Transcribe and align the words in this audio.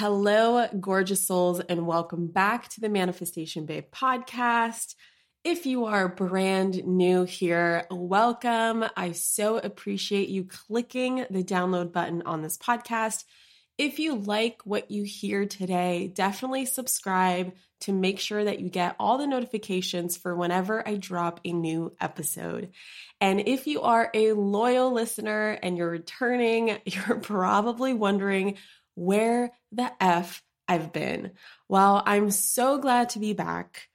Hello, 0.00 0.64
gorgeous 0.78 1.26
souls, 1.26 1.58
and 1.58 1.84
welcome 1.84 2.28
back 2.28 2.68
to 2.68 2.80
the 2.80 2.88
Manifestation 2.88 3.66
Babe 3.66 3.86
podcast. 3.90 4.94
If 5.42 5.66
you 5.66 5.86
are 5.86 6.08
brand 6.08 6.86
new 6.86 7.24
here, 7.24 7.84
welcome. 7.90 8.84
I 8.96 9.10
so 9.10 9.58
appreciate 9.58 10.28
you 10.28 10.44
clicking 10.44 11.26
the 11.30 11.42
download 11.42 11.90
button 11.92 12.22
on 12.26 12.42
this 12.42 12.56
podcast. 12.56 13.24
If 13.76 13.98
you 13.98 14.14
like 14.14 14.60
what 14.62 14.88
you 14.92 15.02
hear 15.02 15.46
today, 15.46 16.12
definitely 16.14 16.66
subscribe 16.66 17.54
to 17.80 17.92
make 17.92 18.20
sure 18.20 18.44
that 18.44 18.60
you 18.60 18.68
get 18.68 18.94
all 19.00 19.18
the 19.18 19.26
notifications 19.26 20.16
for 20.16 20.36
whenever 20.36 20.86
I 20.86 20.96
drop 20.96 21.40
a 21.44 21.52
new 21.52 21.96
episode. 22.00 22.70
And 23.20 23.40
if 23.48 23.66
you 23.66 23.82
are 23.82 24.10
a 24.14 24.32
loyal 24.32 24.92
listener 24.92 25.58
and 25.60 25.76
you're 25.76 25.90
returning, 25.90 26.78
you're 26.84 27.18
probably 27.18 27.94
wondering 27.94 28.58
where 28.98 29.52
the 29.72 29.90
F 30.00 30.42
I've 30.66 30.92
been. 30.92 31.32
Well, 31.68 32.02
I'm 32.04 32.30
so 32.30 32.78
glad 32.78 33.10
to 33.10 33.18
be 33.18 33.32
back. 33.32 33.88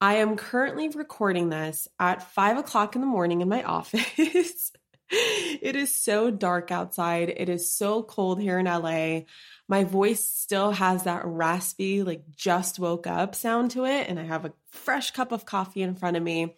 I 0.00 0.16
am 0.16 0.36
currently 0.36 0.88
recording 0.88 1.48
this 1.48 1.88
at 1.98 2.34
five 2.34 2.58
o'clock 2.58 2.94
in 2.94 3.00
the 3.00 3.06
morning 3.06 3.40
in 3.40 3.48
my 3.48 3.62
office. 3.64 4.72
it 5.10 5.74
is 5.74 5.94
so 5.94 6.30
dark 6.30 6.70
outside. 6.70 7.32
It 7.34 7.48
is 7.48 7.72
so 7.72 8.02
cold 8.02 8.40
here 8.40 8.58
in 8.58 8.66
LA. 8.66 9.20
My 9.68 9.84
voice 9.84 10.24
still 10.24 10.72
has 10.72 11.04
that 11.04 11.24
raspy, 11.24 12.02
like 12.02 12.24
just 12.36 12.78
woke 12.78 13.06
up 13.06 13.34
sound 13.34 13.70
to 13.72 13.86
it. 13.86 14.08
And 14.08 14.18
I 14.18 14.24
have 14.24 14.44
a 14.44 14.52
fresh 14.70 15.12
cup 15.12 15.32
of 15.32 15.46
coffee 15.46 15.82
in 15.82 15.94
front 15.94 16.16
of 16.16 16.22
me. 16.22 16.56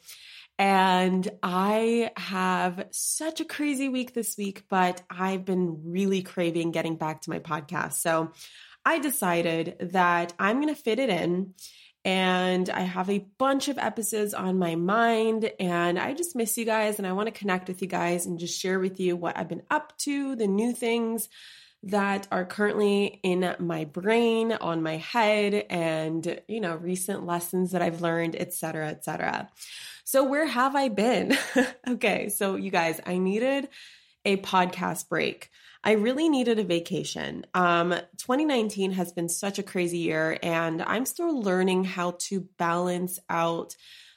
And 0.61 1.27
I 1.43 2.11
have 2.19 2.89
such 2.91 3.41
a 3.41 3.47
crazy 3.47 3.89
week 3.89 4.13
this 4.13 4.37
week, 4.37 4.65
but 4.69 5.01
I've 5.09 5.47
been 5.47 5.91
really 5.91 6.21
craving 6.21 6.71
getting 6.71 6.97
back 6.97 7.23
to 7.23 7.31
my 7.31 7.39
podcast. 7.39 7.95
So 7.95 8.33
I 8.85 8.99
decided 8.99 9.77
that 9.93 10.35
I'm 10.39 10.61
going 10.61 10.73
to 10.73 10.79
fit 10.79 10.99
it 10.99 11.09
in. 11.09 11.55
And 12.05 12.69
I 12.69 12.81
have 12.81 13.09
a 13.09 13.27
bunch 13.39 13.69
of 13.69 13.79
episodes 13.79 14.35
on 14.35 14.59
my 14.59 14.75
mind, 14.75 15.51
and 15.61 15.99
I 15.99 16.13
just 16.13 16.37
miss 16.37 16.57
you 16.59 16.67
guys. 16.67 16.99
And 16.99 17.07
I 17.07 17.13
want 17.13 17.27
to 17.29 17.39
connect 17.39 17.69
with 17.69 17.81
you 17.81 17.89
guys 17.89 18.27
and 18.27 18.39
just 18.39 18.61
share 18.61 18.81
with 18.81 19.01
you 19.01 19.17
what 19.17 19.39
I've 19.39 19.49
been 19.49 19.65
up 19.71 19.97
to, 20.01 20.37
the 20.37 20.47
new 20.47 20.73
things 20.73 21.31
that 21.83 22.29
are 22.31 22.45
currently 22.45 23.21
in 23.23 23.55
my 23.59 23.85
brain, 23.85 24.53
on 24.53 24.83
my 24.83 24.97
head, 24.97 25.67
and 25.71 26.41
you 26.47 26.61
know, 26.61 26.77
recent 26.77 27.27
lessons 27.27 27.73
that 27.73 27.83
I've 27.83 28.03
learned, 28.03 28.37
etc., 28.37 28.89
etc. 28.89 29.49
So, 30.05 30.25
where 30.25 30.47
have 30.47 30.77
I 30.77 30.89
been? 30.89 31.37
okay, 31.89 32.29
so 32.29 32.57
you 32.57 32.71
guys, 32.71 33.01
I 33.07 33.19
needed 33.19 33.69
a 34.25 34.37
podcast 34.39 35.09
break. 35.09 35.51
I 35.83 35.93
really 35.93 36.29
needed 36.29 36.59
a 36.59 36.65
vacation. 36.65 37.47
Um, 37.55 37.91
2019 38.19 38.93
has 38.93 39.13
been 39.13 39.31
such 39.31 39.59
a 39.59 39.63
crazy 39.63 39.99
year, 39.99 40.39
and 40.43 40.83
I'm 40.83 41.07
still 41.07 41.41
learning 41.41 41.85
how 41.85 42.17
to 42.19 42.41
balance 42.59 43.19
out 43.31 43.77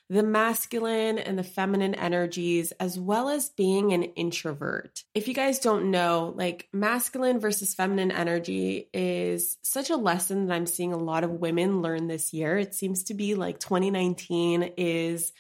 the 0.09 0.24
masculine 0.24 1.18
and 1.18 1.40
the 1.40 1.44
feminine 1.44 1.96
energies, 1.96 2.72
as 2.74 3.00
well 3.00 3.30
as 3.30 3.50
being 3.50 3.94
an 3.94 4.03
introvert. 4.03 5.03
If 5.16 5.28
you 5.28 5.34
guys 5.34 5.59
don't 5.59 5.91
know, 5.91 6.34
like 6.36 6.68
masculine 6.74 7.40
versus 7.40 7.74
feminine 7.74 8.12
energy 8.12 8.90
is 8.94 9.58
such 9.62 9.90
a 9.90 9.96
lesson 9.96 10.47
that 10.47 10.53
I'm 10.53 10.66
seeing 10.66 10.94
a 10.94 10.97
lot 10.97 11.24
of 11.24 11.31
women 11.31 11.81
learn 11.81 12.08
this 12.08 12.34
year. 12.34 12.58
It 12.58 12.75
seems 12.75 13.06
to 13.06 13.14
be 13.14 13.36
like 13.36 13.59
2019 13.59 14.73
is 14.78 15.32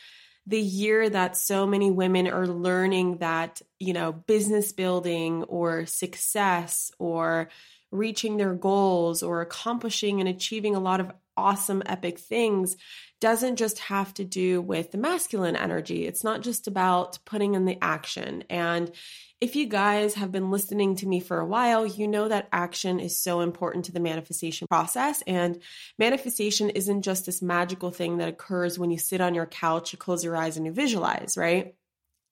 the 0.45 0.59
year 0.59 1.09
that 1.09 1.37
so 1.37 1.65
many 1.65 1.89
women 1.91 2.27
are 2.27 2.47
learning 2.47 3.17
that, 3.17 3.61
you 3.79 3.93
know, 3.93 4.11
business 4.11 4.73
building 4.73 5.43
or 5.43 5.85
success 5.85 6.91
or 6.99 7.49
reaching 7.91 8.37
their 8.37 8.53
goals 8.53 9.23
or 9.23 9.41
accomplishing 9.41 10.19
and 10.19 10.27
achieving 10.27 10.75
a 10.75 10.79
lot 10.79 10.99
of 10.99 11.11
awesome, 11.37 11.83
epic 11.85 12.19
things 12.19 12.75
doesn't 13.21 13.55
just 13.55 13.79
have 13.79 14.13
to 14.15 14.25
do 14.25 14.61
with 14.61 14.91
the 14.91 14.97
masculine 14.97 15.55
energy. 15.55 16.05
It's 16.05 16.23
not 16.23 16.41
just 16.41 16.67
about 16.67 17.19
putting 17.25 17.55
in 17.55 17.65
the 17.65 17.77
action. 17.81 18.43
And 18.49 18.91
if 19.39 19.55
you 19.55 19.65
guys 19.65 20.13
have 20.15 20.31
been 20.31 20.51
listening 20.51 20.95
to 20.97 21.07
me 21.07 21.19
for 21.19 21.39
a 21.39 21.45
while, 21.45 21.85
you 21.85 22.07
know 22.07 22.27
that 22.27 22.47
action 22.51 22.99
is 22.99 23.17
so 23.17 23.41
important 23.41 23.85
to 23.85 23.91
the 23.91 23.99
manifestation 23.99 24.67
process. 24.67 25.21
And 25.27 25.61
manifestation 25.99 26.69
isn't 26.69 27.01
just 27.01 27.25
this 27.25 27.41
magical 27.41 27.91
thing 27.91 28.17
that 28.17 28.29
occurs 28.29 28.79
when 28.79 28.91
you 28.91 28.97
sit 28.97 29.21
on 29.21 29.35
your 29.35 29.45
couch, 29.45 29.91
you 29.91 29.99
close 29.99 30.23
your 30.23 30.37
eyes, 30.37 30.57
and 30.57 30.65
you 30.65 30.71
visualize, 30.71 31.35
right? 31.37 31.75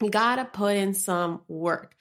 You 0.01 0.09
gotta 0.09 0.45
put 0.45 0.77
in 0.77 0.93
some 0.93 1.41
work. 1.47 1.95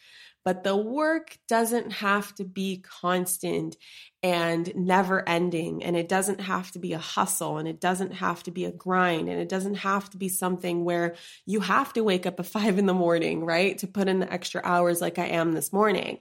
But 0.44 0.64
the 0.64 0.76
work 0.76 1.38
doesn't 1.48 1.92
have 1.92 2.34
to 2.37 2.44
be 2.44 2.82
constant 2.82 3.76
and 4.22 4.72
never 4.75 5.26
ending. 5.28 5.82
And 5.82 5.96
it 5.96 6.08
doesn't 6.08 6.40
have 6.40 6.70
to 6.72 6.78
be 6.78 6.92
a 6.92 6.98
hustle 6.98 7.58
and 7.58 7.69
it 7.69 7.81
doesn't 7.81 8.12
have 8.12 8.42
to 8.44 8.50
be 8.50 8.64
a 8.64 8.72
grind 8.72 9.28
and 9.28 9.40
it 9.40 9.48
doesn't 9.48 9.76
have 9.76 10.10
to 10.10 10.16
be 10.16 10.28
something 10.28 10.84
where 10.84 11.14
you 11.46 11.60
have 11.60 11.92
to 11.94 12.04
wake 12.04 12.26
up 12.26 12.40
at 12.40 12.46
five 12.60 12.78
in 12.78 12.87
the 12.87 12.94
morning, 12.94 13.44
right? 13.44 13.76
To 13.78 13.87
put 13.87 14.08
in 14.08 14.20
the 14.20 14.32
extra 14.32 14.60
hours 14.64 15.00
like 15.00 15.19
I 15.19 15.26
am 15.26 15.52
this 15.52 15.72
morning 15.72 16.19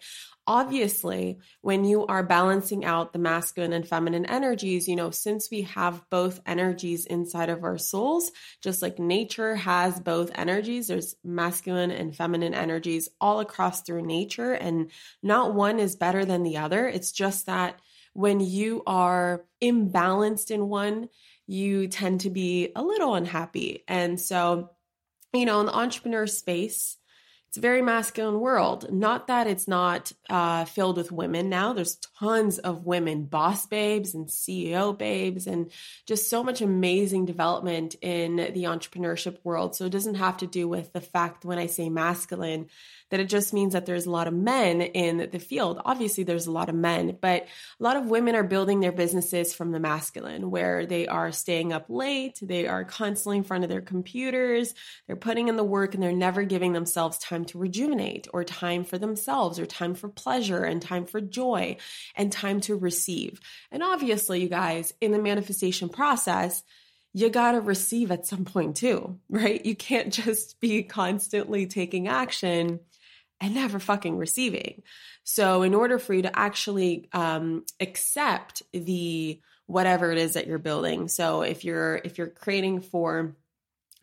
obviously, 0.50 1.38
when 1.62 1.86
you 1.86 2.08
are 2.08 2.24
balancing 2.24 2.84
out 2.84 3.14
the 3.14 3.20
masculine 3.20 3.72
and 3.72 3.88
feminine 3.88 4.26
energies, 4.26 4.88
you 4.88 4.96
know, 4.96 5.12
since 5.12 5.50
we 5.52 5.62
have 5.62 6.04
both 6.10 6.42
energies 6.48 7.06
inside 7.06 7.50
of 7.50 7.64
our 7.64 7.78
souls, 7.78 8.32
just 8.60 8.82
like 8.82 8.98
nature 8.98 9.56
has 9.56 10.00
both 10.00 10.32
energies, 10.34 10.88
there's 10.88 11.16
masculine 11.24 11.92
and 11.92 12.16
feminine 12.16 12.56
energies 12.56 13.10
all 13.22 13.42
across 13.42 13.84
through 13.84 14.02
nature, 14.02 14.54
and 14.54 14.90
not 15.22 15.54
one 15.54 15.80
is 15.80 15.96
better 15.96 16.26
than 16.26 16.42
the 16.42 16.58
other. 16.58 16.88
It's 16.88 17.12
just 17.12 17.46
that 17.46 17.80
when 18.14 18.40
you 18.40 18.82
are 18.88 19.46
imbalanced 19.62 20.50
in 20.50 20.68
one, 20.68 21.10
you 21.46 21.88
tend 21.88 22.22
to 22.22 22.32
be 22.32 22.72
a 22.76 22.82
little 22.82 23.14
unhappy. 23.14 23.84
And 23.88 24.20
so, 24.20 24.72
you 25.32 25.46
know, 25.46 25.60
in 25.60 25.68
the 25.68 25.76
entrepreneur 25.76 26.26
space, 26.26 26.98
it's 27.50 27.58
a 27.58 27.62
very 27.62 27.82
masculine 27.82 28.40
world. 28.40 28.94
Not 28.94 29.26
that 29.26 29.48
it's 29.48 29.68
not 29.68 30.12
uh, 30.30 30.66
filled 30.66 30.98
with 30.98 31.12
women 31.12 31.50
now. 31.50 31.74
There's 31.74 31.98
tons 32.20 32.60
of 32.60 32.86
women, 32.86 33.24
boss 33.24 33.66
babes 33.66 34.14
and 34.14 34.28
CEO 34.28 34.96
babes, 34.96 35.48
and 35.48 35.72
just 36.06 36.30
so 36.30 36.44
much 36.44 36.62
amazing 36.62 37.26
development 37.26 37.96
in 38.04 38.36
the 38.36 38.66
entrepreneurship 38.66 39.40
world. 39.44 39.76
So 39.76 39.86
it 39.86 39.92
doesn't 39.92 40.16
have 40.16 40.38
to 40.38 40.48
do 40.48 40.68
with 40.68 40.94
the 40.94 41.02
fact 41.02 41.44
when 41.44 41.58
I 41.58 41.66
say 41.66 41.90
masculine 41.90 42.68
that 43.10 43.20
it 43.20 43.30
just 43.30 43.54
means 43.54 43.74
that 43.74 43.86
there's 43.86 44.06
a 44.06 44.12
lot 44.12 44.28
of 44.28 44.34
men 44.34 44.82
in 44.82 45.30
the 45.32 45.40
field. 45.40 45.82
Obviously, 45.84 46.24
there's 46.24 46.48
a 46.48 46.52
lot 46.52 46.70
of 46.70 46.76
men, 46.76 47.18
but 47.20 47.44
a 47.80 47.84
lot 47.84 47.98
of 47.98 48.06
women 48.06 48.36
are 48.36 48.44
building 48.44 48.80
their 48.80 48.92
businesses 48.92 49.54
from 49.54 49.72
the 49.72 49.80
masculine, 49.80 50.52
where 50.52 50.86
they 50.86 51.08
are 51.08 51.32
staying 51.32 51.74
up 51.74 51.86
late, 51.90 52.40
they 52.42 52.68
are 52.68 52.84
constantly 52.84 53.38
in 53.38 53.44
front 53.44 53.64
of 53.64 53.70
their 53.70 53.82
computers, 53.82 54.74
they're 55.08 55.16
putting 55.16 55.48
in 55.48 55.56
the 55.56 55.64
work, 55.64 55.94
and 55.94 56.04
they're 56.04 56.12
never 56.12 56.44
giving 56.44 56.74
themselves 56.74 57.18
time 57.18 57.46
to 57.46 57.58
rejuvenate 57.58 58.28
or 58.34 58.44
time 58.44 58.84
for 58.84 58.98
themselves 58.98 59.60
or 59.60 59.66
time 59.66 59.96
for 59.96 60.10
pleasure 60.10 60.64
and 60.64 60.82
time 60.82 61.06
for 61.06 61.22
joy 61.22 61.78
and 62.16 62.32
time 62.32 62.62
to 62.62 62.76
receive. 62.76 63.40
And 63.72 63.84
obviously, 63.84 64.42
you 64.42 64.50
guys, 64.50 64.94
in 65.02 65.12
the 65.12 65.20
manifestation 65.20 65.90
process, 65.90 66.64
you 67.14 67.30
got 67.30 67.54
to 67.54 67.62
receive 67.62 68.12
at 68.12 68.28
some 68.28 68.46
point 68.46 68.78
too, 68.78 69.20
right? 69.30 69.66
You 69.66 69.76
can't 69.76 70.14
just 70.14 70.60
be 70.60 70.84
constantly 70.84 71.66
taking 71.66 72.08
action 72.08 72.80
and 73.42 73.54
never 73.54 73.80
fucking 73.80 74.18
receiving. 74.18 74.84
So, 75.24 75.62
in 75.62 75.74
order 75.74 76.00
for 76.00 76.14
you 76.14 76.24
to 76.24 76.38
actually 76.38 77.10
um, 77.14 77.66
accept 77.80 78.64
the 78.74 79.42
whatever 79.68 80.12
it 80.12 80.18
is 80.18 80.34
that 80.34 80.48
you're 80.48 80.58
building, 80.58 81.08
so 81.08 81.42
if 81.42 81.64
you're 81.64 82.02
if 82.04 82.18
you're 82.18 82.28
creating 82.28 82.82
for 82.82 83.36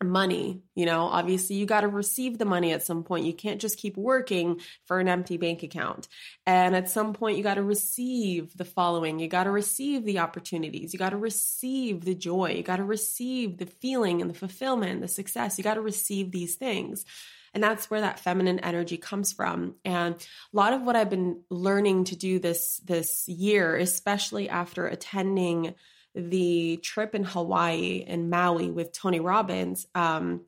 money, 0.03 0.61
you 0.75 0.85
know, 0.85 1.05
obviously 1.05 1.55
you 1.55 1.65
got 1.65 1.81
to 1.81 1.87
receive 1.87 2.37
the 2.37 2.45
money 2.45 2.71
at 2.71 2.83
some 2.83 3.03
point. 3.03 3.25
You 3.25 3.33
can't 3.33 3.59
just 3.59 3.79
keep 3.79 3.97
working 3.97 4.61
for 4.85 4.99
an 4.99 5.07
empty 5.07 5.37
bank 5.37 5.63
account. 5.63 6.07
And 6.45 6.75
at 6.75 6.89
some 6.89 7.13
point, 7.13 7.37
you 7.37 7.43
got 7.43 7.55
to 7.55 7.63
receive 7.63 8.55
the 8.55 8.65
following. 8.65 9.19
You 9.19 9.27
got 9.27 9.45
to 9.45 9.51
receive 9.51 10.05
the 10.05 10.19
opportunities. 10.19 10.93
You 10.93 10.99
got 10.99 11.09
to 11.11 11.17
receive 11.17 12.05
the 12.05 12.15
joy. 12.15 12.51
You 12.51 12.63
got 12.63 12.77
to 12.77 12.83
receive 12.83 13.57
the 13.57 13.65
feeling 13.65 14.21
and 14.21 14.29
the 14.29 14.35
fulfillment, 14.37 15.01
the 15.01 15.07
success. 15.07 15.57
You 15.57 15.63
got 15.63 15.75
to 15.75 15.81
receive 15.81 16.31
these 16.31 16.55
things. 16.55 17.03
And 17.57 17.63
that's 17.63 17.89
where 17.89 18.01
that 18.01 18.19
feminine 18.19 18.59
energy 18.59 18.97
comes 18.97 19.33
from. 19.33 19.77
And 19.83 20.13
a 20.13 20.55
lot 20.55 20.73
of 20.73 20.83
what 20.83 20.95
I've 20.95 21.09
been 21.09 21.41
learning 21.49 22.03
to 22.03 22.15
do 22.15 22.37
this 22.37 22.79
this 22.85 23.27
year, 23.27 23.75
especially 23.75 24.47
after 24.47 24.85
attending 24.85 25.73
the 26.13 26.77
trip 26.83 27.15
in 27.15 27.23
Hawaii 27.23 28.05
and 28.05 28.29
Maui 28.29 28.69
with 28.69 28.93
Tony 28.93 29.19
Robbins, 29.19 29.87
um, 29.95 30.41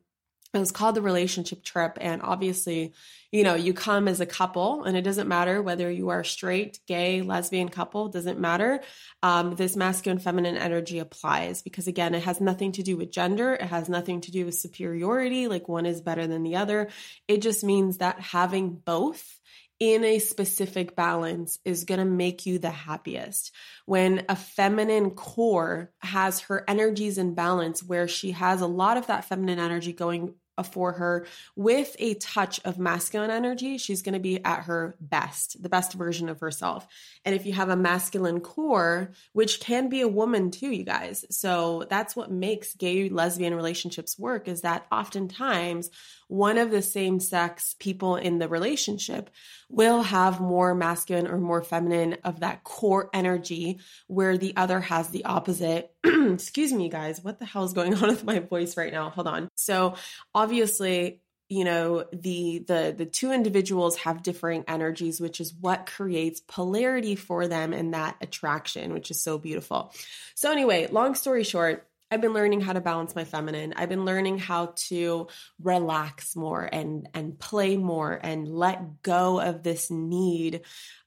it 0.52 0.58
was 0.58 0.72
called 0.72 0.94
the 0.94 1.02
relationship 1.02 1.62
trip 1.62 1.96
and 2.00 2.22
obviously 2.22 2.92
you 3.30 3.44
know 3.44 3.54
you 3.54 3.72
come 3.72 4.08
as 4.08 4.20
a 4.20 4.26
couple 4.26 4.82
and 4.84 4.96
it 4.96 5.02
doesn't 5.02 5.28
matter 5.28 5.62
whether 5.62 5.90
you 5.90 6.08
are 6.08 6.24
straight 6.24 6.80
gay 6.86 7.22
lesbian 7.22 7.68
couple 7.68 8.08
doesn't 8.08 8.40
matter. 8.40 8.80
Um, 9.22 9.54
this 9.54 9.76
masculine 9.76 10.18
feminine 10.18 10.56
energy 10.56 10.98
applies 10.98 11.62
because 11.62 11.86
again 11.86 12.14
it 12.14 12.24
has 12.24 12.40
nothing 12.40 12.72
to 12.72 12.82
do 12.82 12.96
with 12.96 13.12
gender. 13.12 13.54
It 13.54 13.62
has 13.62 13.88
nothing 13.88 14.20
to 14.22 14.30
do 14.30 14.44
with 14.44 14.54
superiority 14.54 15.46
like 15.46 15.68
one 15.68 15.86
is 15.86 16.00
better 16.00 16.26
than 16.26 16.42
the 16.42 16.56
other. 16.56 16.88
It 17.28 17.42
just 17.42 17.62
means 17.62 17.98
that 17.98 18.20
having 18.20 18.74
both 18.74 19.40
in 19.80 20.04
a 20.04 20.18
specific 20.18 20.94
balance 20.94 21.58
is 21.64 21.84
going 21.84 21.98
to 21.98 22.04
make 22.04 22.44
you 22.44 22.58
the 22.58 22.70
happiest. 22.70 23.50
When 23.86 24.26
a 24.28 24.36
feminine 24.36 25.12
core 25.12 25.90
has 26.00 26.40
her 26.40 26.64
energies 26.68 27.16
in 27.16 27.34
balance, 27.34 27.82
where 27.82 28.06
she 28.06 28.32
has 28.32 28.60
a 28.60 28.66
lot 28.66 28.98
of 28.98 29.06
that 29.06 29.24
feminine 29.24 29.58
energy 29.58 29.94
going 29.94 30.34
for 30.72 30.92
her 30.92 31.26
with 31.56 31.96
a 31.98 32.14
touch 32.14 32.60
of 32.64 32.78
masculine 32.78 33.30
energy, 33.30 33.78
she's 33.78 34.02
going 34.02 34.14
to 34.14 34.20
be 34.20 34.44
at 34.44 34.64
her 34.64 34.96
best, 35.00 35.62
the 35.62 35.68
best 35.68 35.94
version 35.94 36.28
of 36.28 36.40
herself. 36.40 36.86
And 37.24 37.34
if 37.34 37.46
you 37.46 37.52
have 37.52 37.68
a 37.68 37.76
masculine 37.76 38.40
core, 38.40 39.12
which 39.32 39.60
can 39.60 39.88
be 39.88 40.00
a 40.00 40.08
woman 40.08 40.50
too, 40.50 40.70
you 40.70 40.84
guys. 40.84 41.24
So 41.30 41.84
that's 41.88 42.14
what 42.14 42.30
makes 42.30 42.74
gay 42.74 43.08
lesbian 43.08 43.54
relationships 43.54 44.18
work 44.18 44.48
is 44.48 44.62
that 44.62 44.86
oftentimes 44.92 45.90
one 46.30 46.58
of 46.58 46.70
the 46.70 46.80
same 46.80 47.18
sex 47.18 47.74
people 47.80 48.14
in 48.14 48.38
the 48.38 48.48
relationship 48.48 49.30
will 49.68 50.00
have 50.00 50.40
more 50.40 50.76
masculine 50.76 51.26
or 51.26 51.38
more 51.38 51.60
feminine 51.60 52.18
of 52.22 52.38
that 52.40 52.62
core 52.62 53.10
energy, 53.12 53.80
where 54.06 54.38
the 54.38 54.56
other 54.56 54.78
has 54.78 55.08
the 55.08 55.24
opposite. 55.24 55.92
Excuse 56.04 56.72
me, 56.72 56.88
guys. 56.88 57.22
What 57.24 57.40
the 57.40 57.44
hell 57.44 57.64
is 57.64 57.72
going 57.72 57.94
on 57.94 58.08
with 58.08 58.22
my 58.22 58.38
voice 58.38 58.76
right 58.76 58.92
now? 58.92 59.10
Hold 59.10 59.26
on. 59.26 59.48
So, 59.56 59.96
obviously, 60.32 61.20
you 61.48 61.64
know 61.64 62.04
the 62.12 62.60
the 62.60 62.94
the 62.96 63.06
two 63.06 63.32
individuals 63.32 63.96
have 63.96 64.22
differing 64.22 64.64
energies 64.68 65.20
which 65.20 65.40
is 65.40 65.52
what 65.52 65.84
creates 65.84 66.40
polarity 66.46 67.16
for 67.16 67.48
them 67.48 67.72
and 67.72 67.92
that 67.92 68.14
attraction 68.20 68.92
which 68.92 69.10
is 69.10 69.20
so 69.20 69.36
beautiful 69.36 69.92
so 70.36 70.52
anyway 70.52 70.86
long 70.92 71.16
story 71.16 71.42
short 71.42 71.89
I've 72.10 72.20
been 72.20 72.32
learning 72.32 72.60
how 72.60 72.72
to 72.72 72.80
balance 72.80 73.14
my 73.14 73.24
feminine. 73.24 73.72
I've 73.76 73.88
been 73.88 74.04
learning 74.04 74.38
how 74.38 74.74
to 74.88 75.28
relax 75.62 76.34
more 76.34 76.68
and 76.70 77.08
and 77.14 77.38
play 77.38 77.76
more 77.76 78.18
and 78.20 78.48
let 78.48 79.02
go 79.02 79.40
of 79.40 79.62
this 79.62 79.90
need 79.90 80.62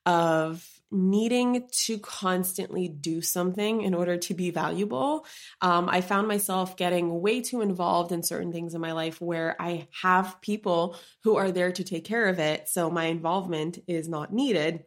of 0.05 0.65
needing 0.91 1.67
to 1.71 1.97
constantly 1.97 2.87
do 2.87 3.21
something 3.21 3.81
in 3.81 3.93
order 3.93 4.17
to 4.17 4.33
be 4.33 4.51
valuable. 4.51 5.25
Um, 5.59 5.89
I 5.89 6.01
found 6.01 6.27
myself 6.27 6.77
getting 6.77 7.21
way 7.21 7.41
too 7.41 7.61
involved 7.61 8.11
in 8.11 8.21
certain 8.21 8.51
things 8.51 8.75
in 8.75 8.81
my 8.81 8.91
life 8.91 9.19
where 9.19 9.59
I 9.59 9.87
have 10.01 10.39
people 10.41 10.97
who 11.23 11.35
are 11.35 11.51
there 11.51 11.71
to 11.71 11.83
take 11.83 12.05
care 12.05 12.27
of 12.27 12.39
it. 12.39 12.69
So 12.69 12.89
my 12.89 13.05
involvement 13.05 13.79
is 13.87 14.07
not 14.07 14.31
needed. 14.31 14.83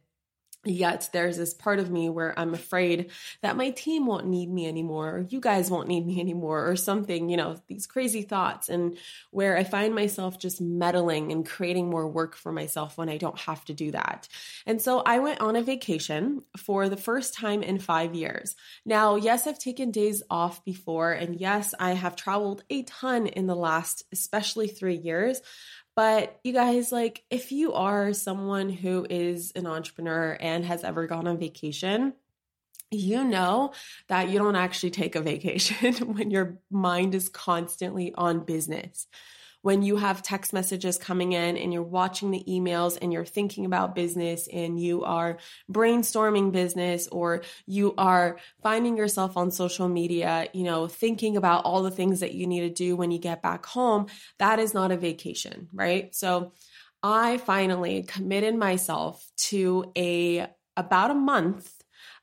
Yet 0.67 1.09
there's 1.13 1.37
this 1.37 1.55
part 1.55 1.79
of 1.79 1.91
me 1.91 2.09
where 2.09 2.39
I'm 2.39 2.53
afraid 2.53 3.11
that 3.43 3.57
my 3.57 3.71
team 3.71 4.05
won't 4.05 4.27
need 4.27 4.51
me 4.51 4.67
anymore, 4.67 5.17
or 5.17 5.21
you 5.21 5.41
guys 5.41 5.71
won't 5.71 5.89
need 5.89 6.07
me 6.07 6.21
anymore, 6.21 6.69
or 6.69 6.77
something, 6.77 7.29
you 7.29 7.37
know, 7.37 7.57
these 7.69 7.87
crazy 7.87 8.23
thoughts. 8.23 8.69
And 8.69 8.99
where 9.31 9.57
I 9.57 9.65
find 9.65 9.95
myself 9.95 10.39
just 10.39 10.61
meddling 10.61 11.31
and 11.31 11.47
creating 11.47 11.89
more 11.89 12.09
work 12.09 12.37
for 12.37 12.53
myself 12.53 12.99
when 12.99 13.09
I 13.09 13.17
don't 13.17 13.39
have 13.41 13.65
to 13.67 13.75
do 13.75 13.93
that. 13.93 14.29
And 14.67 14.83
so 14.83 15.01
I 15.01 15.21
went 15.21 15.41
on 15.41 15.57
a 15.57 15.63
vacation 15.63 16.43
for 16.57 16.89
the 16.89 16.97
first 16.97 17.35
time 17.35 17.63
in 17.63 17.79
five 17.79 18.15
years. 18.15 18.57
Now, 18.85 19.17
yes, 19.17 19.47
I've 19.47 19.59
taken 19.59 19.91
days 19.91 20.23
off 20.29 20.65
before, 20.65 21.13
and 21.13 21.41
yes, 21.41 21.75
I 21.79 21.93
have 21.93 22.17
traveled 22.17 22.65
a 22.71 22.83
ton 22.83 23.29
in 23.29 23.47
the 23.47 23.55
last, 23.55 24.05
especially 24.13 24.67
three 24.67 24.97
years. 24.97 25.41
But 25.97 26.39
you 26.45 26.53
guys, 26.53 26.93
like, 26.93 27.25
if 27.31 27.51
you 27.51 27.73
are 27.73 28.13
someone 28.13 28.69
who 28.69 29.07
is 29.09 29.53
an 29.57 29.67
entrepreneur 29.67 30.37
and 30.39 30.65
has 30.65 30.85
ever 30.85 31.07
gone 31.07 31.27
on 31.27 31.39
vacation, 31.39 32.13
you 32.91 33.25
know 33.25 33.73
that 34.09 34.29
you 34.29 34.39
don't 34.39 34.57
actually 34.57 34.91
take 34.91 35.17
a 35.17 35.23
vacation 35.23 35.95
when 36.15 36.31
your 36.31 36.59
mind 36.71 37.15
is 37.15 37.29
constantly 37.29 38.15
on 38.15 38.45
business 38.45 39.07
when 39.67 39.83
you 39.83 39.97
have 39.97 40.23
text 40.23 40.53
messages 40.53 40.97
coming 40.97 41.33
in 41.33 41.57
and 41.57 41.73
you're 41.73 41.83
watching 41.83 42.31
the 42.31 42.45
emails 42.49 42.97
and 43.03 43.13
you're 43.13 43.25
thinking 43.25 43.67
about 43.67 43.97
business 43.97 44.49
and 44.53 44.79
you 44.79 45.03
are 45.03 45.39
brainstorming 45.69 46.53
business 46.53 47.09
or 47.09 47.43
you 47.67 47.93
are 47.99 48.39
finding 48.63 48.97
yourself 48.97 49.37
on 49.37 49.51
social 49.51 49.89
media, 49.89 50.47
you 50.53 50.63
know, 50.63 50.87
thinking 50.87 51.37
about 51.37 51.65
all 51.65 51.83
the 51.83 51.91
things 51.91 52.21
that 52.21 52.33
you 52.33 52.47
need 52.47 52.61
to 52.61 52.71
do 52.71 52.95
when 52.95 53.11
you 53.11 53.19
get 53.19 53.43
back 53.43 53.67
home, 53.67 54.07
that 54.39 54.61
is 54.61 54.73
not 54.73 54.93
a 54.93 54.97
vacation, 54.97 55.67
right? 55.73 56.15
So 56.15 56.53
I 57.03 57.39
finally 57.39 58.05
committed 58.05 58.55
myself 58.55 59.29
to 59.49 59.91
a 59.97 60.47
about 60.77 61.11
a 61.11 61.15
month 61.15 61.76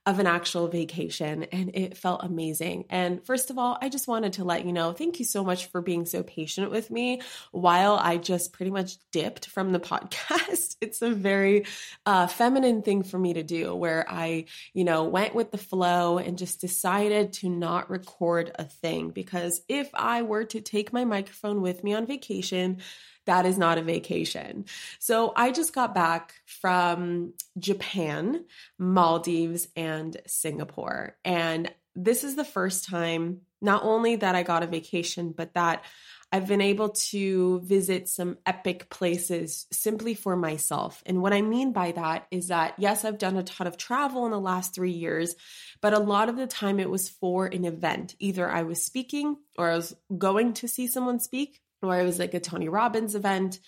of 0.05 0.19
an 0.19 0.27
actual 0.27 0.67
vacation 0.67 1.43
and 1.51 1.71
it 1.73 1.97
felt 1.97 2.23
amazing. 2.23 2.85
And 2.89 3.25
first 3.25 3.49
of 3.49 3.57
all, 3.57 3.77
I 3.81 3.87
just 3.87 4.07
wanted 4.07 4.33
to 4.33 4.43
let 4.43 4.65
you 4.65 4.73
know 4.73 4.91
thank 4.91 5.19
you 5.19 5.25
so 5.25 5.45
much 5.45 5.67
for 5.67 5.81
being 5.81 6.05
so 6.05 6.23
patient 6.23 6.71
with 6.71 6.91
me 6.91 7.21
while 7.51 7.95
I 7.95 8.17
just 8.17 8.51
pretty 8.51 8.71
much 8.71 8.97
dipped 9.11 9.47
from 9.47 9.71
the 9.71 9.79
podcast. 9.93 10.75
it's 10.81 11.01
a 11.01 11.11
very 11.11 11.65
uh, 12.05 12.27
feminine 12.27 12.81
thing 12.81 13.03
for 13.03 13.17
me 13.17 13.33
to 13.33 13.43
do 13.43 13.73
where 13.73 14.05
I, 14.09 14.45
you 14.73 14.83
know, 14.83 15.05
went 15.05 15.35
with 15.35 15.51
the 15.51 15.57
flow 15.57 16.17
and 16.17 16.37
just 16.37 16.59
decided 16.59 17.33
to 17.33 17.49
not 17.49 17.89
record 17.89 18.51
a 18.55 18.65
thing 18.65 19.11
because 19.11 19.61
if 19.69 19.89
I 19.93 20.23
were 20.23 20.43
to 20.45 20.59
take 20.59 20.91
my 20.91 21.05
microphone 21.05 21.61
with 21.61 21.81
me 21.83 21.93
on 21.93 22.05
vacation, 22.05 22.81
that 23.25 23.45
is 23.45 23.57
not 23.57 23.77
a 23.77 23.83
vacation. 23.83 24.65
So 24.99 25.33
I 25.35 25.51
just 25.51 25.73
got 25.73 25.95
back 25.95 26.33
from 26.45 27.33
Japan, 27.57 28.45
Maldives, 28.77 29.67
and 29.75 30.19
Singapore. 30.27 31.15
And 31.23 31.71
this 31.95 32.23
is 32.23 32.35
the 32.35 32.43
first 32.43 32.85
time, 32.85 33.41
not 33.61 33.83
only 33.83 34.17
that 34.17 34.35
I 34.35 34.43
got 34.43 34.63
a 34.63 34.67
vacation, 34.67 35.31
but 35.31 35.53
that 35.53 35.83
I've 36.31 36.47
been 36.47 36.61
able 36.61 36.89
to 36.89 37.59
visit 37.59 38.09
some 38.09 38.39
epic 38.43 38.89
places 38.89 39.67
simply 39.71 40.15
for 40.15 40.35
myself. 40.35 41.03
And 41.05 41.21
what 41.21 41.31
I 41.31 41.43
mean 41.43 41.73
by 41.73 41.91
that 41.91 42.25
is 42.31 42.47
that, 42.47 42.73
yes, 42.79 43.05
I've 43.05 43.19
done 43.19 43.37
a 43.37 43.43
ton 43.43 43.67
of 43.67 43.77
travel 43.77 44.25
in 44.25 44.31
the 44.31 44.39
last 44.39 44.73
three 44.73 44.93
years, 44.93 45.35
but 45.79 45.93
a 45.93 45.99
lot 45.99 46.29
of 46.29 46.35
the 46.35 46.47
time 46.47 46.79
it 46.79 46.89
was 46.89 47.07
for 47.07 47.45
an 47.45 47.65
event. 47.65 48.15
Either 48.17 48.49
I 48.49 48.63
was 48.63 48.83
speaking 48.83 49.37
or 49.59 49.69
I 49.69 49.75
was 49.75 49.95
going 50.17 50.53
to 50.53 50.67
see 50.67 50.87
someone 50.87 51.19
speak, 51.19 51.61
or 51.83 51.99
it 51.99 52.03
was 52.03 52.19
like 52.19 52.33
a 52.33 52.39
Tony 52.39 52.69
Robbins 52.69 53.15
event 53.15 53.59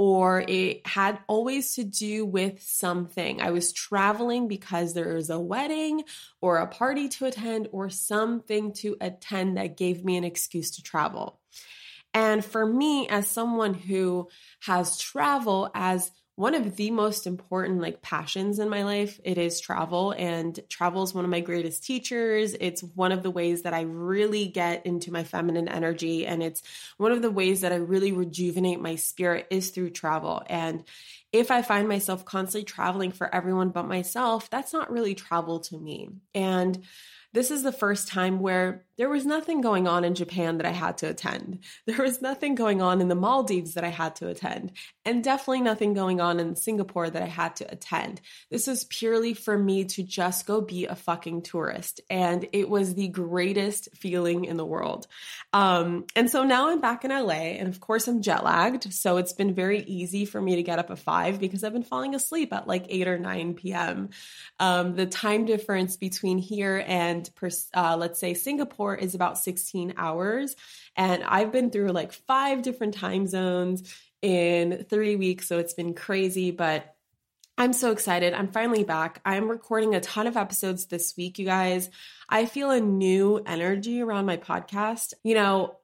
or 0.00 0.42
it 0.48 0.86
had 0.86 1.18
always 1.28 1.74
to 1.74 1.84
do 1.84 2.24
with 2.24 2.62
something. 2.62 3.42
I 3.42 3.50
was 3.50 3.70
traveling 3.70 4.48
because 4.48 4.94
there 4.94 5.12
was 5.12 5.28
a 5.28 5.38
wedding 5.38 6.04
or 6.40 6.56
a 6.56 6.66
party 6.66 7.10
to 7.10 7.26
attend 7.26 7.68
or 7.70 7.90
something 7.90 8.72
to 8.76 8.96
attend 8.98 9.58
that 9.58 9.76
gave 9.76 10.02
me 10.02 10.16
an 10.16 10.24
excuse 10.24 10.70
to 10.76 10.82
travel. 10.82 11.38
And 12.14 12.42
for 12.42 12.64
me, 12.64 13.08
as 13.08 13.28
someone 13.28 13.74
who 13.74 14.28
has 14.62 14.96
travel 14.96 15.70
as 15.74 16.10
one 16.40 16.54
of 16.54 16.76
the 16.76 16.90
most 16.90 17.26
important 17.26 17.82
like 17.82 18.00
passions 18.00 18.58
in 18.58 18.70
my 18.70 18.82
life. 18.82 19.20
It 19.24 19.36
is 19.36 19.60
travel 19.60 20.12
and 20.12 20.58
travel 20.70 21.02
is 21.02 21.12
one 21.12 21.26
of 21.26 21.30
my 21.30 21.40
greatest 21.40 21.84
teachers. 21.84 22.56
It's 22.58 22.82
one 22.82 23.12
of 23.12 23.22
the 23.22 23.30
ways 23.30 23.60
that 23.62 23.74
i 23.74 23.82
really 23.82 24.46
get 24.46 24.86
into 24.86 25.12
my 25.12 25.22
feminine 25.22 25.68
energy 25.68 26.26
and 26.26 26.42
it's 26.42 26.62
one 26.96 27.12
of 27.12 27.20
the 27.20 27.30
ways 27.30 27.60
that 27.60 27.72
i 27.72 27.76
really 27.76 28.12
rejuvenate 28.12 28.80
my 28.80 28.94
spirit 28.94 29.48
is 29.50 29.68
through 29.68 29.90
travel. 29.90 30.42
And 30.46 30.84
if 31.30 31.50
i 31.50 31.60
find 31.60 31.86
myself 31.86 32.24
constantly 32.24 32.64
traveling 32.64 33.12
for 33.12 33.32
everyone 33.34 33.68
but 33.68 33.86
myself 33.86 34.48
that's 34.48 34.72
not 34.72 34.90
really 34.90 35.14
travel 35.14 35.60
to 35.60 35.76
me. 35.76 36.08
And 36.34 36.82
this 37.32 37.50
is 37.50 37.62
the 37.62 37.72
first 37.72 38.08
time 38.08 38.40
where 38.40 38.84
there 38.96 39.08
was 39.08 39.24
nothing 39.24 39.62
going 39.62 39.88
on 39.88 40.04
in 40.04 40.14
Japan 40.14 40.58
that 40.58 40.66
I 40.66 40.72
had 40.72 40.98
to 40.98 41.08
attend. 41.08 41.60
There 41.86 42.04
was 42.04 42.22
nothing 42.22 42.54
going 42.54 42.82
on 42.82 43.00
in 43.00 43.08
the 43.08 43.14
Maldives 43.14 43.74
that 43.74 43.84
I 43.84 43.88
had 43.88 44.16
to 44.16 44.28
attend, 44.28 44.72
and 45.04 45.24
definitely 45.24 45.62
nothing 45.62 45.94
going 45.94 46.20
on 46.20 46.38
in 46.38 46.54
Singapore 46.54 47.10
that 47.10 47.22
I 47.22 47.26
had 47.26 47.56
to 47.56 47.72
attend. 47.72 48.20
This 48.50 48.66
was 48.66 48.84
purely 48.84 49.34
for 49.34 49.56
me 49.58 49.84
to 49.86 50.02
just 50.02 50.46
go 50.46 50.60
be 50.60 50.86
a 50.86 50.94
fucking 50.94 51.42
tourist, 51.42 52.00
and 52.08 52.46
it 52.52 52.68
was 52.68 52.94
the 52.94 53.08
greatest 53.08 53.88
feeling 53.96 54.44
in 54.44 54.56
the 54.56 54.64
world. 54.64 55.06
Um, 55.52 56.04
and 56.14 56.30
so 56.30 56.44
now 56.44 56.68
I'm 56.68 56.80
back 56.80 57.04
in 57.04 57.10
LA, 57.10 57.56
and 57.58 57.68
of 57.68 57.80
course 57.80 58.06
I'm 58.06 58.22
jet 58.22 58.44
lagged, 58.44 58.92
so 58.92 59.16
it's 59.16 59.32
been 59.32 59.54
very 59.54 59.80
easy 59.80 60.24
for 60.24 60.40
me 60.40 60.56
to 60.56 60.62
get 60.62 60.78
up 60.78 60.90
at 60.90 60.98
five 60.98 61.40
because 61.40 61.64
I've 61.64 61.72
been 61.72 61.82
falling 61.82 62.14
asleep 62.14 62.52
at 62.52 62.68
like 62.68 62.86
8 62.88 63.08
or 63.08 63.18
9 63.18 63.54
p.m. 63.54 64.10
Um, 64.60 64.94
the 64.94 65.06
time 65.06 65.44
difference 65.44 65.96
between 65.96 66.38
here 66.38 66.84
and 66.86 67.19
uh, 67.74 67.96
let's 67.98 68.18
say 68.18 68.34
Singapore 68.34 68.94
is 68.94 69.14
about 69.14 69.38
16 69.38 69.94
hours. 69.96 70.56
And 70.96 71.24
I've 71.24 71.52
been 71.52 71.70
through 71.70 71.88
like 71.88 72.12
five 72.12 72.62
different 72.62 72.94
time 72.94 73.26
zones 73.26 73.94
in 74.22 74.86
three 74.88 75.16
weeks. 75.16 75.48
So 75.48 75.58
it's 75.58 75.74
been 75.74 75.94
crazy, 75.94 76.50
but 76.50 76.94
I'm 77.58 77.72
so 77.74 77.90
excited. 77.90 78.32
I'm 78.32 78.48
finally 78.48 78.84
back. 78.84 79.20
I'm 79.24 79.50
recording 79.50 79.94
a 79.94 80.00
ton 80.00 80.26
of 80.26 80.38
episodes 80.38 80.86
this 80.86 81.14
week, 81.16 81.38
you 81.38 81.44
guys. 81.44 81.90
I 82.28 82.46
feel 82.46 82.70
a 82.70 82.80
new 82.80 83.42
energy 83.44 84.00
around 84.00 84.24
my 84.24 84.38
podcast. 84.38 85.12
You 85.22 85.34
know, 85.34 85.79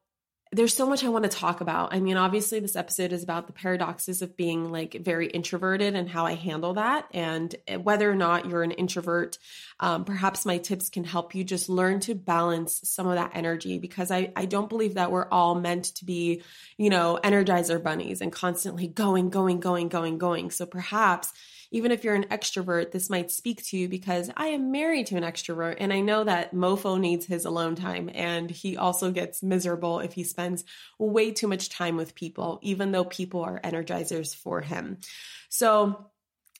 there's 0.52 0.74
so 0.74 0.86
much 0.86 1.02
I 1.02 1.08
want 1.08 1.24
to 1.24 1.28
talk 1.28 1.60
about. 1.60 1.92
I 1.92 1.98
mean, 1.98 2.16
obviously, 2.16 2.60
this 2.60 2.76
episode 2.76 3.12
is 3.12 3.24
about 3.24 3.48
the 3.48 3.52
paradoxes 3.52 4.22
of 4.22 4.36
being 4.36 4.70
like 4.70 4.94
very 4.94 5.26
introverted 5.26 5.96
and 5.96 6.08
how 6.08 6.24
I 6.24 6.34
handle 6.34 6.74
that. 6.74 7.08
And 7.12 7.54
whether 7.82 8.08
or 8.08 8.14
not 8.14 8.46
you're 8.46 8.62
an 8.62 8.70
introvert, 8.70 9.38
um, 9.80 10.04
perhaps 10.04 10.46
my 10.46 10.58
tips 10.58 10.88
can 10.88 11.02
help 11.02 11.34
you 11.34 11.42
just 11.42 11.68
learn 11.68 11.98
to 12.00 12.14
balance 12.14 12.80
some 12.84 13.08
of 13.08 13.16
that 13.16 13.32
energy 13.34 13.78
because 13.78 14.12
I, 14.12 14.32
I 14.36 14.44
don't 14.44 14.68
believe 14.68 14.94
that 14.94 15.10
we're 15.10 15.28
all 15.28 15.56
meant 15.56 15.86
to 15.96 16.04
be, 16.04 16.42
you 16.76 16.90
know, 16.90 17.18
energizer 17.22 17.82
bunnies 17.82 18.20
and 18.20 18.30
constantly 18.30 18.86
going, 18.86 19.30
going, 19.30 19.58
going, 19.58 19.88
going, 19.88 20.16
going. 20.16 20.50
So 20.52 20.64
perhaps 20.64 21.32
even 21.70 21.90
if 21.90 22.04
you're 22.04 22.14
an 22.14 22.24
extrovert, 22.24 22.90
this 22.92 23.10
might 23.10 23.30
speak 23.30 23.62
to 23.64 23.76
you 23.76 23.88
because 23.88 24.30
I 24.36 24.48
am 24.48 24.72
married 24.72 25.06
to 25.08 25.16
an 25.16 25.22
extrovert 25.22 25.76
and 25.78 25.92
I 25.92 26.00
know 26.00 26.24
that 26.24 26.54
Mofo 26.54 26.98
needs 26.98 27.26
his 27.26 27.44
alone 27.44 27.74
time 27.74 28.10
and 28.12 28.50
he 28.50 28.76
also 28.76 29.10
gets 29.10 29.42
miserable 29.42 30.00
if 30.00 30.12
he 30.12 30.24
spends 30.24 30.64
way 30.98 31.32
too 31.32 31.48
much 31.48 31.68
time 31.68 31.96
with 31.96 32.14
people, 32.14 32.58
even 32.62 32.92
though 32.92 33.04
people 33.04 33.42
are 33.42 33.60
energizers 33.60 34.34
for 34.34 34.60
him. 34.60 34.98
So, 35.48 36.10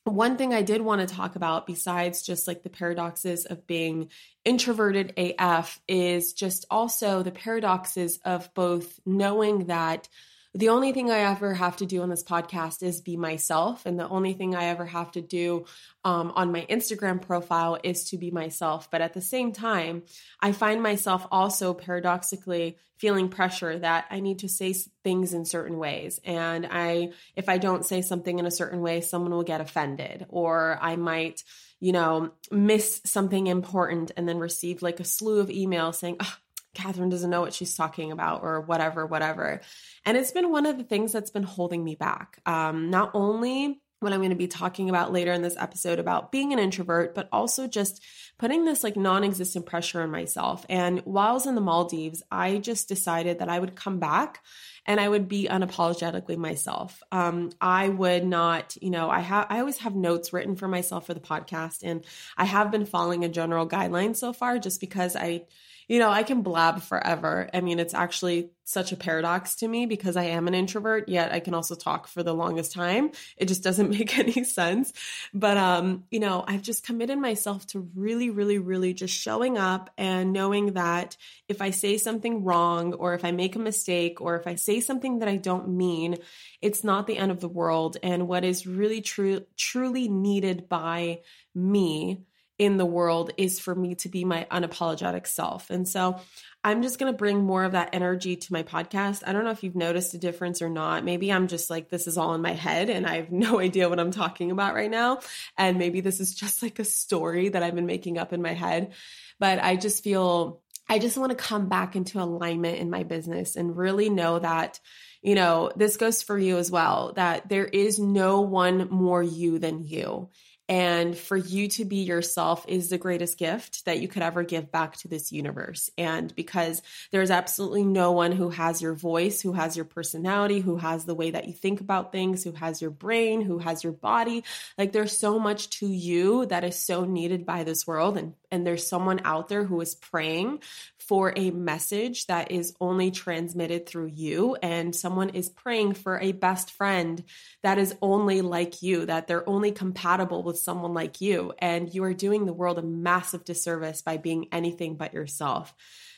one 0.04 0.36
thing 0.36 0.54
I 0.54 0.62
did 0.62 0.82
want 0.82 1.00
to 1.00 1.12
talk 1.12 1.34
about, 1.34 1.66
besides 1.66 2.22
just 2.22 2.46
like 2.46 2.62
the 2.62 2.70
paradoxes 2.70 3.44
of 3.44 3.66
being 3.66 4.10
introverted 4.44 5.14
AF, 5.16 5.80
is 5.88 6.32
just 6.32 6.64
also 6.70 7.24
the 7.24 7.32
paradoxes 7.32 8.20
of 8.24 8.54
both 8.54 9.00
knowing 9.04 9.66
that 9.66 10.08
the 10.56 10.70
only 10.70 10.92
thing 10.92 11.10
I 11.10 11.18
ever 11.30 11.52
have 11.54 11.76
to 11.78 11.86
do 11.86 12.02
on 12.02 12.08
this 12.08 12.24
podcast 12.24 12.82
is 12.82 13.00
be 13.00 13.16
myself. 13.16 13.84
And 13.84 13.98
the 13.98 14.08
only 14.08 14.32
thing 14.32 14.54
I 14.54 14.66
ever 14.66 14.86
have 14.86 15.12
to 15.12 15.20
do 15.20 15.66
um, 16.04 16.32
on 16.34 16.50
my 16.50 16.66
Instagram 16.70 17.20
profile 17.20 17.78
is 17.82 18.04
to 18.10 18.18
be 18.18 18.30
myself. 18.30 18.90
But 18.90 19.02
at 19.02 19.12
the 19.12 19.20
same 19.20 19.52
time, 19.52 20.04
I 20.40 20.52
find 20.52 20.82
myself 20.82 21.26
also 21.30 21.74
paradoxically 21.74 22.78
feeling 22.98 23.28
pressure 23.28 23.78
that 23.78 24.06
I 24.10 24.20
need 24.20 24.38
to 24.38 24.48
say 24.48 24.72
things 25.04 25.34
in 25.34 25.44
certain 25.44 25.76
ways. 25.76 26.18
And 26.24 26.66
I, 26.70 27.10
if 27.34 27.48
I 27.48 27.58
don't 27.58 27.84
say 27.84 28.00
something 28.00 28.38
in 28.38 28.46
a 28.46 28.50
certain 28.50 28.80
way, 28.80 29.02
someone 29.02 29.32
will 29.32 29.42
get 29.42 29.60
offended, 29.60 30.24
or 30.30 30.78
I 30.80 30.96
might, 30.96 31.42
you 31.78 31.92
know, 31.92 32.32
miss 32.50 33.02
something 33.04 33.46
important 33.48 34.12
and 34.16 34.26
then 34.26 34.38
receive 34.38 34.80
like 34.80 35.00
a 35.00 35.04
slew 35.04 35.40
of 35.40 35.48
emails 35.48 35.96
saying, 35.96 36.16
oh, 36.20 36.36
Catherine 36.76 37.08
doesn't 37.08 37.30
know 37.30 37.40
what 37.40 37.54
she's 37.54 37.74
talking 37.74 38.12
about 38.12 38.42
or 38.42 38.60
whatever, 38.60 39.06
whatever. 39.06 39.60
And 40.04 40.16
it's 40.16 40.30
been 40.30 40.50
one 40.50 40.66
of 40.66 40.78
the 40.78 40.84
things 40.84 41.10
that's 41.12 41.30
been 41.30 41.42
holding 41.42 41.82
me 41.82 41.94
back. 41.94 42.38
Um, 42.46 42.90
not 42.90 43.10
only 43.14 43.80
what 44.00 44.12
I'm 44.12 44.20
going 44.20 44.30
to 44.30 44.36
be 44.36 44.46
talking 44.46 44.90
about 44.90 45.12
later 45.12 45.32
in 45.32 45.40
this 45.40 45.56
episode 45.58 45.98
about 45.98 46.30
being 46.30 46.52
an 46.52 46.58
introvert, 46.58 47.14
but 47.14 47.28
also 47.32 47.66
just 47.66 48.02
putting 48.38 48.64
this 48.64 48.84
like 48.84 48.96
non 48.96 49.24
existent 49.24 49.64
pressure 49.64 50.02
on 50.02 50.10
myself. 50.10 50.66
And 50.68 51.00
while 51.00 51.30
I 51.30 51.32
was 51.32 51.46
in 51.46 51.54
the 51.54 51.62
Maldives, 51.62 52.22
I 52.30 52.58
just 52.58 52.88
decided 52.88 53.38
that 53.38 53.48
I 53.48 53.58
would 53.58 53.74
come 53.74 53.98
back 53.98 54.42
and 54.84 55.00
I 55.00 55.08
would 55.08 55.28
be 55.28 55.48
unapologetically 55.50 56.36
myself. 56.36 57.02
Um, 57.10 57.50
I 57.60 57.88
would 57.88 58.24
not, 58.24 58.76
you 58.80 58.90
know, 58.90 59.10
I 59.10 59.20
have, 59.20 59.46
I 59.50 59.60
always 59.60 59.78
have 59.78 59.96
notes 59.96 60.32
written 60.32 60.56
for 60.56 60.68
myself 60.68 61.06
for 61.06 61.14
the 61.14 61.20
podcast, 61.20 61.80
and 61.82 62.04
I 62.36 62.44
have 62.44 62.70
been 62.70 62.86
following 62.86 63.24
a 63.24 63.28
general 63.28 63.68
guideline 63.68 64.14
so 64.14 64.32
far 64.32 64.58
just 64.58 64.80
because 64.80 65.16
I, 65.16 65.46
you 65.88 66.00
know, 66.00 66.10
I 66.10 66.24
can 66.24 66.42
blab 66.42 66.82
forever. 66.82 67.48
I 67.54 67.60
mean, 67.60 67.78
it's 67.78 67.94
actually 67.94 68.50
such 68.64 68.90
a 68.90 68.96
paradox 68.96 69.54
to 69.56 69.68
me 69.68 69.86
because 69.86 70.16
I 70.16 70.24
am 70.24 70.48
an 70.48 70.54
introvert, 70.54 71.08
yet 71.08 71.30
I 71.32 71.38
can 71.38 71.54
also 71.54 71.76
talk 71.76 72.08
for 72.08 72.24
the 72.24 72.34
longest 72.34 72.72
time. 72.72 73.12
It 73.36 73.46
just 73.46 73.62
doesn't 73.62 73.90
make 73.98 74.18
any 74.18 74.42
sense. 74.42 74.92
But 75.32 75.56
um, 75.56 76.04
you 76.10 76.18
know, 76.18 76.44
I've 76.46 76.62
just 76.62 76.84
committed 76.84 77.18
myself 77.18 77.66
to 77.68 77.88
really 77.94 78.30
really 78.30 78.58
really 78.58 78.94
just 78.94 79.14
showing 79.14 79.56
up 79.56 79.90
and 79.96 80.32
knowing 80.32 80.72
that 80.72 81.16
if 81.48 81.62
I 81.62 81.70
say 81.70 81.98
something 81.98 82.42
wrong 82.42 82.94
or 82.94 83.14
if 83.14 83.24
I 83.24 83.30
make 83.30 83.54
a 83.54 83.60
mistake 83.60 84.20
or 84.20 84.36
if 84.36 84.48
I 84.48 84.56
say 84.56 84.80
something 84.80 85.20
that 85.20 85.28
I 85.28 85.36
don't 85.36 85.68
mean, 85.68 86.16
it's 86.60 86.82
not 86.82 87.06
the 87.06 87.18
end 87.18 87.30
of 87.30 87.40
the 87.40 87.48
world 87.48 87.96
and 88.02 88.26
what 88.26 88.44
is 88.44 88.66
really 88.66 89.00
true 89.00 89.44
truly 89.56 90.08
needed 90.08 90.68
by 90.68 91.20
me 91.54 92.24
in 92.58 92.76
the 92.76 92.86
world 92.86 93.30
is 93.36 93.60
for 93.60 93.74
me 93.74 93.94
to 93.96 94.08
be 94.08 94.24
my 94.24 94.46
unapologetic 94.50 95.26
self. 95.26 95.68
And 95.70 95.86
so 95.86 96.18
I'm 96.64 96.82
just 96.82 96.98
going 96.98 97.12
to 97.12 97.16
bring 97.16 97.44
more 97.44 97.64
of 97.64 97.72
that 97.72 97.90
energy 97.92 98.36
to 98.36 98.52
my 98.52 98.62
podcast. 98.62 99.22
I 99.26 99.32
don't 99.32 99.44
know 99.44 99.50
if 99.50 99.62
you've 99.62 99.76
noticed 99.76 100.14
a 100.14 100.18
difference 100.18 100.62
or 100.62 100.68
not. 100.68 101.04
Maybe 101.04 101.32
I'm 101.32 101.48
just 101.48 101.70
like, 101.70 101.90
this 101.90 102.06
is 102.06 102.16
all 102.18 102.34
in 102.34 102.42
my 102.42 102.52
head 102.52 102.90
and 102.90 103.06
I 103.06 103.16
have 103.16 103.30
no 103.30 103.60
idea 103.60 103.88
what 103.88 104.00
I'm 104.00 104.10
talking 104.10 104.50
about 104.50 104.74
right 104.74 104.90
now. 104.90 105.20
And 105.56 105.78
maybe 105.78 106.00
this 106.00 106.18
is 106.18 106.34
just 106.34 106.62
like 106.62 106.78
a 106.78 106.84
story 106.84 107.50
that 107.50 107.62
I've 107.62 107.74
been 107.74 107.86
making 107.86 108.18
up 108.18 108.32
in 108.32 108.42
my 108.42 108.54
head. 108.54 108.94
But 109.38 109.62
I 109.62 109.76
just 109.76 110.02
feel, 110.02 110.62
I 110.88 110.98
just 110.98 111.18
want 111.18 111.30
to 111.30 111.36
come 111.36 111.68
back 111.68 111.94
into 111.94 112.22
alignment 112.22 112.78
in 112.78 112.90
my 112.90 113.02
business 113.02 113.56
and 113.56 113.76
really 113.76 114.08
know 114.08 114.38
that 114.38 114.80
you 115.26 115.34
know, 115.34 115.72
this 115.74 115.96
goes 115.96 116.22
for 116.22 116.38
you 116.38 116.56
as 116.56 116.70
well 116.70 117.12
that 117.16 117.48
there 117.48 117.64
is 117.64 117.98
no 117.98 118.42
one 118.42 118.88
more 118.90 119.20
you 119.20 119.58
than 119.58 119.82
you. 119.82 120.30
And 120.68 121.16
for 121.16 121.36
you 121.36 121.68
to 121.68 121.84
be 121.84 121.98
yourself 121.98 122.64
is 122.66 122.88
the 122.88 122.98
greatest 122.98 123.38
gift 123.38 123.84
that 123.84 124.00
you 124.00 124.08
could 124.08 124.22
ever 124.22 124.42
give 124.42 124.72
back 124.72 124.96
to 124.98 125.08
this 125.08 125.30
universe. 125.30 125.90
And 125.96 126.34
because 126.34 126.82
there's 127.12 127.30
absolutely 127.30 127.84
no 127.84 128.12
one 128.12 128.32
who 128.32 128.50
has 128.50 128.82
your 128.82 128.94
voice, 128.94 129.40
who 129.40 129.52
has 129.52 129.76
your 129.76 129.84
personality, 129.84 130.58
who 130.58 130.76
has 130.76 131.04
the 131.04 131.14
way 131.14 131.30
that 131.30 131.46
you 131.46 131.52
think 131.52 131.80
about 131.80 132.10
things, 132.10 132.42
who 132.42 132.52
has 132.52 132.82
your 132.82 132.90
brain, 132.90 133.42
who 133.42 133.58
has 133.58 133.84
your 133.84 133.92
body. 133.92 134.42
Like 134.76 134.90
there's 134.90 135.16
so 135.16 135.38
much 135.38 135.70
to 135.78 135.86
you 135.86 136.46
that 136.46 136.64
is 136.64 136.76
so 136.76 137.04
needed 137.04 137.46
by 137.46 137.62
this 137.62 137.86
world. 137.86 138.16
And, 138.16 138.34
and 138.50 138.66
there's 138.66 138.88
someone 138.88 139.20
out 139.24 139.48
there 139.48 139.64
who 139.64 139.80
is 139.80 139.94
praying 139.94 140.60
for 141.06 141.32
a 141.36 141.50
message 141.50 142.26
that 142.26 142.50
is 142.50 142.74
only 142.80 143.10
transmitted 143.10 143.86
through 143.86 144.10
you 144.12 144.56
and 144.56 144.94
someone 144.94 145.30
is 145.30 145.48
praying 145.48 145.94
for 145.94 146.18
a 146.18 146.32
best 146.32 146.72
friend 146.72 147.22
that 147.62 147.78
is 147.78 147.94
only 148.02 148.40
like 148.40 148.82
you, 148.82 149.06
that 149.06 149.26
they're 149.26 149.48
only 149.48 149.70
compatible 149.70 150.42
with 150.42 150.58
someone 150.58 150.94
like 150.94 151.20
you. 151.20 151.52
And 151.58 151.92
you 151.92 152.02
are 152.04 152.14
doing 152.14 152.44
the 152.44 152.52
world 152.52 152.78
a 152.78 152.82
massive 152.82 153.44
disservice 153.44 154.02
by 154.02 154.16
being 154.16 154.48
anything 154.50 154.96
but 154.96 155.14
yourself. 155.14 155.74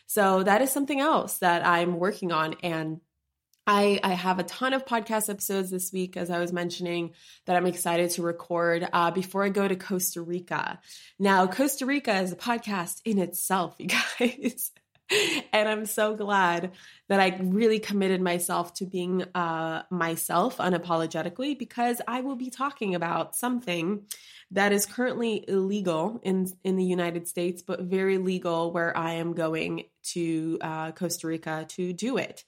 So 0.07 0.42
that 0.42 0.62
is 0.62 0.73
something 0.73 1.00
else 1.00 1.38
that 1.38 1.66
I'm 1.66 1.99
working 1.99 2.33
on. 2.33 2.54
And 2.62 3.00
I, 3.68 4.00
I, 4.02 4.14
have 4.14 4.38
a 4.38 4.44
ton 4.44 4.72
of 4.72 4.87
podcast 4.87 5.28
episodes 5.28 5.68
this 5.70 5.92
week, 5.92 6.16
as 6.16 6.30
I 6.30 6.38
was 6.38 6.54
mentioning, 6.54 7.12
that 7.44 7.54
I'm 7.54 7.66
excited 7.66 8.08
to 8.12 8.22
record 8.22 8.88
uh, 8.94 9.10
before 9.10 9.44
I 9.44 9.50
go 9.50 9.68
to 9.68 9.76
Costa 9.76 10.22
Rica. 10.22 10.80
Now, 11.18 11.46
Costa 11.46 11.84
Rica 11.84 12.18
is 12.20 12.32
a 12.32 12.37
podcast 12.37 13.02
in 13.04 13.18
itself, 13.18 13.75
you 13.78 13.88
guys. 13.88 14.70
and 15.52 15.68
I'm 15.68 15.84
so 15.84 16.14
glad 16.16 16.72
that 17.08 17.20
I 17.20 17.38
really 17.42 17.78
committed 17.78 18.22
myself 18.22 18.72
to 18.75 18.87
being 18.87 19.25
uh, 19.34 19.82
myself 19.90 20.56
unapologetically 20.56 21.58
because 21.58 22.00
I 22.08 22.22
will 22.22 22.37
be 22.37 22.48
talking 22.48 22.94
about 22.94 23.37
something 23.37 24.04
that 24.52 24.72
is 24.72 24.87
currently 24.87 25.44
illegal 25.46 26.20
in 26.22 26.50
in 26.64 26.76
the 26.76 26.84
United 26.84 27.28
States, 27.28 27.60
but 27.60 27.82
very 27.82 28.16
legal 28.16 28.72
where 28.72 28.96
I 28.96 29.14
am 29.14 29.34
going 29.34 29.84
to 30.14 30.58
uh, 30.62 30.92
Costa 30.92 31.26
Rica 31.26 31.66
to 31.68 31.92
do 31.92 32.16
it. 32.16 32.44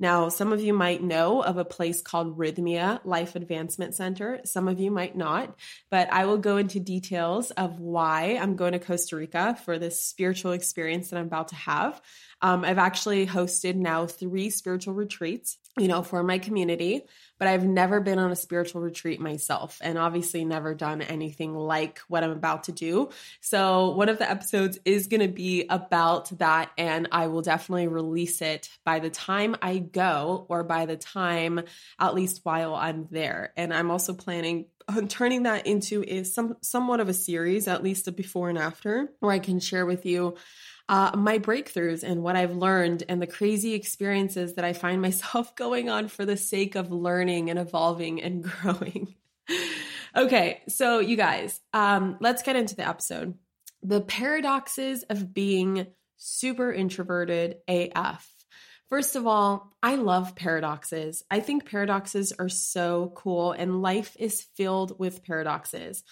Now, 0.00 0.28
some 0.28 0.52
of 0.52 0.60
you 0.60 0.72
might 0.72 1.02
know 1.02 1.42
of 1.42 1.56
a 1.56 1.64
place 1.64 2.00
called 2.00 2.36
Rhythmia 2.36 3.00
Life 3.04 3.36
Advancement 3.36 3.94
Center. 3.94 4.40
Some 4.44 4.66
of 4.66 4.80
you 4.80 4.90
might 4.90 5.16
not, 5.16 5.56
but 5.90 6.12
I 6.12 6.26
will 6.26 6.38
go 6.38 6.56
into 6.56 6.80
details 6.80 7.52
of 7.52 7.78
why 7.78 8.38
I'm 8.40 8.56
going 8.56 8.72
to 8.72 8.80
Costa 8.80 9.16
Rica 9.16 9.56
for 9.64 9.78
this 9.78 10.00
spiritual 10.00 10.52
experience 10.52 11.10
that 11.10 11.18
I'm 11.18 11.26
about 11.26 11.48
to 11.48 11.54
have. 11.54 12.02
Um, 12.42 12.64
I've 12.64 12.78
actually 12.78 13.26
hosted 13.26 13.76
now 13.76 14.06
three 14.06 14.50
spiritual 14.50 14.94
retreats, 14.94 15.58
you 15.76 15.88
know, 15.88 16.02
for 16.02 16.22
my 16.22 16.38
community, 16.38 17.02
but 17.38 17.48
I've 17.48 17.64
never 17.64 18.00
been 18.00 18.20
on 18.20 18.30
a 18.30 18.36
spiritual 18.36 18.80
retreat 18.80 19.20
myself 19.20 19.78
and 19.82 19.98
obviously 19.98 20.44
never 20.44 20.72
done 20.72 21.02
anything 21.02 21.54
like 21.54 21.98
what 22.06 22.22
I'm 22.22 22.30
about 22.30 22.64
to 22.64 22.72
do. 22.72 23.10
So, 23.40 23.90
one 23.90 24.08
of 24.08 24.18
the 24.18 24.30
episodes 24.30 24.78
is 24.84 25.08
going 25.08 25.20
to 25.20 25.28
be 25.28 25.66
about 25.68 26.30
that, 26.38 26.70
and 26.78 27.08
I 27.10 27.26
will 27.26 27.42
definitely 27.42 27.88
release 27.88 28.40
it 28.40 28.68
by 28.84 29.00
the 29.00 29.10
time 29.10 29.56
I 29.62 29.78
go 29.78 30.46
or 30.48 30.62
by 30.62 30.86
the 30.86 30.96
time, 30.96 31.60
at 31.98 32.14
least 32.14 32.40
while 32.44 32.74
I'm 32.76 33.08
there. 33.10 33.52
And 33.56 33.74
I'm 33.74 33.90
also 33.90 34.14
planning 34.14 34.66
on 34.86 35.08
turning 35.08 35.44
that 35.44 35.66
into 35.66 36.04
a 36.06 36.22
some 36.24 36.56
somewhat 36.60 37.00
of 37.00 37.08
a 37.08 37.14
series, 37.14 37.66
at 37.68 37.82
least 37.82 38.06
a 38.06 38.12
before 38.12 38.48
and 38.48 38.58
after, 38.58 39.08
where 39.20 39.32
I 39.32 39.38
can 39.38 39.58
share 39.58 39.86
with 39.86 40.06
you 40.06 40.36
uh, 40.88 41.12
my 41.16 41.38
breakthroughs 41.38 42.02
and 42.02 42.22
what 42.22 42.36
I've 42.36 42.56
learned 42.56 43.04
and 43.08 43.20
the 43.20 43.26
crazy 43.26 43.74
experiences 43.74 44.54
that 44.54 44.64
I 44.64 44.72
find 44.72 45.00
myself 45.02 45.54
going 45.54 45.88
on 45.88 46.08
for 46.08 46.24
the 46.24 46.36
sake 46.36 46.74
of 46.74 46.92
learning 46.92 47.50
and 47.50 47.58
evolving 47.58 48.22
and 48.22 48.42
growing. 48.62 49.14
okay, 50.16 50.62
so 50.68 50.98
you 50.98 51.16
guys, 51.16 51.60
um, 51.72 52.16
let's 52.20 52.42
get 52.42 52.56
into 52.56 52.76
the 52.76 52.86
episode. 52.88 53.34
The 53.82 54.00
paradoxes 54.00 55.02
of 55.04 55.34
being 55.34 55.86
super 56.16 56.72
introverted 56.72 57.56
AF. 57.68 58.30
First 58.88 59.16
of 59.16 59.26
all, 59.26 59.74
I 59.82 59.96
love 59.96 60.36
paradoxes. 60.36 61.22
I 61.30 61.40
think 61.40 61.68
paradoxes 61.68 62.32
are 62.38 62.48
so 62.48 63.12
cool, 63.14 63.52
and 63.52 63.82
life 63.82 64.16
is 64.18 64.46
filled 64.54 64.98
with 64.98 65.24
paradoxes. 65.24 66.04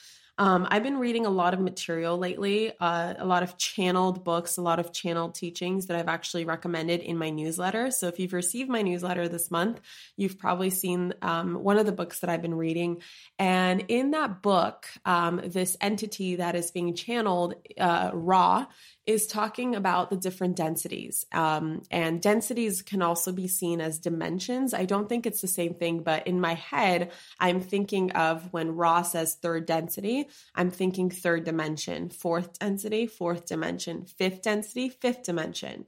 Um, 0.42 0.66
I've 0.72 0.82
been 0.82 0.98
reading 0.98 1.24
a 1.24 1.30
lot 1.30 1.54
of 1.54 1.60
material 1.60 2.18
lately, 2.18 2.72
uh, 2.80 3.14
a 3.16 3.24
lot 3.24 3.44
of 3.44 3.56
channeled 3.58 4.24
books, 4.24 4.56
a 4.56 4.60
lot 4.60 4.80
of 4.80 4.92
channeled 4.92 5.36
teachings 5.36 5.86
that 5.86 5.96
I've 5.96 6.08
actually 6.08 6.46
recommended 6.46 6.98
in 6.98 7.16
my 7.16 7.30
newsletter. 7.30 7.92
So 7.92 8.08
if 8.08 8.18
you've 8.18 8.32
received 8.32 8.68
my 8.68 8.82
newsletter 8.82 9.28
this 9.28 9.52
month, 9.52 9.80
you've 10.16 10.40
probably 10.40 10.70
seen 10.70 11.14
um, 11.22 11.62
one 11.62 11.78
of 11.78 11.86
the 11.86 11.92
books 11.92 12.18
that 12.18 12.28
I've 12.28 12.42
been 12.42 12.56
reading. 12.56 13.02
And 13.38 13.84
in 13.86 14.10
that 14.10 14.42
book, 14.42 14.88
um, 15.04 15.40
this 15.44 15.76
entity 15.80 16.34
that 16.34 16.56
is 16.56 16.72
being 16.72 16.96
channeled, 16.96 17.54
uh, 17.78 18.10
Ra, 18.12 18.66
is 19.06 19.26
talking 19.26 19.74
about 19.74 20.10
the 20.10 20.16
different 20.16 20.56
densities. 20.56 21.26
Um, 21.32 21.82
and 21.90 22.22
densities 22.22 22.82
can 22.82 23.02
also 23.02 23.32
be 23.32 23.48
seen 23.48 23.80
as 23.80 23.98
dimensions. 23.98 24.74
I 24.74 24.84
don't 24.84 25.08
think 25.08 25.26
it's 25.26 25.40
the 25.40 25.48
same 25.48 25.74
thing, 25.74 26.02
but 26.02 26.26
in 26.28 26.40
my 26.40 26.54
head, 26.54 27.10
I'm 27.40 27.60
thinking 27.60 28.12
of 28.12 28.52
when 28.52 28.76
Ra 28.76 29.02
says 29.02 29.34
third 29.34 29.66
density, 29.66 30.28
I'm 30.54 30.70
thinking 30.70 31.10
third 31.10 31.44
dimension, 31.44 32.10
fourth 32.10 32.58
density, 32.58 33.06
fourth 33.06 33.46
dimension, 33.46 34.04
fifth 34.06 34.42
density, 34.42 34.88
fifth 34.88 35.22
dimension. 35.24 35.86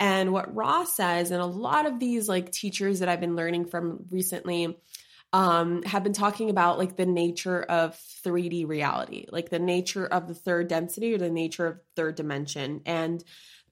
And 0.00 0.32
what 0.32 0.54
Ra 0.54 0.84
says, 0.84 1.30
and 1.30 1.42
a 1.42 1.46
lot 1.46 1.86
of 1.86 1.98
these 1.98 2.28
like 2.28 2.52
teachers 2.52 3.00
that 3.00 3.08
I've 3.08 3.20
been 3.20 3.36
learning 3.36 3.66
from 3.66 4.06
recently, 4.10 4.78
um, 5.32 5.82
have 5.82 6.02
been 6.02 6.14
talking 6.14 6.48
about 6.48 6.78
like 6.78 6.96
the 6.96 7.06
nature 7.06 7.62
of 7.62 7.98
3D 8.24 8.66
reality, 8.66 9.26
like 9.30 9.50
the 9.50 9.58
nature 9.58 10.06
of 10.06 10.26
the 10.26 10.34
third 10.34 10.68
density 10.68 11.12
or 11.12 11.18
the 11.18 11.30
nature 11.30 11.66
of 11.66 11.80
third 11.96 12.14
dimension. 12.14 12.80
And 12.86 13.22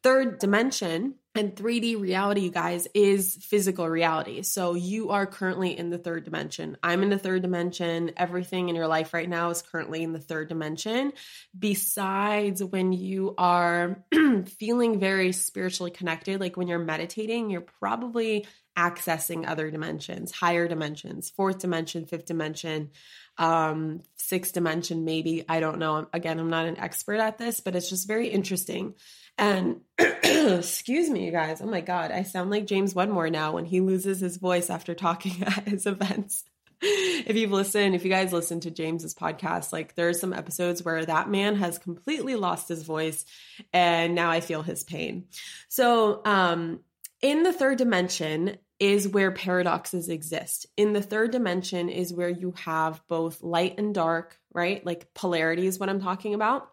third 0.03 0.39
dimension 0.39 1.15
and 1.35 1.55
3D 1.55 2.01
reality, 2.01 2.41
you 2.43 2.51
guys, 2.51 2.89
is 2.95 3.37
physical 3.43 3.89
reality. 3.89 4.43
So 4.43 4.75
you 4.75 5.11
are 5.11 5.27
currently 5.27 5.77
in 5.77 5.91
the 5.91 5.99
third 5.99 6.25
dimension. 6.25 6.79
I'm 6.83 7.03
in 7.03 7.11
the 7.11 7.19
third 7.19 7.43
dimension. 7.43 8.13
Everything 8.17 8.69
in 8.69 8.75
your 8.75 8.87
life 8.87 9.13
right 9.13 9.29
now 9.29 9.51
is 9.51 9.61
currently 9.61 10.03
in 10.03 10.13
the 10.13 10.19
third 10.19 10.49
dimension. 10.49 11.13
Besides 11.57 12.65
when 12.65 12.93
you 12.93 13.35
are 13.37 14.03
feeling 14.59 14.99
very 14.99 15.33
spiritually 15.33 15.91
connected, 15.91 16.41
like 16.41 16.57
when 16.57 16.69
you're 16.69 16.79
meditating, 16.79 17.51
you're 17.51 17.61
probably 17.61 18.47
accessing 18.77 19.49
other 19.49 19.71
dimensions, 19.71 20.31
higher 20.31 20.69
dimensions, 20.69 21.31
fourth 21.31 21.59
dimension, 21.59 22.05
fifth 22.05 22.27
dimension, 22.27 22.91
um, 23.39 24.03
sixth 24.17 24.53
dimension, 24.53 25.05
maybe. 25.05 25.45
I 25.49 25.61
don't 25.61 25.79
know. 25.79 26.07
Again, 26.13 26.39
I'm 26.39 26.51
not 26.51 26.67
an 26.67 26.79
expert 26.79 27.19
at 27.19 27.39
this, 27.39 27.61
but 27.61 27.75
it's 27.75 27.89
just 27.89 28.07
very 28.07 28.29
interesting. 28.29 28.95
And 29.39 29.81
excuse 29.99 31.11
me, 31.11 31.27
you 31.27 31.33
guys. 31.33 31.61
Oh 31.61 31.67
my 31.67 31.81
God, 31.81 32.11
I 32.11 32.23
sound 32.23 32.51
like 32.51 32.67
James 32.67 32.95
Wedmore 32.95 33.31
now 33.31 33.53
when 33.53 33.65
he 33.65 33.81
loses 33.81 34.21
his 34.21 34.37
voice 34.37 34.71
after 34.71 34.95
talking 34.95 35.43
at 35.47 35.69
his 35.69 35.87
events. 35.87 36.45
if 36.83 37.37
you've 37.37 37.53
listened, 37.53 37.95
if 37.95 38.05
you 38.05 38.11
guys 38.11 38.33
listen 38.33 38.61
to 38.61 38.71
James's 38.71 39.15
podcast, 39.15 39.73
like 39.73 39.95
there 39.95 40.09
are 40.09 40.15
some 40.15 40.33
episodes 40.33 40.83
where 40.83 41.05
that 41.05 41.31
man 41.31 41.57
has 41.57 41.79
completely 41.79 42.37
lost 42.37 42.69
his 42.69 42.83
voice 42.83 43.25
and 43.73 44.15
now 44.15 44.31
I 44.31 44.41
feel 44.41 44.63
his 44.63 44.85
pain. 44.85 45.25
So, 45.69 46.21
um, 46.25 46.81
in 47.23 47.45
the 47.45 47.53
third 47.53 47.79
dimension, 47.79 48.59
is 48.79 49.09
where 49.09 49.31
paradoxes 49.31 50.09
exist. 50.09 50.67
In 50.77 50.93
the 50.93 51.03
third 51.03 51.31
dimension 51.31 51.89
is 51.89 52.13
where 52.13 52.29
you 52.29 52.53
have 52.65 53.03
both 53.09 53.43
light 53.43 53.77
and 53.79 53.95
dark, 53.95 54.39
right? 54.53 54.85
Like 54.85 55.15
polarity 55.15 55.67
is 55.67 55.79
what 55.79 55.89
I'm 55.89 56.01
talking 56.01 56.35
about. 56.35 56.71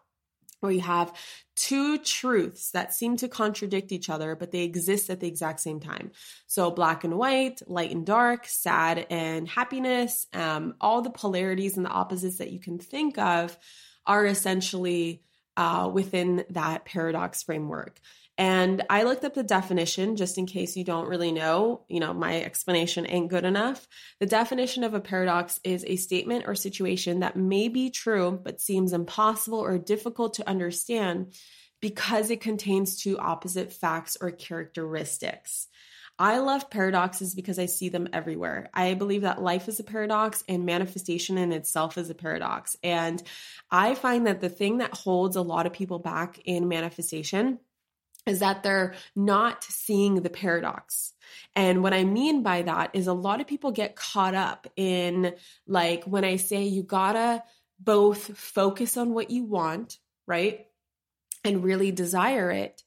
Where 0.64 0.72
you 0.72 0.80
have 0.80 1.12
two 1.56 1.98
truths 1.98 2.70
that 2.70 2.94
seem 2.94 3.18
to 3.18 3.28
contradict 3.28 3.92
each 3.92 4.08
other, 4.08 4.34
but 4.34 4.50
they 4.50 4.62
exist 4.62 5.10
at 5.10 5.20
the 5.20 5.28
exact 5.28 5.60
same 5.60 5.78
time. 5.78 6.10
So, 6.46 6.70
black 6.70 7.04
and 7.04 7.18
white, 7.18 7.60
light 7.66 7.90
and 7.90 8.06
dark, 8.06 8.46
sad 8.46 9.06
and 9.10 9.46
happiness, 9.46 10.26
um, 10.32 10.74
all 10.80 11.02
the 11.02 11.10
polarities 11.10 11.76
and 11.76 11.84
the 11.84 11.90
opposites 11.90 12.38
that 12.38 12.50
you 12.50 12.60
can 12.60 12.78
think 12.78 13.18
of 13.18 13.56
are 14.06 14.24
essentially 14.24 15.22
uh, 15.56 15.90
within 15.92 16.44
that 16.50 16.86
paradox 16.86 17.42
framework. 17.42 18.00
And 18.36 18.82
I 18.90 19.04
looked 19.04 19.24
up 19.24 19.34
the 19.34 19.44
definition 19.44 20.16
just 20.16 20.38
in 20.38 20.46
case 20.46 20.76
you 20.76 20.82
don't 20.82 21.08
really 21.08 21.30
know, 21.30 21.84
you 21.88 22.00
know, 22.00 22.12
my 22.12 22.42
explanation 22.42 23.06
ain't 23.08 23.30
good 23.30 23.44
enough. 23.44 23.86
The 24.18 24.26
definition 24.26 24.82
of 24.82 24.92
a 24.92 25.00
paradox 25.00 25.60
is 25.62 25.84
a 25.86 25.96
statement 25.96 26.44
or 26.48 26.56
situation 26.56 27.20
that 27.20 27.36
may 27.36 27.68
be 27.68 27.90
true 27.90 28.40
but 28.42 28.60
seems 28.60 28.92
impossible 28.92 29.60
or 29.60 29.78
difficult 29.78 30.34
to 30.34 30.48
understand 30.48 31.34
because 31.80 32.30
it 32.30 32.40
contains 32.40 32.96
two 32.96 33.18
opposite 33.18 33.72
facts 33.72 34.16
or 34.20 34.32
characteristics. 34.32 35.68
I 36.18 36.38
love 36.38 36.70
paradoxes 36.70 37.34
because 37.34 37.58
I 37.58 37.66
see 37.66 37.88
them 37.88 38.08
everywhere. 38.12 38.68
I 38.72 38.94
believe 38.94 39.22
that 39.22 39.42
life 39.42 39.68
is 39.68 39.80
a 39.80 39.84
paradox 39.84 40.44
and 40.48 40.64
manifestation 40.64 41.38
in 41.38 41.52
itself 41.52 41.98
is 41.98 42.08
a 42.08 42.14
paradox. 42.14 42.76
And 42.82 43.22
I 43.70 43.94
find 43.96 44.26
that 44.26 44.40
the 44.40 44.48
thing 44.48 44.78
that 44.78 44.94
holds 44.94 45.36
a 45.36 45.42
lot 45.42 45.66
of 45.66 45.72
people 45.72 45.98
back 45.98 46.40
in 46.44 46.68
manifestation 46.68 47.58
is 48.26 48.40
that 48.40 48.62
they're 48.62 48.94
not 49.14 49.64
seeing 49.64 50.22
the 50.22 50.30
paradox. 50.30 51.12
And 51.54 51.82
what 51.82 51.94
I 51.94 52.04
mean 52.04 52.42
by 52.42 52.62
that 52.62 52.90
is 52.94 53.06
a 53.06 53.12
lot 53.12 53.40
of 53.40 53.46
people 53.46 53.70
get 53.70 53.96
caught 53.96 54.34
up 54.34 54.66
in 54.76 55.34
like 55.66 56.04
when 56.04 56.24
I 56.24 56.36
say 56.36 56.64
you 56.64 56.82
gotta 56.82 57.42
both 57.78 58.36
focus 58.36 58.96
on 58.96 59.12
what 59.12 59.30
you 59.30 59.44
want, 59.44 59.98
right? 60.26 60.66
And 61.44 61.62
really 61.62 61.92
desire 61.92 62.50
it. 62.50 62.82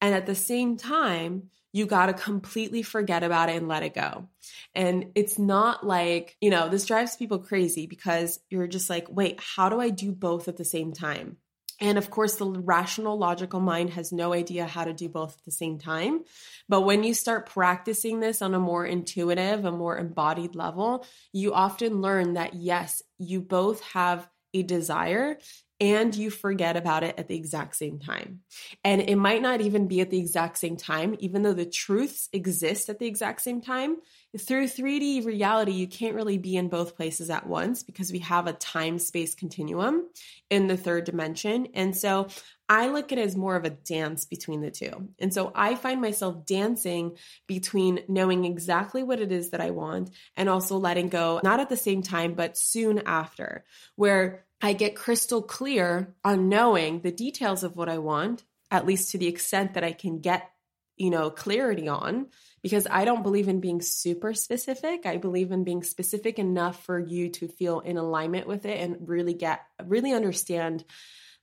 And 0.00 0.14
at 0.14 0.26
the 0.26 0.34
same 0.34 0.76
time, 0.76 1.50
you 1.72 1.86
got 1.86 2.06
to 2.06 2.12
completely 2.12 2.82
forget 2.82 3.22
about 3.22 3.48
it 3.48 3.56
and 3.56 3.66
let 3.66 3.82
it 3.82 3.94
go. 3.94 4.28
And 4.74 5.12
it's 5.14 5.38
not 5.38 5.86
like, 5.86 6.36
you 6.40 6.50
know, 6.50 6.68
this 6.68 6.84
drives 6.84 7.16
people 7.16 7.38
crazy 7.38 7.86
because 7.86 8.38
you're 8.50 8.66
just 8.66 8.90
like, 8.90 9.06
wait, 9.10 9.40
how 9.40 9.70
do 9.70 9.80
I 9.80 9.88
do 9.88 10.12
both 10.12 10.48
at 10.48 10.58
the 10.58 10.66
same 10.66 10.92
time? 10.92 11.38
And 11.82 11.98
of 11.98 12.10
course, 12.10 12.36
the 12.36 12.46
rational, 12.46 13.18
logical 13.18 13.58
mind 13.58 13.90
has 13.90 14.12
no 14.12 14.32
idea 14.32 14.66
how 14.66 14.84
to 14.84 14.92
do 14.92 15.08
both 15.08 15.36
at 15.36 15.44
the 15.44 15.50
same 15.50 15.78
time. 15.78 16.22
But 16.68 16.82
when 16.82 17.02
you 17.02 17.12
start 17.12 17.50
practicing 17.50 18.20
this 18.20 18.40
on 18.40 18.54
a 18.54 18.60
more 18.60 18.86
intuitive, 18.86 19.64
a 19.64 19.72
more 19.72 19.98
embodied 19.98 20.54
level, 20.54 21.04
you 21.32 21.52
often 21.52 22.00
learn 22.00 22.34
that 22.34 22.54
yes, 22.54 23.02
you 23.18 23.40
both 23.40 23.82
have 23.82 24.28
a 24.54 24.62
desire 24.62 25.38
and 25.80 26.14
you 26.14 26.30
forget 26.30 26.76
about 26.76 27.02
it 27.02 27.16
at 27.18 27.26
the 27.26 27.34
exact 27.34 27.74
same 27.74 27.98
time. 27.98 28.42
And 28.84 29.00
it 29.00 29.16
might 29.16 29.42
not 29.42 29.60
even 29.60 29.88
be 29.88 30.00
at 30.00 30.10
the 30.10 30.20
exact 30.20 30.58
same 30.58 30.76
time, 30.76 31.16
even 31.18 31.42
though 31.42 31.52
the 31.52 31.66
truths 31.66 32.28
exist 32.32 32.88
at 32.88 33.00
the 33.00 33.08
exact 33.08 33.40
same 33.40 33.60
time. 33.60 33.96
Through 34.38 34.68
3D 34.68 35.26
reality, 35.26 35.72
you 35.72 35.86
can't 35.86 36.14
really 36.14 36.38
be 36.38 36.56
in 36.56 36.68
both 36.68 36.96
places 36.96 37.28
at 37.28 37.46
once 37.46 37.82
because 37.82 38.10
we 38.10 38.20
have 38.20 38.46
a 38.46 38.54
time 38.54 38.98
space 38.98 39.34
continuum 39.34 40.08
in 40.48 40.68
the 40.68 40.76
third 40.76 41.04
dimension. 41.04 41.68
And 41.74 41.94
so 41.94 42.28
I 42.66 42.88
look 42.88 43.12
at 43.12 43.18
it 43.18 43.26
as 43.26 43.36
more 43.36 43.56
of 43.56 43.66
a 43.66 43.70
dance 43.70 44.24
between 44.24 44.62
the 44.62 44.70
two. 44.70 45.10
And 45.18 45.34
so 45.34 45.52
I 45.54 45.74
find 45.74 46.00
myself 46.00 46.46
dancing 46.46 47.18
between 47.46 48.04
knowing 48.08 48.46
exactly 48.46 49.02
what 49.02 49.20
it 49.20 49.32
is 49.32 49.50
that 49.50 49.60
I 49.60 49.68
want 49.70 50.08
and 50.34 50.48
also 50.48 50.78
letting 50.78 51.10
go, 51.10 51.40
not 51.44 51.60
at 51.60 51.68
the 51.68 51.76
same 51.76 52.00
time, 52.00 52.32
but 52.32 52.56
soon 52.56 53.02
after, 53.04 53.64
where 53.96 54.46
I 54.62 54.72
get 54.72 54.96
crystal 54.96 55.42
clear 55.42 56.14
on 56.24 56.48
knowing 56.48 57.00
the 57.00 57.12
details 57.12 57.64
of 57.64 57.76
what 57.76 57.90
I 57.90 57.98
want, 57.98 58.44
at 58.70 58.86
least 58.86 59.10
to 59.10 59.18
the 59.18 59.28
extent 59.28 59.74
that 59.74 59.84
I 59.84 59.92
can 59.92 60.20
get, 60.20 60.50
you 60.96 61.10
know, 61.10 61.28
clarity 61.28 61.88
on, 61.88 62.28
because 62.62 62.86
I 62.90 63.04
don't 63.04 63.22
believe 63.22 63.48
in 63.48 63.60
being 63.60 63.80
super 63.80 64.34
specific. 64.34 65.04
I 65.04 65.16
believe 65.16 65.50
in 65.50 65.64
being 65.64 65.82
specific 65.82 66.38
enough 66.38 66.84
for 66.84 66.98
you 66.98 67.30
to 67.30 67.48
feel 67.48 67.80
in 67.80 67.96
alignment 67.96 68.46
with 68.46 68.64
it 68.66 68.80
and 68.80 69.08
really 69.08 69.34
get, 69.34 69.60
really 69.84 70.12
understand 70.12 70.84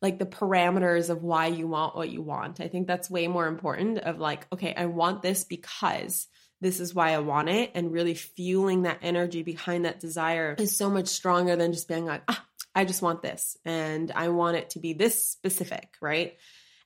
like 0.01 0.17
the 0.17 0.25
parameters 0.25 1.09
of 1.09 1.23
why 1.23 1.47
you 1.47 1.67
want 1.67 1.95
what 1.95 2.09
you 2.09 2.21
want. 2.21 2.61
I 2.61 2.69
think 2.69 2.87
that's 2.87 3.09
way 3.09 3.27
more 3.27 3.47
important 3.47 3.99
of 3.99 4.17
like, 4.17 4.47
okay, 4.53 4.73
I 4.73 4.85
want 4.85 5.21
this 5.21 5.43
because 5.43 6.27
this 6.61 6.79
is 6.79 6.93
why 6.93 7.13
I 7.13 7.19
want 7.19 7.49
it. 7.49 7.71
And 7.75 7.91
really 7.91 8.13
fueling 8.13 8.83
that 8.83 8.99
energy 9.01 9.43
behind 9.43 9.85
that 9.85 9.99
desire 9.99 10.55
is 10.57 10.77
so 10.77 10.89
much 10.89 11.07
stronger 11.07 11.55
than 11.55 11.73
just 11.73 11.87
being 11.87 12.05
like, 12.05 12.23
ah, 12.29 12.45
I 12.73 12.85
just 12.85 13.01
want 13.01 13.21
this 13.21 13.57
and 13.65 14.11
I 14.11 14.29
want 14.29 14.57
it 14.57 14.71
to 14.71 14.79
be 14.79 14.93
this 14.93 15.27
specific, 15.27 15.89
right? 16.01 16.37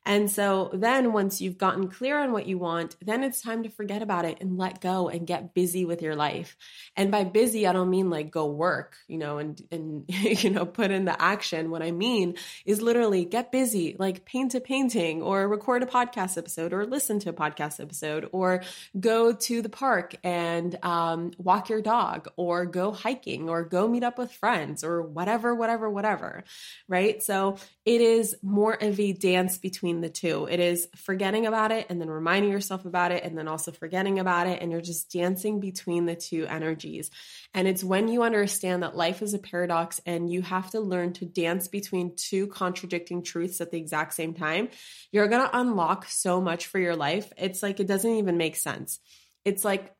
And 0.05 0.29
so 0.29 0.69
then 0.73 1.13
once 1.13 1.39
you've 1.39 1.57
gotten 1.57 1.87
clear 1.87 2.19
on 2.19 2.33
what 2.33 2.45
you 2.45 2.57
want, 2.57 2.95
then 3.01 3.23
it's 3.23 3.41
time 3.41 3.63
to 3.63 3.69
forget 3.69 4.01
about 4.01 4.25
it 4.25 4.39
and 4.41 4.57
let 4.57 4.81
go 4.81 5.07
and 5.07 5.25
get 5.25 5.53
busy 5.53 5.85
with 5.85 6.01
your 6.01 6.15
life. 6.15 6.57
And 6.97 7.09
by 7.09 7.23
busy, 7.23 7.65
I 7.65 7.71
don't 7.71 7.89
mean 7.89 8.09
like 8.09 8.29
go 8.29 8.47
work, 8.47 8.97
you 9.07 9.17
know, 9.17 9.37
and 9.37 9.61
and 9.71 10.03
you 10.07 10.49
know, 10.49 10.65
put 10.65 10.91
in 10.91 11.05
the 11.05 11.21
action. 11.21 11.69
What 11.69 11.81
I 11.81 11.91
mean 11.91 12.35
is 12.65 12.81
literally 12.81 13.23
get 13.23 13.51
busy, 13.51 13.95
like 13.97 14.25
paint 14.25 14.55
a 14.55 14.59
painting 14.59 15.21
or 15.21 15.47
record 15.47 15.83
a 15.83 15.85
podcast 15.85 16.37
episode 16.37 16.73
or 16.73 16.85
listen 16.85 17.19
to 17.19 17.29
a 17.29 17.33
podcast 17.33 17.79
episode 17.79 18.27
or 18.31 18.63
go 18.99 19.33
to 19.33 19.61
the 19.61 19.69
park 19.69 20.15
and 20.23 20.77
um, 20.83 21.31
walk 21.37 21.69
your 21.69 21.81
dog 21.81 22.27
or 22.35 22.65
go 22.65 22.91
hiking 22.91 23.49
or 23.49 23.63
go 23.63 23.87
meet 23.87 24.03
up 24.03 24.17
with 24.17 24.31
friends 24.31 24.83
or 24.83 25.01
whatever, 25.01 25.55
whatever, 25.55 25.89
whatever. 25.89 26.43
Right. 26.89 27.23
So 27.23 27.57
it 27.85 28.01
is 28.01 28.35
more 28.41 28.73
of 28.73 28.99
a 28.99 29.13
dance 29.13 29.57
between 29.57 29.92
between 29.93 30.01
the 30.01 30.09
two. 30.09 30.47
It 30.49 30.59
is 30.59 30.87
forgetting 30.95 31.45
about 31.45 31.71
it 31.71 31.87
and 31.89 31.99
then 31.99 32.09
reminding 32.09 32.51
yourself 32.51 32.85
about 32.85 33.11
it 33.11 33.23
and 33.23 33.37
then 33.37 33.47
also 33.47 33.71
forgetting 33.71 34.19
about 34.19 34.47
it. 34.47 34.61
And 34.61 34.71
you're 34.71 34.81
just 34.81 35.11
dancing 35.11 35.59
between 35.59 36.05
the 36.05 36.15
two 36.15 36.45
energies. 36.45 37.11
And 37.53 37.67
it's 37.67 37.83
when 37.83 38.07
you 38.07 38.23
understand 38.23 38.83
that 38.83 38.95
life 38.95 39.21
is 39.21 39.33
a 39.33 39.39
paradox 39.39 40.01
and 40.05 40.31
you 40.31 40.41
have 40.41 40.71
to 40.71 40.79
learn 40.79 41.13
to 41.13 41.25
dance 41.25 41.67
between 41.67 42.15
two 42.15 42.47
contradicting 42.47 43.23
truths 43.23 43.61
at 43.61 43.71
the 43.71 43.77
exact 43.77 44.13
same 44.13 44.33
time, 44.33 44.69
you're 45.11 45.27
going 45.27 45.47
to 45.47 45.59
unlock 45.59 46.07
so 46.07 46.41
much 46.41 46.67
for 46.67 46.79
your 46.79 46.95
life. 46.95 47.31
It's 47.37 47.61
like 47.61 47.79
it 47.79 47.87
doesn't 47.87 48.17
even 48.17 48.37
make 48.37 48.55
sense. 48.55 48.99
It's 49.45 49.63
like 49.63 49.93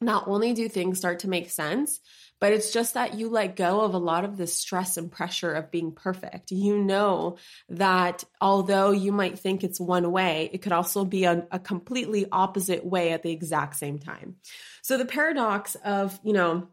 not 0.00 0.28
only 0.28 0.52
do 0.52 0.68
things 0.68 0.98
start 0.98 1.20
to 1.20 1.28
make 1.28 1.50
sense, 1.50 2.00
but 2.38 2.52
it's 2.52 2.72
just 2.72 2.94
that 2.94 3.14
you 3.14 3.30
let 3.30 3.56
go 3.56 3.80
of 3.80 3.94
a 3.94 3.98
lot 3.98 4.24
of 4.24 4.36
the 4.36 4.46
stress 4.46 4.98
and 4.98 5.10
pressure 5.10 5.52
of 5.52 5.70
being 5.70 5.92
perfect. 5.92 6.50
You 6.50 6.78
know 6.78 7.38
that 7.70 8.24
although 8.40 8.90
you 8.90 9.10
might 9.10 9.38
think 9.38 9.64
it's 9.64 9.80
one 9.80 10.12
way, 10.12 10.50
it 10.52 10.60
could 10.60 10.72
also 10.72 11.04
be 11.04 11.24
a, 11.24 11.46
a 11.50 11.58
completely 11.58 12.26
opposite 12.30 12.84
way 12.84 13.12
at 13.12 13.22
the 13.22 13.32
exact 13.32 13.76
same 13.76 13.98
time. 13.98 14.36
So 14.82 14.98
the 14.98 15.06
paradox 15.06 15.76
of, 15.76 16.18
you 16.22 16.34
know, 16.34 16.68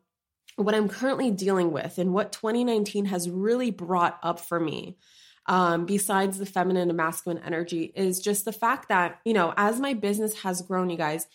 what 0.57 0.75
I'm 0.75 0.89
currently 0.89 1.31
dealing 1.31 1.71
with 1.71 1.97
and 1.97 2.13
what 2.13 2.33
2019 2.33 3.05
has 3.05 3.29
really 3.29 3.71
brought 3.71 4.19
up 4.21 4.39
for 4.39 4.59
me 4.59 4.97
um, 5.45 5.85
besides 5.85 6.37
the 6.37 6.45
feminine 6.45 6.89
and 6.89 6.97
masculine 6.97 7.41
energy 7.43 7.91
is 7.95 8.21
just 8.21 8.45
the 8.45 8.53
fact 8.53 8.89
that, 8.89 9.19
you 9.25 9.33
know, 9.33 9.53
as 9.57 9.79
my 9.79 9.93
business 9.93 10.41
has 10.41 10.61
grown, 10.61 10.89
you 10.89 10.97
guys, 10.97 11.27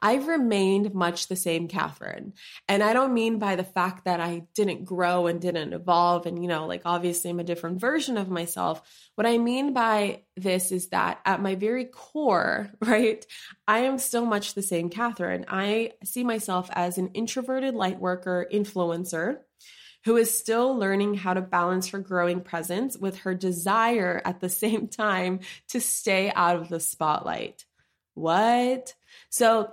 I've 0.00 0.28
remained 0.28 0.94
much 0.94 1.28
the 1.28 1.36
same 1.36 1.68
Catherine. 1.68 2.34
And 2.68 2.82
I 2.82 2.92
don't 2.92 3.14
mean 3.14 3.38
by 3.38 3.56
the 3.56 3.64
fact 3.64 4.04
that 4.04 4.20
I 4.20 4.46
didn't 4.54 4.84
grow 4.84 5.26
and 5.26 5.40
didn't 5.40 5.72
evolve 5.72 6.26
and, 6.26 6.40
you 6.42 6.48
know, 6.48 6.66
like 6.66 6.82
obviously 6.84 7.30
I'm 7.30 7.40
a 7.40 7.44
different 7.44 7.80
version 7.80 8.16
of 8.16 8.28
myself. 8.28 8.82
What 9.14 9.26
I 9.26 9.38
mean 9.38 9.72
by 9.72 10.22
this 10.36 10.72
is 10.72 10.88
that 10.88 11.20
at 11.24 11.42
my 11.42 11.54
very 11.54 11.84
core, 11.84 12.70
right, 12.80 13.24
I 13.66 13.80
am 13.80 13.98
still 13.98 14.26
much 14.26 14.54
the 14.54 14.62
same 14.62 14.90
Catherine. 14.90 15.44
I 15.48 15.92
see 16.04 16.24
myself 16.24 16.68
as 16.72 16.98
an 16.98 17.08
introverted 17.14 17.74
light 17.74 17.98
worker 17.98 18.46
influencer 18.52 19.38
who 20.04 20.16
is 20.16 20.36
still 20.36 20.76
learning 20.76 21.14
how 21.14 21.34
to 21.34 21.40
balance 21.40 21.88
her 21.88 21.98
growing 21.98 22.40
presence 22.40 22.96
with 22.96 23.18
her 23.18 23.34
desire 23.34 24.20
at 24.24 24.40
the 24.40 24.48
same 24.64 24.88
time 24.88 25.40
to 25.68 25.80
stay 25.80 26.32
out 26.34 26.56
of 26.56 26.68
the 26.68 26.80
spotlight. 26.80 27.64
What? 28.14 28.94
So 29.30 29.72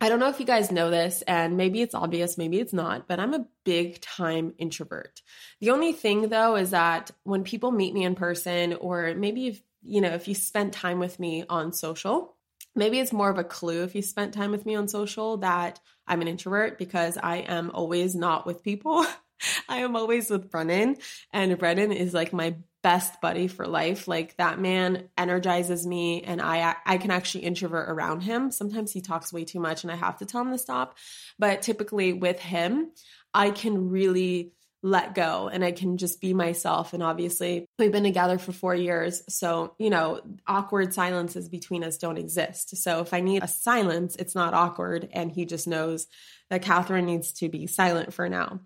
I 0.00 0.08
don't 0.08 0.18
know 0.18 0.30
if 0.30 0.40
you 0.40 0.46
guys 0.46 0.72
know 0.72 0.90
this, 0.90 1.22
and 1.22 1.58
maybe 1.58 1.82
it's 1.82 1.94
obvious, 1.94 2.38
maybe 2.38 2.58
it's 2.58 2.72
not, 2.72 3.06
but 3.06 3.20
I'm 3.20 3.34
a 3.34 3.46
big 3.64 4.00
time 4.00 4.54
introvert. 4.56 5.20
The 5.60 5.70
only 5.70 5.92
thing 5.92 6.30
though 6.30 6.56
is 6.56 6.70
that 6.70 7.10
when 7.24 7.44
people 7.44 7.70
meet 7.70 7.92
me 7.92 8.04
in 8.04 8.14
person, 8.14 8.74
or 8.74 9.14
maybe 9.14 9.48
if 9.48 9.62
you 9.82 10.00
know, 10.00 10.10
if 10.10 10.28
you 10.28 10.34
spent 10.34 10.72
time 10.72 10.98
with 10.98 11.18
me 11.18 11.44
on 11.48 11.72
social, 11.72 12.36
maybe 12.74 12.98
it's 12.98 13.12
more 13.12 13.30
of 13.30 13.38
a 13.38 13.44
clue 13.44 13.82
if 13.82 13.94
you 13.94 14.02
spent 14.02 14.34
time 14.34 14.50
with 14.50 14.66
me 14.66 14.74
on 14.74 14.88
social 14.88 15.38
that 15.38 15.80
I'm 16.06 16.22
an 16.22 16.28
introvert 16.28 16.78
because 16.78 17.18
I 17.22 17.38
am 17.38 17.70
always 17.70 18.14
not 18.14 18.46
with 18.46 18.62
people. 18.62 19.04
I 19.68 19.78
am 19.78 19.96
always 19.96 20.28
with 20.28 20.50
Brennan, 20.50 20.96
and 21.32 21.56
Brennan 21.58 21.92
is 21.92 22.12
like 22.12 22.32
my 22.32 22.56
best 22.82 23.20
buddy 23.20 23.46
for 23.46 23.66
life. 23.66 24.08
Like 24.08 24.36
that 24.36 24.58
man 24.58 25.08
energizes 25.16 25.86
me 25.86 26.22
and 26.22 26.40
I 26.40 26.76
I 26.86 26.98
can 26.98 27.10
actually 27.10 27.44
introvert 27.44 27.88
around 27.88 28.22
him. 28.22 28.50
Sometimes 28.50 28.92
he 28.92 29.00
talks 29.00 29.32
way 29.32 29.44
too 29.44 29.60
much 29.60 29.84
and 29.84 29.92
I 29.92 29.96
have 29.96 30.18
to 30.18 30.26
tell 30.26 30.42
him 30.42 30.52
to 30.52 30.58
stop. 30.58 30.96
But 31.38 31.62
typically 31.62 32.12
with 32.12 32.40
him, 32.40 32.90
I 33.34 33.50
can 33.50 33.90
really 33.90 34.52
let 34.82 35.14
go 35.14 35.48
and 35.48 35.62
I 35.64 35.72
can 35.72 35.98
just 35.98 36.20
be 36.20 36.32
myself. 36.32 36.94
And 36.94 37.02
obviously, 37.02 37.66
we've 37.78 37.92
been 37.92 38.04
together 38.04 38.38
for 38.38 38.52
four 38.52 38.74
years. 38.74 39.22
So, 39.28 39.74
you 39.78 39.90
know, 39.90 40.20
awkward 40.46 40.94
silences 40.94 41.48
between 41.48 41.84
us 41.84 41.98
don't 41.98 42.16
exist. 42.16 42.76
So, 42.78 43.00
if 43.00 43.12
I 43.12 43.20
need 43.20 43.42
a 43.42 43.48
silence, 43.48 44.16
it's 44.16 44.34
not 44.34 44.54
awkward. 44.54 45.08
And 45.12 45.30
he 45.30 45.44
just 45.44 45.68
knows 45.68 46.06
that 46.48 46.62
Catherine 46.62 47.06
needs 47.06 47.32
to 47.34 47.48
be 47.48 47.66
silent 47.66 48.14
for 48.14 48.28
now. 48.28 48.60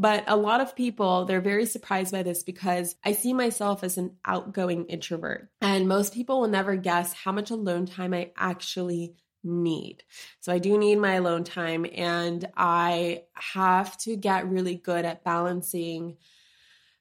But 0.00 0.24
a 0.28 0.36
lot 0.36 0.62
of 0.62 0.74
people, 0.74 1.26
they're 1.26 1.42
very 1.42 1.66
surprised 1.66 2.10
by 2.10 2.22
this 2.22 2.42
because 2.42 2.96
I 3.04 3.12
see 3.12 3.34
myself 3.34 3.84
as 3.84 3.98
an 3.98 4.16
outgoing 4.24 4.86
introvert. 4.86 5.50
And 5.60 5.88
most 5.88 6.14
people 6.14 6.40
will 6.40 6.48
never 6.48 6.74
guess 6.76 7.12
how 7.12 7.32
much 7.32 7.50
alone 7.50 7.84
time 7.84 8.14
I 8.14 8.32
actually 8.34 9.14
need. 9.44 10.02
So 10.40 10.54
I 10.54 10.58
do 10.58 10.78
need 10.78 10.96
my 10.96 11.16
alone 11.16 11.44
time 11.44 11.84
and 11.94 12.48
I 12.56 13.24
have 13.34 13.98
to 13.98 14.16
get 14.16 14.48
really 14.48 14.76
good 14.76 15.04
at 15.04 15.22
balancing 15.22 16.16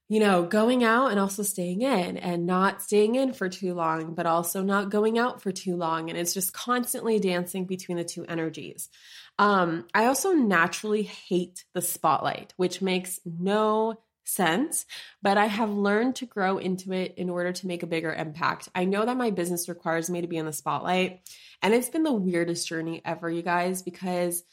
you 0.09 0.19
know, 0.19 0.43
going 0.43 0.83
out 0.83 1.11
and 1.11 1.19
also 1.19 1.43
staying 1.43 1.83
in 1.83 2.17
and 2.17 2.47
not 2.47 2.81
staying 2.81 3.13
in 3.13 3.31
for 3.31 3.47
too 3.47 3.75
long, 3.75 4.15
but 4.15 4.25
also 4.25 4.63
not 4.63 4.89
going 4.89 5.19
out 5.19 5.39
for 5.41 5.51
too 5.51 5.75
long. 5.75 6.09
And 6.09 6.17
it's 6.17 6.33
just 6.33 6.51
constantly 6.51 7.19
dancing 7.19 7.65
between 7.65 7.97
the 7.97 8.03
two 8.03 8.25
energies. 8.25 8.89
Um, 9.37 9.85
I 9.93 10.05
also 10.05 10.31
naturally 10.31 11.03
hate 11.03 11.63
the 11.75 11.81
spotlight, 11.83 12.55
which 12.57 12.81
makes 12.81 13.19
no 13.23 13.99
sense, 14.25 14.85
but 15.21 15.37
I 15.37 15.45
have 15.45 15.69
learned 15.69 16.15
to 16.17 16.25
grow 16.25 16.57
into 16.57 16.91
it 16.91 17.13
in 17.17 17.29
order 17.29 17.53
to 17.53 17.67
make 17.67 17.83
a 17.83 17.87
bigger 17.87 18.11
impact. 18.11 18.67
I 18.73 18.85
know 18.85 19.05
that 19.05 19.15
my 19.15 19.29
business 19.29 19.69
requires 19.69 20.09
me 20.09 20.21
to 20.21 20.27
be 20.27 20.37
in 20.37 20.45
the 20.45 20.53
spotlight, 20.53 21.21
and 21.61 21.73
it's 21.73 21.89
been 21.89 22.03
the 22.03 22.13
weirdest 22.13 22.67
journey 22.67 23.01
ever, 23.05 23.29
you 23.29 23.41
guys, 23.41 23.81
because 23.81 24.43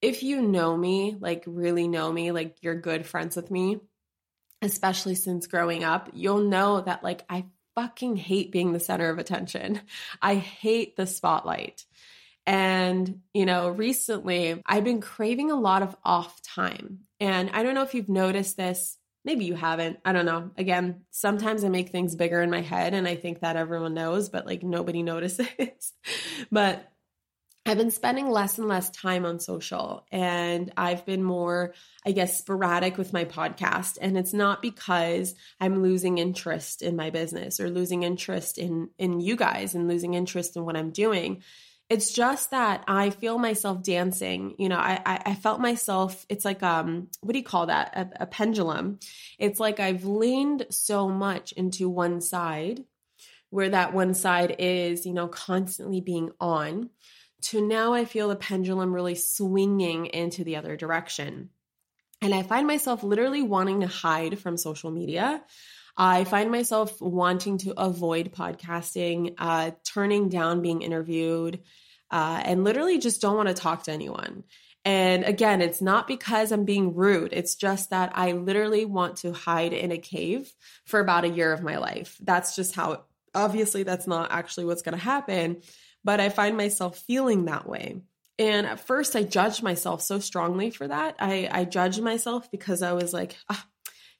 if 0.00 0.22
you 0.22 0.40
know 0.42 0.76
me, 0.76 1.16
like 1.18 1.44
really 1.46 1.88
know 1.88 2.12
me, 2.12 2.30
like 2.30 2.56
you're 2.62 2.80
good 2.80 3.06
friends 3.06 3.36
with 3.36 3.50
me, 3.50 3.80
especially 4.62 5.14
since 5.14 5.46
growing 5.46 5.84
up, 5.84 6.10
you'll 6.12 6.40
know 6.40 6.80
that 6.80 7.04
like 7.04 7.24
I 7.28 7.46
fucking 7.74 8.16
hate 8.16 8.50
being 8.50 8.72
the 8.72 8.80
center 8.80 9.08
of 9.08 9.18
attention. 9.18 9.80
I 10.20 10.34
hate 10.36 10.96
the 10.96 11.06
spotlight. 11.06 11.84
And, 12.46 13.20
you 13.34 13.46
know, 13.46 13.68
recently 13.68 14.62
I've 14.64 14.84
been 14.84 15.00
craving 15.00 15.50
a 15.50 15.60
lot 15.60 15.82
of 15.82 15.94
off 16.04 16.40
time. 16.42 17.00
And 17.20 17.50
I 17.50 17.62
don't 17.62 17.74
know 17.74 17.82
if 17.82 17.94
you've 17.94 18.08
noticed 18.08 18.56
this 18.56 18.98
Maybe 19.28 19.44
you 19.44 19.54
haven't. 19.54 19.98
I 20.06 20.12
don't 20.12 20.24
know. 20.24 20.52
Again, 20.56 21.02
sometimes 21.10 21.62
I 21.62 21.68
make 21.68 21.90
things 21.90 22.16
bigger 22.16 22.40
in 22.40 22.48
my 22.48 22.62
head 22.62 22.94
and 22.94 23.06
I 23.06 23.16
think 23.16 23.40
that 23.40 23.56
everyone 23.56 23.92
knows, 23.92 24.30
but 24.30 24.46
like 24.46 24.62
nobody 24.62 25.02
notices. 25.12 25.92
but 26.50 26.90
I've 27.68 27.76
been 27.76 27.90
spending 27.90 28.30
less 28.30 28.56
and 28.56 28.66
less 28.66 28.88
time 28.88 29.26
on 29.26 29.40
social 29.40 30.06
and 30.10 30.72
I've 30.74 31.04
been 31.04 31.22
more, 31.22 31.74
I 32.06 32.12
guess, 32.12 32.38
sporadic 32.38 32.96
with 32.96 33.12
my 33.12 33.26
podcast. 33.26 33.98
And 34.00 34.16
it's 34.16 34.32
not 34.32 34.62
because 34.62 35.34
I'm 35.60 35.82
losing 35.82 36.16
interest 36.16 36.80
in 36.80 36.96
my 36.96 37.10
business 37.10 37.60
or 37.60 37.68
losing 37.68 38.04
interest 38.04 38.56
in, 38.56 38.88
in 38.96 39.20
you 39.20 39.36
guys 39.36 39.74
and 39.74 39.86
losing 39.86 40.14
interest 40.14 40.56
in 40.56 40.64
what 40.64 40.78
I'm 40.78 40.92
doing. 40.92 41.42
It's 41.90 42.10
just 42.10 42.52
that 42.52 42.84
I 42.88 43.10
feel 43.10 43.38
myself 43.38 43.82
dancing. 43.82 44.54
You 44.58 44.70
know, 44.70 44.78
I, 44.78 45.02
I, 45.04 45.22
I 45.26 45.34
felt 45.34 45.60
myself, 45.60 46.24
it's 46.30 46.46
like, 46.46 46.62
um, 46.62 47.08
what 47.20 47.32
do 47.32 47.38
you 47.38 47.44
call 47.44 47.66
that? 47.66 47.92
A, 47.94 48.22
a 48.22 48.26
pendulum. 48.26 48.98
It's 49.38 49.60
like 49.60 49.78
I've 49.78 50.06
leaned 50.06 50.66
so 50.70 51.10
much 51.10 51.52
into 51.52 51.90
one 51.90 52.22
side 52.22 52.84
where 53.50 53.68
that 53.68 53.92
one 53.92 54.14
side 54.14 54.56
is, 54.58 55.04
you 55.04 55.12
know, 55.12 55.28
constantly 55.28 56.00
being 56.00 56.30
on 56.40 56.88
to 57.40 57.66
now 57.66 57.94
I 57.94 58.04
feel 58.04 58.28
the 58.28 58.36
pendulum 58.36 58.94
really 58.94 59.14
swinging 59.14 60.06
into 60.06 60.44
the 60.44 60.56
other 60.56 60.76
direction. 60.76 61.50
And 62.20 62.34
I 62.34 62.42
find 62.42 62.66
myself 62.66 63.02
literally 63.02 63.42
wanting 63.42 63.80
to 63.80 63.86
hide 63.86 64.38
from 64.38 64.56
social 64.56 64.90
media. 64.90 65.42
I 65.96 66.24
find 66.24 66.50
myself 66.50 67.00
wanting 67.00 67.58
to 67.58 67.74
avoid 67.76 68.32
podcasting, 68.32 69.34
uh, 69.38 69.72
turning 69.84 70.28
down 70.28 70.62
being 70.62 70.82
interviewed, 70.82 71.60
uh, 72.10 72.40
and 72.44 72.64
literally 72.64 72.98
just 72.98 73.20
don't 73.20 73.36
want 73.36 73.48
to 73.48 73.54
talk 73.54 73.84
to 73.84 73.92
anyone. 73.92 74.44
And 74.84 75.24
again, 75.24 75.60
it's 75.60 75.82
not 75.82 76.06
because 76.06 76.50
I'm 76.50 76.64
being 76.64 76.94
rude. 76.94 77.32
It's 77.32 77.56
just 77.56 77.90
that 77.90 78.12
I 78.14 78.32
literally 78.32 78.84
want 78.84 79.16
to 79.18 79.32
hide 79.32 79.72
in 79.72 79.92
a 79.92 79.98
cave 79.98 80.50
for 80.86 81.00
about 81.00 81.24
a 81.24 81.28
year 81.28 81.52
of 81.52 81.62
my 81.62 81.78
life. 81.78 82.16
That's 82.22 82.56
just 82.56 82.74
how, 82.74 83.04
obviously, 83.34 83.82
that's 83.82 84.06
not 84.06 84.30
actually 84.30 84.64
what's 84.66 84.82
going 84.82 84.96
to 84.96 85.04
happen 85.04 85.62
but 86.04 86.20
I 86.20 86.28
find 86.28 86.56
myself 86.56 86.98
feeling 86.98 87.46
that 87.46 87.68
way. 87.68 88.02
And 88.38 88.66
at 88.66 88.80
first, 88.80 89.16
I 89.16 89.24
judged 89.24 89.62
myself 89.62 90.00
so 90.00 90.20
strongly 90.20 90.70
for 90.70 90.86
that. 90.86 91.16
I, 91.18 91.48
I 91.50 91.64
judged 91.64 92.00
myself 92.00 92.50
because 92.50 92.82
I 92.82 92.92
was 92.92 93.12
like, 93.12 93.36
ah, 93.48 93.66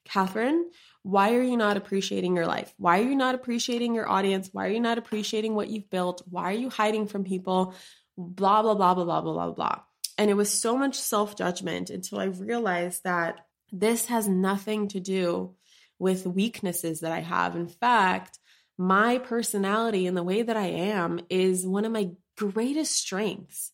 Catherine, 0.05 0.71
why 1.03 1.35
are 1.35 1.43
you 1.43 1.57
not 1.57 1.77
appreciating 1.77 2.35
your 2.35 2.47
life? 2.47 2.75
Why 2.79 2.99
are 2.99 3.05
you 3.05 3.15
not 3.15 3.35
appreciating 3.37 3.95
your 3.95 4.09
audience? 4.09 4.51
Why 4.53 4.67
are 4.67 4.71
you 4.73 4.81
not 4.81 4.99
appreciating 4.99 5.55
what 5.55 5.69
you've 5.69 5.89
built? 5.89 6.23
Why 6.29 6.51
are 6.51 6.57
you 6.57 6.69
hiding 6.69 7.07
from 7.07 7.25
people? 7.25 7.75
Blah, 8.17 8.63
blah, 8.63 8.75
blah, 8.75 8.95
blah, 8.95 9.05
blah, 9.05 9.21
blah, 9.21 9.33
blah, 9.33 9.53
blah. 9.53 9.81
And 10.19 10.31
it 10.31 10.35
was 10.35 10.53
so 10.53 10.77
much 10.77 10.97
self 10.97 11.37
judgment 11.37 11.91
until 11.91 12.19
I 12.19 12.25
realized 12.25 13.05
that 13.05 13.47
this 13.71 14.07
has 14.07 14.27
nothing 14.27 14.89
to 14.89 15.01
do 15.01 15.55
with 15.99 16.27
weaknesses 16.27 17.01
that 17.01 17.13
I 17.13 17.21
have. 17.21 17.55
In 17.55 17.69
fact, 17.69 18.39
my 18.79 19.19
personality 19.19 20.07
and 20.07 20.17
the 20.17 20.23
way 20.23 20.43
that 20.43 20.57
I 20.57 20.67
am 20.67 21.21
is 21.29 21.67
one 21.67 21.85
of 21.85 21.93
my 21.93 22.13
greatest 22.37 22.97
strengths. 22.97 23.73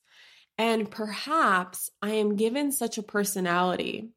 And 0.56 0.90
perhaps 0.90 1.90
I 2.00 2.12
am 2.12 2.36
given 2.36 2.72
such 2.72 2.96
a 2.96 3.02
personality 3.02 4.10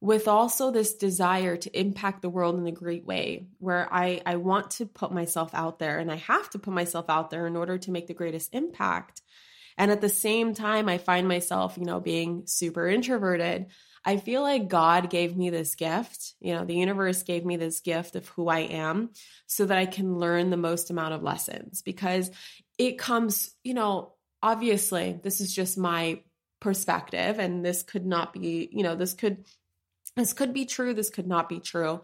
with 0.00 0.26
also 0.26 0.72
this 0.72 0.96
desire 0.96 1.56
to 1.56 1.78
impact 1.78 2.22
the 2.22 2.28
world 2.28 2.58
in 2.58 2.66
a 2.66 2.72
great 2.72 3.06
way 3.06 3.46
where 3.58 3.88
I, 3.92 4.20
I 4.26 4.36
want 4.36 4.72
to 4.72 4.86
put 4.86 5.12
myself 5.12 5.54
out 5.54 5.78
there 5.78 5.98
and 5.98 6.10
I 6.10 6.16
have 6.16 6.50
to 6.50 6.58
put 6.58 6.74
myself 6.74 7.06
out 7.08 7.30
there 7.30 7.46
in 7.46 7.56
order 7.56 7.78
to 7.78 7.90
make 7.92 8.08
the 8.08 8.14
greatest 8.14 8.52
impact. 8.52 9.22
And 9.78 9.90
at 9.90 10.00
the 10.00 10.08
same 10.08 10.54
time, 10.54 10.88
I 10.88 10.98
find 10.98 11.28
myself, 11.28 11.78
you 11.78 11.84
know, 11.84 12.00
being 12.00 12.42
super 12.46 12.88
introverted. 12.88 13.66
I 14.04 14.16
feel 14.16 14.42
like 14.42 14.68
God 14.68 15.10
gave 15.10 15.36
me 15.36 15.50
this 15.50 15.74
gift. 15.74 16.34
You 16.40 16.54
know, 16.54 16.64
the 16.64 16.74
universe 16.74 17.22
gave 17.22 17.44
me 17.44 17.56
this 17.56 17.80
gift 17.80 18.16
of 18.16 18.26
who 18.28 18.48
I 18.48 18.60
am 18.60 19.10
so 19.46 19.66
that 19.66 19.78
I 19.78 19.86
can 19.86 20.18
learn 20.18 20.50
the 20.50 20.56
most 20.56 20.90
amount 20.90 21.14
of 21.14 21.22
lessons 21.22 21.82
because 21.82 22.30
it 22.78 22.98
comes, 22.98 23.54
you 23.62 23.74
know, 23.74 24.14
obviously, 24.42 25.18
this 25.22 25.40
is 25.40 25.54
just 25.54 25.78
my 25.78 26.22
perspective 26.60 27.38
and 27.38 27.64
this 27.64 27.82
could 27.82 28.06
not 28.06 28.32
be, 28.32 28.68
you 28.72 28.82
know, 28.82 28.96
this 28.96 29.14
could 29.14 29.44
this 30.16 30.32
could 30.32 30.52
be 30.52 30.66
true, 30.66 30.94
this 30.94 31.10
could 31.10 31.26
not 31.26 31.48
be 31.48 31.60
true. 31.60 32.02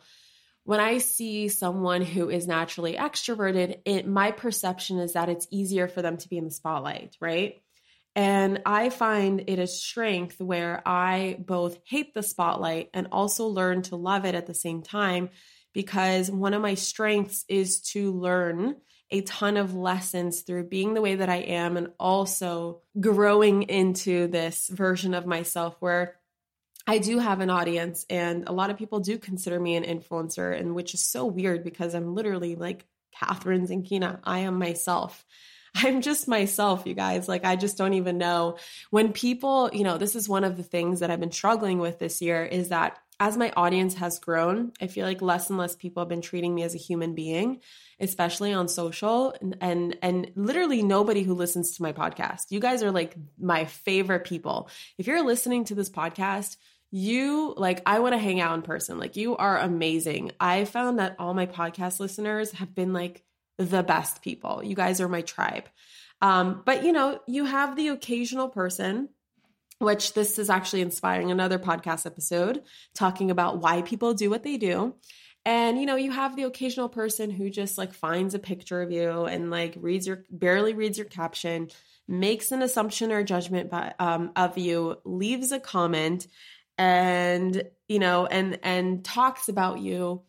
When 0.65 0.81
I 0.81 0.99
see 0.99 1.49
someone 1.49 2.03
who 2.03 2.31
is 2.31 2.47
naturally 2.47 2.95
extroverted, 2.95 3.81
it 3.85 4.07
my 4.07 4.31
perception 4.31 4.99
is 4.99 5.15
that 5.15 5.29
it's 5.29 5.49
easier 5.51 5.89
for 5.89 6.03
them 6.03 6.17
to 6.19 6.29
be 6.29 6.39
in 6.39 6.45
the 6.45 6.51
spotlight, 6.51 7.17
right? 7.21 7.63
And 8.19 8.63
I 8.67 8.91
find 8.91 9.45
it 9.47 9.61
a 9.61 9.69
strength 9.69 10.41
where 10.41 10.83
I 10.85 11.37
both 11.39 11.79
hate 11.85 12.15
the 12.15 12.23
spotlight 12.25 12.91
and 12.93 13.07
also 13.13 13.47
learn 13.47 13.83
to 13.83 13.97
love 13.97 14.25
it 14.25 14.35
at 14.35 14.49
the 14.49 14.55
same 14.55 14.83
time 14.83 15.31
because 15.73 16.29
one 16.29 16.53
of 16.53 16.61
my 16.61 16.75
strengths 16.75 17.45
is 17.47 17.81
to 17.93 18.11
learn 18.11 18.75
a 19.13 19.21
ton 19.21 19.57
of 19.57 19.77
lessons 19.77 20.41
through 20.41 20.65
being 20.65 20.95
the 20.95 21.01
way 21.01 21.15
that 21.15 21.29
I 21.29 21.37
am 21.37 21.77
and 21.77 21.93
also 22.01 22.83
growing 22.99 23.63
into 23.63 24.27
this 24.27 24.67
version 24.67 25.15
of 25.15 25.25
myself 25.25 25.77
where 25.79 26.17
I 26.89 26.99
do 26.99 27.21
have 27.21 27.39
an 27.39 27.51
audience 27.51 28.05
and 28.11 28.49
a 28.49 28.53
lot 28.53 28.71
of 28.71 28.79
people 28.79 28.99
do 28.99 29.17
consider 29.19 29.61
me 29.61 29.77
an 29.77 29.85
influencer 29.85 30.59
and 30.59 30.75
which 30.75 30.93
is 30.93 31.07
so 31.07 31.25
weird 31.25 31.63
because 31.63 31.95
I'm 31.95 32.17
literally 32.17 32.57
like 32.57 32.85
Catherine 33.15 33.69
Zenkina. 33.69 34.19
I 34.25 34.41
am 34.41 34.59
myself. 34.59 35.25
I'm 35.85 36.03
just 36.03 36.29
myself, 36.29 36.87
you 36.87 36.95
guys. 36.95 37.29
Like, 37.29 37.45
I 37.45 37.57
just 37.57 37.79
don't 37.79 37.95
even 37.95 38.19
know. 38.19 38.57
When 38.91 39.13
people, 39.13 39.71
you 39.73 39.85
know, 39.85 39.99
this 39.99 40.17
is 40.17 40.29
one 40.29 40.45
of 40.45 40.57
the 40.57 40.63
things 40.63 41.01
that 41.01 41.11
I've 41.11 41.21
been 41.21 41.33
struggling 41.33 41.79
with 41.79 41.99
this 41.99 42.21
year 42.21 42.45
is 42.45 42.71
that 42.71 42.99
as 43.21 43.37
my 43.37 43.53
audience 43.57 43.95
has 43.95 44.19
grown, 44.21 44.73
I 44.81 44.87
feel 44.87 45.05
like 45.05 45.21
less 45.21 45.51
and 45.51 45.59
less 45.59 45.75
people 45.75 46.01
have 46.01 46.09
been 46.09 46.21
treating 46.21 46.55
me 46.55 46.63
as 46.63 46.75
a 46.75 46.79
human 46.79 47.15
being, 47.15 47.61
especially 47.99 48.53
on 48.53 48.69
social 48.69 49.35
and, 49.41 49.57
and 49.61 49.99
and 50.03 50.31
literally 50.37 50.83
nobody 50.85 51.25
who 51.25 51.35
listens 51.35 51.77
to 51.77 51.83
my 51.83 51.93
podcast. 51.93 52.51
You 52.51 52.61
guys 52.61 52.83
are 52.85 52.93
like 52.93 53.17
my 53.37 53.65
favorite 53.65 54.25
people. 54.25 54.71
If 54.99 55.09
you're 55.09 55.25
listening 55.25 55.65
to 55.65 55.75
this 55.75 55.91
podcast, 55.91 56.57
you 56.93 57.55
like 57.57 57.83
I 57.87 57.99
want 57.99 58.15
to 58.15 58.19
hang 58.19 58.41
out 58.41 58.55
in 58.55 58.63
person. 58.63 58.99
Like 58.99 59.17
you 59.17 59.37
are 59.37 59.59
amazing. 59.59 60.31
I 60.39 60.65
found 60.65 61.01
that 61.01 61.17
all 61.19 61.35
my 61.35 61.47
podcast 61.47 61.99
listeners 61.99 62.53
have 62.53 62.73
been 62.73 62.93
like 62.93 63.25
the 63.59 63.83
best 63.83 64.23
people. 64.23 64.63
You 64.65 64.75
guys 64.75 65.01
are 65.01 65.09
my 65.09 65.23
tribe. 65.23 65.69
Um, 66.23 66.63
but 66.65 66.85
you 66.85 66.93
know, 66.93 67.21
you 67.27 67.45
have 67.45 67.77
the 67.77 67.89
occasional 67.89 68.49
person, 68.49 69.11
which 69.79 70.15
this 70.15 70.39
is 70.39 70.51
actually 70.51 70.83
inspiring 70.83 71.31
another 71.31 71.59
podcast 71.59 72.07
episode 72.07 72.63
talking 72.95 73.31
about 73.31 73.61
why 73.61 73.83
people 73.83 74.15
do 74.15 74.31
what 74.31 74.43
they 74.43 74.57
do. 74.57 74.95
And 75.45 75.79
you 75.79 75.87
know, 75.87 75.97
you 75.97 76.11
have 76.11 76.37
the 76.37 76.43
occasional 76.45 76.89
person 76.89 77.31
who 77.31 77.51
just 77.51 77.79
like 77.79 77.93
finds 77.93 78.35
a 78.35 78.39
picture 78.39 78.83
of 78.83 78.91
you 78.91 79.25
and 79.25 79.51
like 79.51 79.75
reads 79.77 80.07
your 80.07 80.25
barely 80.31 80.75
reads 80.75 80.99
your 80.99 81.07
caption, 81.07 81.69
makes 82.07 82.53
an 82.53 82.63
assumption 82.63 83.13
or 83.13 83.23
judgment 83.23 83.71
by, 83.71 83.95
um, 83.99 84.33
of 84.37 84.59
you, 84.59 84.99
leaves 85.05 85.53
a 85.53 85.61
comment, 85.61 86.27
and 86.77 87.63
you 87.89 87.99
know, 87.99 88.27
and 88.27 88.59
and 88.63 89.05
talks 89.05 89.49
about 89.49 89.79
you 89.79 90.23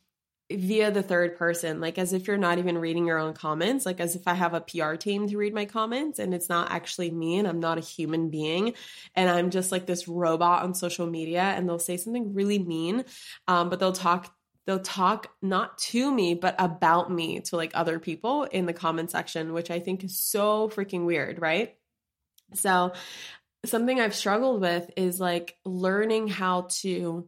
via 0.52 0.90
the 0.90 1.04
third 1.04 1.38
person, 1.38 1.80
like 1.80 1.98
as 1.98 2.12
if 2.12 2.28
you're 2.28 2.38
not 2.38 2.58
even 2.58 2.78
reading 2.78 3.06
your 3.06 3.20
own 3.20 3.34
comments, 3.34 3.86
like 3.86 4.00
as 4.00 4.16
if 4.16 4.28
I 4.28 4.34
have 4.34 4.54
a 4.54 4.62
PR 4.62 4.96
team 4.96 5.28
to 5.28 5.38
read 5.38 5.54
my 5.54 5.66
comments 5.66 6.18
and 6.18 6.34
it's 6.34 6.50
not 6.50 6.72
actually 6.72 7.12
me 7.12 7.38
and 7.38 7.48
I'm 7.48 7.60
not 7.60 7.78
a 7.78 7.82
human 7.82 8.30
being 8.30 8.74
and 9.16 9.30
I'm 9.30 9.52
just 9.52 9.72
like 9.72 9.86
this 9.86 10.08
robot 10.08 10.64
on 10.64 10.74
social 10.74 11.06
media 11.06 11.42
and 11.42 11.70
they'll 11.70 11.78
say 11.78 11.98
something 11.98 12.34
really 12.34 12.58
mean, 12.58 13.06
um, 13.48 13.70
but 13.70 13.80
they'll 13.80 13.92
talk 13.92 14.34
they'll 14.66 14.80
talk 14.80 15.34
not 15.42 15.80
to 15.80 16.12
me 16.12 16.36
but 16.36 16.54
about 16.60 17.12
me 17.12 17.40
to 17.40 17.56
like 17.56 17.72
other 17.74 17.98
people 17.98 18.44
in 18.44 18.68
the 18.68 18.74
comment 18.74 19.10
section 19.10 19.52
which 19.52 19.72
i 19.72 19.80
think 19.80 20.04
is 20.04 20.20
so 20.20 20.70
freaking 20.70 21.06
weird 21.06 21.42
right? 21.42 21.76
So 22.54 22.94
something 23.66 24.00
i've 24.00 24.16
struggled 24.16 24.62
with 24.62 24.92
is 24.96 25.20
like 25.20 25.58
learning 25.66 26.28
how 26.28 26.68
to 26.70 27.28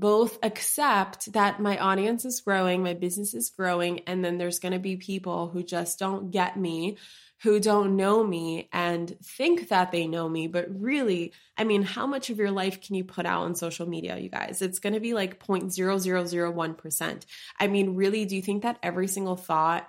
both 0.00 0.38
accept 0.42 1.32
that 1.32 1.60
my 1.60 1.78
audience 1.78 2.24
is 2.24 2.40
growing, 2.40 2.82
my 2.82 2.94
business 2.94 3.34
is 3.34 3.50
growing, 3.50 4.00
and 4.00 4.24
then 4.24 4.38
there's 4.38 4.58
going 4.58 4.72
to 4.72 4.78
be 4.78 4.96
people 4.96 5.48
who 5.48 5.62
just 5.62 5.98
don't 5.98 6.30
get 6.30 6.56
me, 6.56 6.96
who 7.42 7.60
don't 7.60 7.96
know 7.96 8.24
me 8.24 8.68
and 8.72 9.16
think 9.22 9.68
that 9.68 9.92
they 9.92 10.06
know 10.06 10.28
me. 10.28 10.46
But 10.48 10.66
really, 10.80 11.32
I 11.56 11.64
mean, 11.64 11.82
how 11.82 12.06
much 12.06 12.30
of 12.30 12.38
your 12.38 12.50
life 12.50 12.80
can 12.80 12.94
you 12.96 13.04
put 13.04 13.26
out 13.26 13.44
on 13.44 13.54
social 13.54 13.88
media, 13.88 14.18
you 14.18 14.28
guys? 14.28 14.60
It's 14.62 14.80
going 14.80 14.94
to 14.94 15.00
be 15.00 15.14
like 15.14 15.44
0.0001%. 15.44 17.22
I 17.58 17.66
mean, 17.66 17.94
really, 17.94 18.24
do 18.24 18.36
you 18.36 18.42
think 18.42 18.62
that 18.62 18.78
every 18.82 19.08
single 19.08 19.36
thought 19.36 19.88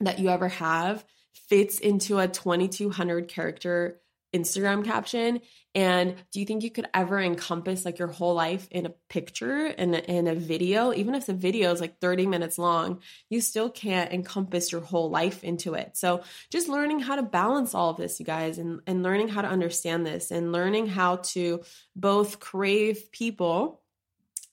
that 0.00 0.18
you 0.18 0.28
ever 0.28 0.48
have 0.48 1.04
fits 1.48 1.78
into 1.78 2.18
a 2.18 2.28
2200 2.28 3.28
character 3.28 4.00
Instagram 4.32 4.84
caption? 4.84 5.40
And 5.74 6.14
do 6.32 6.40
you 6.40 6.46
think 6.46 6.62
you 6.62 6.70
could 6.70 6.88
ever 6.94 7.20
encompass 7.20 7.84
like 7.84 7.98
your 7.98 8.08
whole 8.08 8.34
life 8.34 8.66
in 8.70 8.86
a 8.86 8.94
picture 9.08 9.66
and 9.66 9.94
in 9.94 10.26
a 10.26 10.34
video? 10.34 10.92
Even 10.92 11.14
if 11.14 11.26
the 11.26 11.34
video 11.34 11.70
is 11.72 11.80
like 11.80 12.00
30 12.00 12.26
minutes 12.26 12.58
long, 12.58 13.00
you 13.28 13.40
still 13.40 13.70
can't 13.70 14.12
encompass 14.12 14.72
your 14.72 14.80
whole 14.80 15.10
life 15.10 15.44
into 15.44 15.74
it. 15.74 15.96
So 15.96 16.22
just 16.50 16.68
learning 16.68 17.00
how 17.00 17.16
to 17.16 17.22
balance 17.22 17.74
all 17.74 17.90
of 17.90 17.96
this, 17.96 18.18
you 18.18 18.26
guys, 18.26 18.58
and, 18.58 18.80
and 18.86 19.02
learning 19.02 19.28
how 19.28 19.42
to 19.42 19.48
understand 19.48 20.06
this 20.06 20.30
and 20.30 20.52
learning 20.52 20.86
how 20.86 21.16
to 21.16 21.62
both 21.94 22.40
crave 22.40 23.12
people 23.12 23.82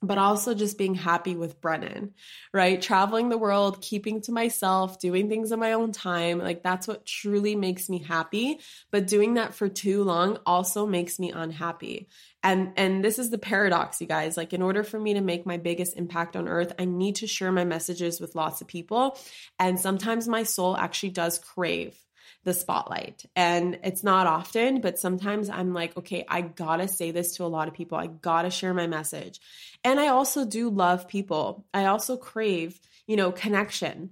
but 0.03 0.17
also 0.17 0.53
just 0.53 0.77
being 0.77 0.95
happy 0.95 1.35
with 1.35 1.61
Brennan, 1.61 2.13
right? 2.53 2.81
Traveling 2.81 3.29
the 3.29 3.37
world, 3.37 3.81
keeping 3.81 4.21
to 4.23 4.33
myself, 4.33 4.99
doing 4.99 5.29
things 5.29 5.53
on 5.53 5.59
my 5.59 5.71
own 5.71 5.93
time. 5.93 6.39
Like 6.39 6.61
that's 6.61 6.87
what 6.87 7.05
truly 7.05 7.55
makes 7.55 7.89
me 7.89 7.99
happy. 7.99 8.59
But 8.91 9.07
doing 9.07 9.35
that 9.35 9.55
for 9.55 9.69
too 9.69 10.03
long 10.03 10.39
also 10.45 10.85
makes 10.85 11.19
me 11.19 11.31
unhappy. 11.31 12.09
And 12.43 12.73
and 12.75 13.03
this 13.03 13.17
is 13.17 13.29
the 13.29 13.37
paradox, 13.37 14.01
you 14.01 14.07
guys. 14.07 14.35
Like 14.35 14.51
in 14.51 14.61
order 14.61 14.83
for 14.83 14.99
me 14.99 15.13
to 15.13 15.21
make 15.21 15.45
my 15.45 15.57
biggest 15.57 15.95
impact 15.95 16.35
on 16.35 16.49
earth, 16.49 16.73
I 16.77 16.83
need 16.83 17.15
to 17.17 17.27
share 17.27 17.53
my 17.53 17.63
messages 17.63 18.19
with 18.19 18.35
lots 18.35 18.59
of 18.59 18.67
people. 18.67 19.17
And 19.57 19.79
sometimes 19.79 20.27
my 20.27 20.43
soul 20.43 20.75
actually 20.75 21.11
does 21.11 21.39
crave 21.39 21.97
the 22.43 22.53
spotlight. 22.53 23.25
And 23.35 23.79
it's 23.83 24.03
not 24.03 24.27
often, 24.27 24.81
but 24.81 24.99
sometimes 24.99 25.49
I'm 25.49 25.73
like, 25.73 25.95
okay, 25.97 26.25
I 26.27 26.41
gotta 26.41 26.87
say 26.87 27.11
this 27.11 27.37
to 27.37 27.45
a 27.45 27.47
lot 27.47 27.67
of 27.67 27.73
people. 27.73 27.97
I 27.97 28.07
gotta 28.07 28.49
share 28.49 28.73
my 28.73 28.87
message. 28.87 29.39
And 29.83 29.99
I 29.99 30.07
also 30.07 30.45
do 30.45 30.69
love 30.69 31.07
people. 31.07 31.65
I 31.73 31.85
also 31.85 32.17
crave, 32.17 32.79
you 33.05 33.15
know, 33.15 33.31
connection 33.31 34.11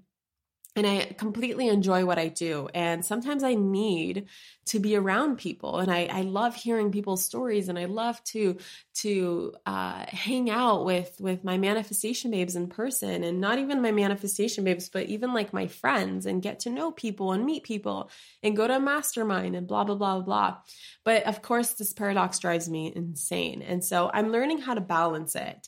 and 0.76 0.88
I 0.88 1.14
completely 1.18 1.68
enjoy 1.68 2.06
what 2.06 2.18
I 2.18 2.30
do. 2.30 2.70
And 2.74 3.04
sometimes 3.04 3.44
I 3.44 3.56
need 3.56 4.28
to 4.68 4.80
be 4.80 4.96
around 4.96 5.38
people, 5.38 5.80
and 5.80 5.92
I, 5.92 6.06
I 6.06 6.22
love 6.22 6.56
hearing 6.56 6.92
people's 6.92 7.26
stories, 7.26 7.68
and 7.68 7.78
I 7.78 7.86
love 7.86 8.24
to 8.26 8.58
to 8.96 9.54
uh, 9.66 10.06
hang 10.08 10.50
out 10.50 10.86
with 10.86 11.16
with 11.20 11.44
my 11.44 11.58
manifestation 11.58 12.32
babes 12.32 12.56
in 12.56 12.68
person, 12.68 13.24
and 13.24 13.42
not 13.42 13.60
even 13.60 13.82
my 13.82 13.92
manifestation 13.92 14.64
babes, 14.64 14.88
but 14.88 15.08
even 15.08 15.34
like 15.34 15.52
my 15.52 15.68
friends, 15.68 16.26
and 16.26 16.42
get 16.42 16.62
to 16.62 16.70
know 16.70 16.92
people 16.92 17.34
and 17.34 17.46
meet 17.46 17.64
people, 17.64 18.10
and 18.42 18.56
go 18.56 18.68
to 18.68 18.78
a 18.78 18.80
mastermind, 18.80 19.56
and 19.56 19.68
blah 19.68 19.84
blah 19.84 19.96
blah 19.96 20.22
blah. 20.22 20.58
But 21.04 21.24
of 21.24 21.42
course, 21.42 21.74
this 21.74 21.92
paradox 21.92 22.40
drives 22.40 22.70
me 22.70 22.94
insane, 22.96 23.62
and 23.62 23.84
so 23.84 24.10
I'm 24.14 24.32
learning 24.32 24.60
how 24.60 24.76
to 24.76 24.82
balance 24.82 25.36
it. 25.36 25.68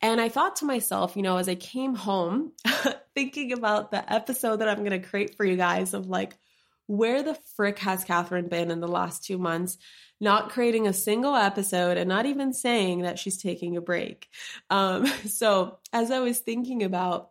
And 0.00 0.20
I 0.20 0.28
thought 0.28 0.56
to 0.56 0.64
myself, 0.64 1.16
you 1.16 1.22
know, 1.22 1.38
as 1.38 1.48
I 1.48 1.54
came 1.54 1.94
home, 1.94 2.52
thinking 3.14 3.52
about 3.52 3.90
the 3.90 4.12
episode 4.12 4.56
that 4.56 4.68
I'm 4.68 4.84
going 4.84 5.00
to 5.00 5.08
create 5.08 5.36
for 5.36 5.44
you 5.44 5.56
guys 5.56 5.94
of 5.94 6.06
like, 6.08 6.38
where 6.86 7.22
the 7.22 7.36
frick 7.54 7.78
has 7.80 8.04
Kathrin 8.04 8.48
been 8.48 8.70
in 8.70 8.80
the 8.80 8.88
last 8.88 9.22
two 9.22 9.38
months? 9.38 9.76
Not 10.20 10.50
creating 10.50 10.88
a 10.88 10.92
single 10.92 11.36
episode 11.36 11.98
and 11.98 12.08
not 12.08 12.26
even 12.26 12.52
saying 12.54 13.02
that 13.02 13.18
she's 13.18 13.40
taking 13.40 13.76
a 13.76 13.80
break. 13.80 14.26
Um, 14.70 15.06
so, 15.28 15.78
as 15.92 16.10
I 16.10 16.20
was 16.20 16.38
thinking 16.38 16.82
about 16.82 17.30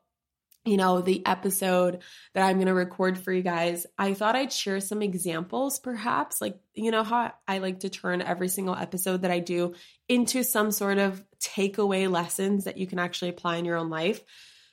you 0.68 0.78
know, 0.78 1.02
the 1.02 1.26
episode 1.26 2.00
that 2.34 2.44
I'm 2.44 2.58
going 2.58 2.68
to 2.68 2.74
record 2.74 3.18
for 3.18 3.32
you 3.32 3.42
guys, 3.42 3.86
I 3.98 4.14
thought 4.14 4.36
I'd 4.36 4.52
share 4.52 4.80
some 4.80 5.02
examples, 5.02 5.80
perhaps. 5.80 6.42
Like, 6.42 6.60
you 6.74 6.92
know, 6.92 7.04
how 7.04 7.32
I 7.48 7.60
like 7.60 7.80
to 7.82 7.90
turn 7.90 8.22
every 8.22 8.50
single 8.50 8.76
episode 8.76 9.22
that 9.22 9.32
I 9.32 9.40
do 9.40 9.74
into 10.10 10.44
some 10.44 10.72
sort 10.72 10.98
of 10.98 11.24
takeaway 11.40 12.10
lessons 12.12 12.66
that 12.66 12.78
you 12.78 12.86
can 12.86 13.00
actually 13.00 13.30
apply 13.30 13.58
in 13.58 13.66
your 13.66 13.78
own 13.78 13.90
life. 13.90 14.22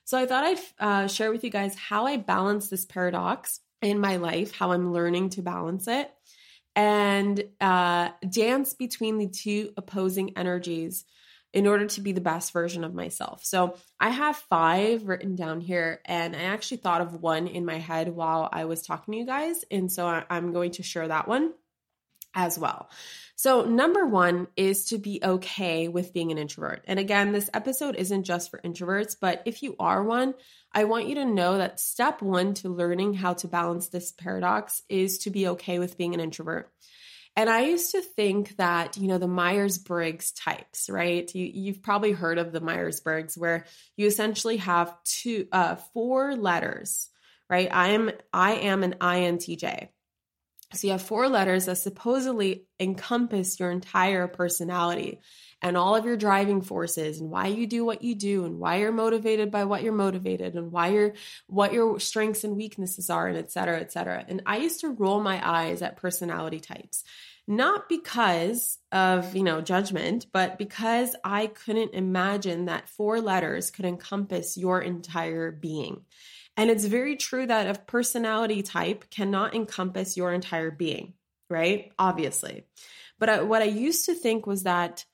So 0.04 0.18
I 0.18 0.26
thought 0.26 0.44
I'd 0.44 0.58
uh, 0.78 1.08
share 1.08 1.30
with 1.30 1.44
you 1.44 1.50
guys 1.50 1.74
how 1.76 2.06
I 2.06 2.16
balance 2.16 2.68
this 2.68 2.84
paradox 2.84 3.60
in 3.80 3.98
my 4.00 4.16
life, 4.16 4.52
how 4.52 4.72
I'm 4.72 4.92
learning 4.92 5.30
to 5.30 5.42
balance 5.42 5.88
it, 5.88 6.10
and 6.74 7.42
uh, 7.60 8.10
dance 8.28 8.74
between 8.74 9.18
the 9.18 9.28
two 9.28 9.72
opposing 9.76 10.36
energies 10.36 11.04
in 11.54 11.68
order 11.68 11.86
to 11.86 12.00
be 12.00 12.10
the 12.10 12.20
best 12.20 12.52
version 12.52 12.82
of 12.82 12.92
myself. 12.92 13.44
So 13.44 13.76
I 14.00 14.10
have 14.10 14.36
five 14.36 15.06
written 15.06 15.36
down 15.36 15.60
here, 15.60 16.00
and 16.04 16.34
I 16.34 16.42
actually 16.42 16.78
thought 16.78 17.00
of 17.00 17.22
one 17.22 17.46
in 17.46 17.64
my 17.64 17.78
head 17.78 18.08
while 18.08 18.48
I 18.52 18.64
was 18.64 18.82
talking 18.82 19.12
to 19.12 19.18
you 19.18 19.24
guys. 19.24 19.64
And 19.70 19.90
so 19.90 20.04
I'm 20.28 20.52
going 20.52 20.72
to 20.72 20.82
share 20.82 21.06
that 21.06 21.28
one 21.28 21.52
as 22.34 22.58
well. 22.58 22.90
So, 23.36 23.64
number 23.64 24.06
one 24.06 24.48
is 24.56 24.86
to 24.86 24.98
be 24.98 25.20
okay 25.22 25.88
with 25.88 26.12
being 26.12 26.32
an 26.32 26.38
introvert. 26.38 26.84
And 26.86 26.98
again, 26.98 27.32
this 27.32 27.50
episode 27.54 27.96
isn't 27.96 28.24
just 28.24 28.50
for 28.50 28.60
introverts, 28.60 29.16
but 29.20 29.42
if 29.44 29.62
you 29.62 29.76
are 29.78 30.02
one, 30.02 30.34
I 30.72 30.84
want 30.84 31.08
you 31.08 31.16
to 31.16 31.24
know 31.24 31.58
that 31.58 31.78
step 31.78 32.22
one 32.22 32.54
to 32.54 32.68
learning 32.68 33.14
how 33.14 33.34
to 33.34 33.48
balance 33.48 33.88
this 33.88 34.10
paradox 34.10 34.82
is 34.88 35.18
to 35.18 35.30
be 35.30 35.48
okay 35.48 35.78
with 35.78 35.98
being 35.98 36.14
an 36.14 36.20
introvert. 36.20 36.70
And 37.36 37.50
I 37.50 37.62
used 37.62 37.92
to 37.92 38.00
think 38.00 38.56
that, 38.56 38.96
you 38.96 39.08
know, 39.08 39.18
the 39.18 39.26
Myers 39.26 39.78
Briggs 39.78 40.30
types, 40.32 40.88
right? 40.88 41.32
You, 41.34 41.50
you've 41.52 41.82
probably 41.82 42.12
heard 42.12 42.38
of 42.38 42.52
the 42.52 42.60
Myers 42.60 43.00
Briggs, 43.00 43.36
where 43.36 43.64
you 43.96 44.06
essentially 44.06 44.58
have 44.58 44.94
two, 45.02 45.48
uh, 45.50 45.76
four 45.92 46.36
letters, 46.36 47.10
right? 47.50 47.68
I 47.72 47.88
am, 47.88 48.12
I 48.32 48.52
am 48.54 48.84
an 48.84 48.94
INTJ. 49.00 49.88
So 50.74 50.86
you 50.86 50.92
have 50.92 51.02
four 51.02 51.28
letters 51.28 51.66
that 51.66 51.76
supposedly 51.76 52.66
encompass 52.80 53.58
your 53.60 53.70
entire 53.70 54.26
personality 54.28 55.20
and 55.64 55.76
all 55.76 55.96
of 55.96 56.04
your 56.04 56.16
driving 56.16 56.62
forces 56.62 57.18
and 57.20 57.28
why 57.28 57.48
you 57.48 57.66
do 57.66 57.84
what 57.84 58.02
you 58.02 58.14
do 58.14 58.44
and 58.44 58.60
why 58.60 58.76
you're 58.76 58.92
motivated 58.92 59.50
by 59.50 59.64
what 59.64 59.82
you're 59.82 59.92
motivated 59.92 60.54
and 60.54 60.70
why 60.70 60.88
you're 60.88 61.14
what 61.48 61.72
your 61.72 61.98
strengths 61.98 62.44
and 62.44 62.56
weaknesses 62.56 63.10
are 63.10 63.26
and 63.26 63.36
et 63.36 63.50
cetera, 63.50 63.80
et 63.80 63.90
cetera. 63.90 64.24
And 64.28 64.42
I 64.46 64.58
used 64.58 64.80
to 64.80 64.90
roll 64.90 65.20
my 65.20 65.40
eyes 65.42 65.82
at 65.82 65.96
personality 65.96 66.60
types 66.60 67.02
not 67.46 67.90
because 67.90 68.78
of 68.90 69.36
you 69.36 69.42
know 69.42 69.60
judgment 69.60 70.24
but 70.32 70.56
because 70.56 71.14
i 71.24 71.46
couldn't 71.46 71.92
imagine 71.92 72.64
that 72.64 72.88
four 72.88 73.20
letters 73.20 73.70
could 73.70 73.84
encompass 73.84 74.56
your 74.56 74.80
entire 74.80 75.50
being 75.50 76.00
and 76.56 76.70
it's 76.70 76.84
very 76.84 77.16
true 77.16 77.46
that 77.46 77.74
a 77.76 77.80
personality 77.80 78.62
type 78.62 79.10
cannot 79.10 79.54
encompass 79.54 80.16
your 80.16 80.32
entire 80.32 80.70
being, 80.70 81.14
right? 81.50 81.92
Obviously. 81.98 82.64
But 83.18 83.28
I, 83.28 83.42
what 83.42 83.62
I 83.62 83.66
used 83.66 84.06
to 84.06 84.14
think 84.14 84.46
was 84.46 84.62
that 84.62 85.04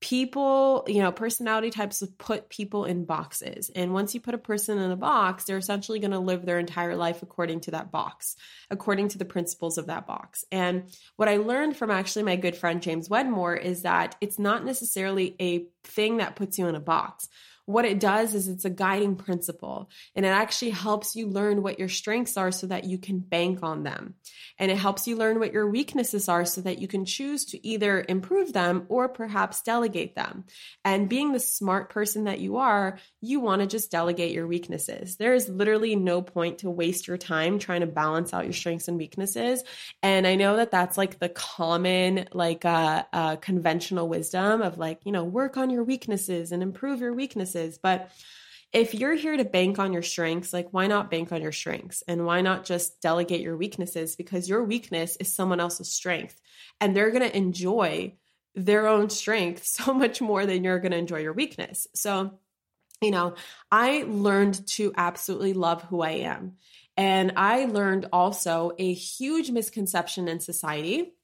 people, 0.00 0.84
you 0.88 1.02
know, 1.02 1.12
personality 1.12 1.70
types 1.70 2.02
put 2.16 2.48
people 2.48 2.86
in 2.86 3.04
boxes. 3.04 3.70
And 3.74 3.92
once 3.92 4.14
you 4.14 4.20
put 4.20 4.34
a 4.34 4.38
person 4.38 4.78
in 4.78 4.90
a 4.90 4.96
box, 4.96 5.44
they're 5.44 5.58
essentially 5.58 5.98
going 5.98 6.12
to 6.12 6.18
live 6.18 6.46
their 6.46 6.58
entire 6.58 6.96
life 6.96 7.22
according 7.22 7.60
to 7.60 7.72
that 7.72 7.90
box, 7.90 8.36
according 8.70 9.08
to 9.08 9.18
the 9.18 9.26
principles 9.26 9.76
of 9.76 9.86
that 9.86 10.06
box. 10.06 10.44
And 10.50 10.84
what 11.16 11.28
I 11.28 11.36
learned 11.36 11.76
from 11.76 11.90
actually 11.90 12.22
my 12.22 12.36
good 12.36 12.56
friend 12.56 12.82
James 12.82 13.10
Wedmore 13.10 13.56
is 13.56 13.82
that 13.82 14.16
it's 14.22 14.38
not 14.38 14.64
necessarily 14.64 15.36
a 15.38 15.66
thing 15.84 16.16
that 16.16 16.36
puts 16.36 16.58
you 16.58 16.66
in 16.66 16.74
a 16.74 16.80
box 16.80 17.28
what 17.66 17.84
it 17.84 18.00
does 18.00 18.34
is 18.34 18.48
it's 18.48 18.64
a 18.64 18.70
guiding 18.70 19.16
principle 19.16 19.90
and 20.14 20.26
it 20.26 20.30
actually 20.30 20.70
helps 20.70 21.14
you 21.14 21.28
learn 21.28 21.62
what 21.62 21.78
your 21.78 21.88
strengths 21.88 22.36
are 22.36 22.50
so 22.50 22.66
that 22.66 22.84
you 22.84 22.98
can 22.98 23.18
bank 23.18 23.60
on 23.62 23.84
them. 23.84 24.14
And 24.58 24.70
it 24.70 24.78
helps 24.78 25.06
you 25.06 25.16
learn 25.16 25.38
what 25.38 25.52
your 25.52 25.68
weaknesses 25.68 26.28
are 26.28 26.44
so 26.44 26.60
that 26.62 26.80
you 26.80 26.88
can 26.88 27.04
choose 27.04 27.44
to 27.46 27.66
either 27.66 28.04
improve 28.08 28.52
them 28.52 28.86
or 28.88 29.08
perhaps 29.08 29.62
delegate 29.62 30.14
them. 30.14 30.44
And 30.84 31.08
being 31.08 31.32
the 31.32 31.40
smart 31.40 31.90
person 31.90 32.24
that 32.24 32.40
you 32.40 32.56
are, 32.56 32.98
you 33.20 33.40
want 33.40 33.60
to 33.60 33.66
just 33.66 33.90
delegate 33.90 34.32
your 34.32 34.46
weaknesses. 34.46 35.16
There 35.16 35.34
is 35.34 35.48
literally 35.48 35.96
no 35.96 36.22
point 36.22 36.58
to 36.58 36.70
waste 36.70 37.06
your 37.06 37.18
time 37.18 37.58
trying 37.58 37.80
to 37.80 37.86
balance 37.86 38.34
out 38.34 38.44
your 38.44 38.52
strengths 38.52 38.88
and 38.88 38.96
weaknesses. 38.96 39.62
And 40.02 40.26
I 40.26 40.34
know 40.34 40.56
that 40.56 40.70
that's 40.70 40.98
like 40.98 41.18
the 41.18 41.28
common, 41.28 42.28
like, 42.32 42.64
uh, 42.64 43.04
uh 43.12 43.36
conventional 43.36 44.08
wisdom 44.08 44.62
of 44.62 44.78
like, 44.78 45.00
you 45.04 45.12
know, 45.12 45.24
work 45.24 45.56
on 45.56 45.70
your 45.70 45.84
weaknesses 45.84 46.52
and 46.52 46.62
improve 46.62 47.00
your 47.00 47.14
weaknesses 47.14 47.59
But 47.82 48.10
if 48.72 48.94
you're 48.94 49.14
here 49.14 49.36
to 49.36 49.44
bank 49.44 49.78
on 49.78 49.92
your 49.92 50.02
strengths, 50.02 50.52
like 50.52 50.68
why 50.70 50.86
not 50.86 51.10
bank 51.10 51.32
on 51.32 51.42
your 51.42 51.52
strengths? 51.52 52.02
And 52.06 52.24
why 52.24 52.40
not 52.40 52.64
just 52.64 53.00
delegate 53.00 53.40
your 53.40 53.56
weaknesses? 53.56 54.14
Because 54.14 54.48
your 54.48 54.64
weakness 54.64 55.16
is 55.16 55.32
someone 55.32 55.60
else's 55.60 55.90
strength 55.90 56.40
and 56.80 56.94
they're 56.94 57.10
going 57.10 57.28
to 57.28 57.36
enjoy 57.36 58.14
their 58.54 58.86
own 58.86 59.10
strength 59.10 59.64
so 59.66 59.92
much 59.92 60.20
more 60.20 60.46
than 60.46 60.64
you're 60.64 60.78
going 60.78 60.92
to 60.92 60.98
enjoy 60.98 61.18
your 61.18 61.32
weakness. 61.32 61.88
So, 61.94 62.38
you 63.00 63.10
know, 63.10 63.34
I 63.72 64.04
learned 64.06 64.66
to 64.68 64.92
absolutely 64.96 65.54
love 65.54 65.82
who 65.82 66.02
I 66.02 66.10
am. 66.10 66.56
And 66.96 67.32
I 67.36 67.64
learned 67.64 68.08
also 68.12 68.72
a 68.78 68.92
huge 68.92 69.50
misconception 69.50 70.28
in 70.28 70.38
society 70.38 71.14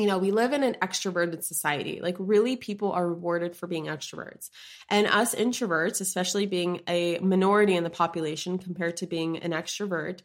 you 0.00 0.06
know, 0.06 0.18
we 0.18 0.30
live 0.30 0.52
in 0.52 0.62
an 0.62 0.76
extroverted 0.80 1.44
society. 1.44 2.00
Like, 2.02 2.16
really, 2.18 2.56
people 2.56 2.92
are 2.92 3.06
rewarded 3.06 3.54
for 3.54 3.66
being 3.66 3.84
extroverts. 3.84 4.48
And 4.88 5.06
us 5.06 5.34
introverts, 5.34 6.00
especially 6.00 6.46
being 6.46 6.80
a 6.88 7.18
minority 7.18 7.76
in 7.76 7.84
the 7.84 7.90
population 7.90 8.58
compared 8.58 8.96
to 8.98 9.06
being 9.06 9.36
an 9.38 9.52
extrovert, 9.52 10.20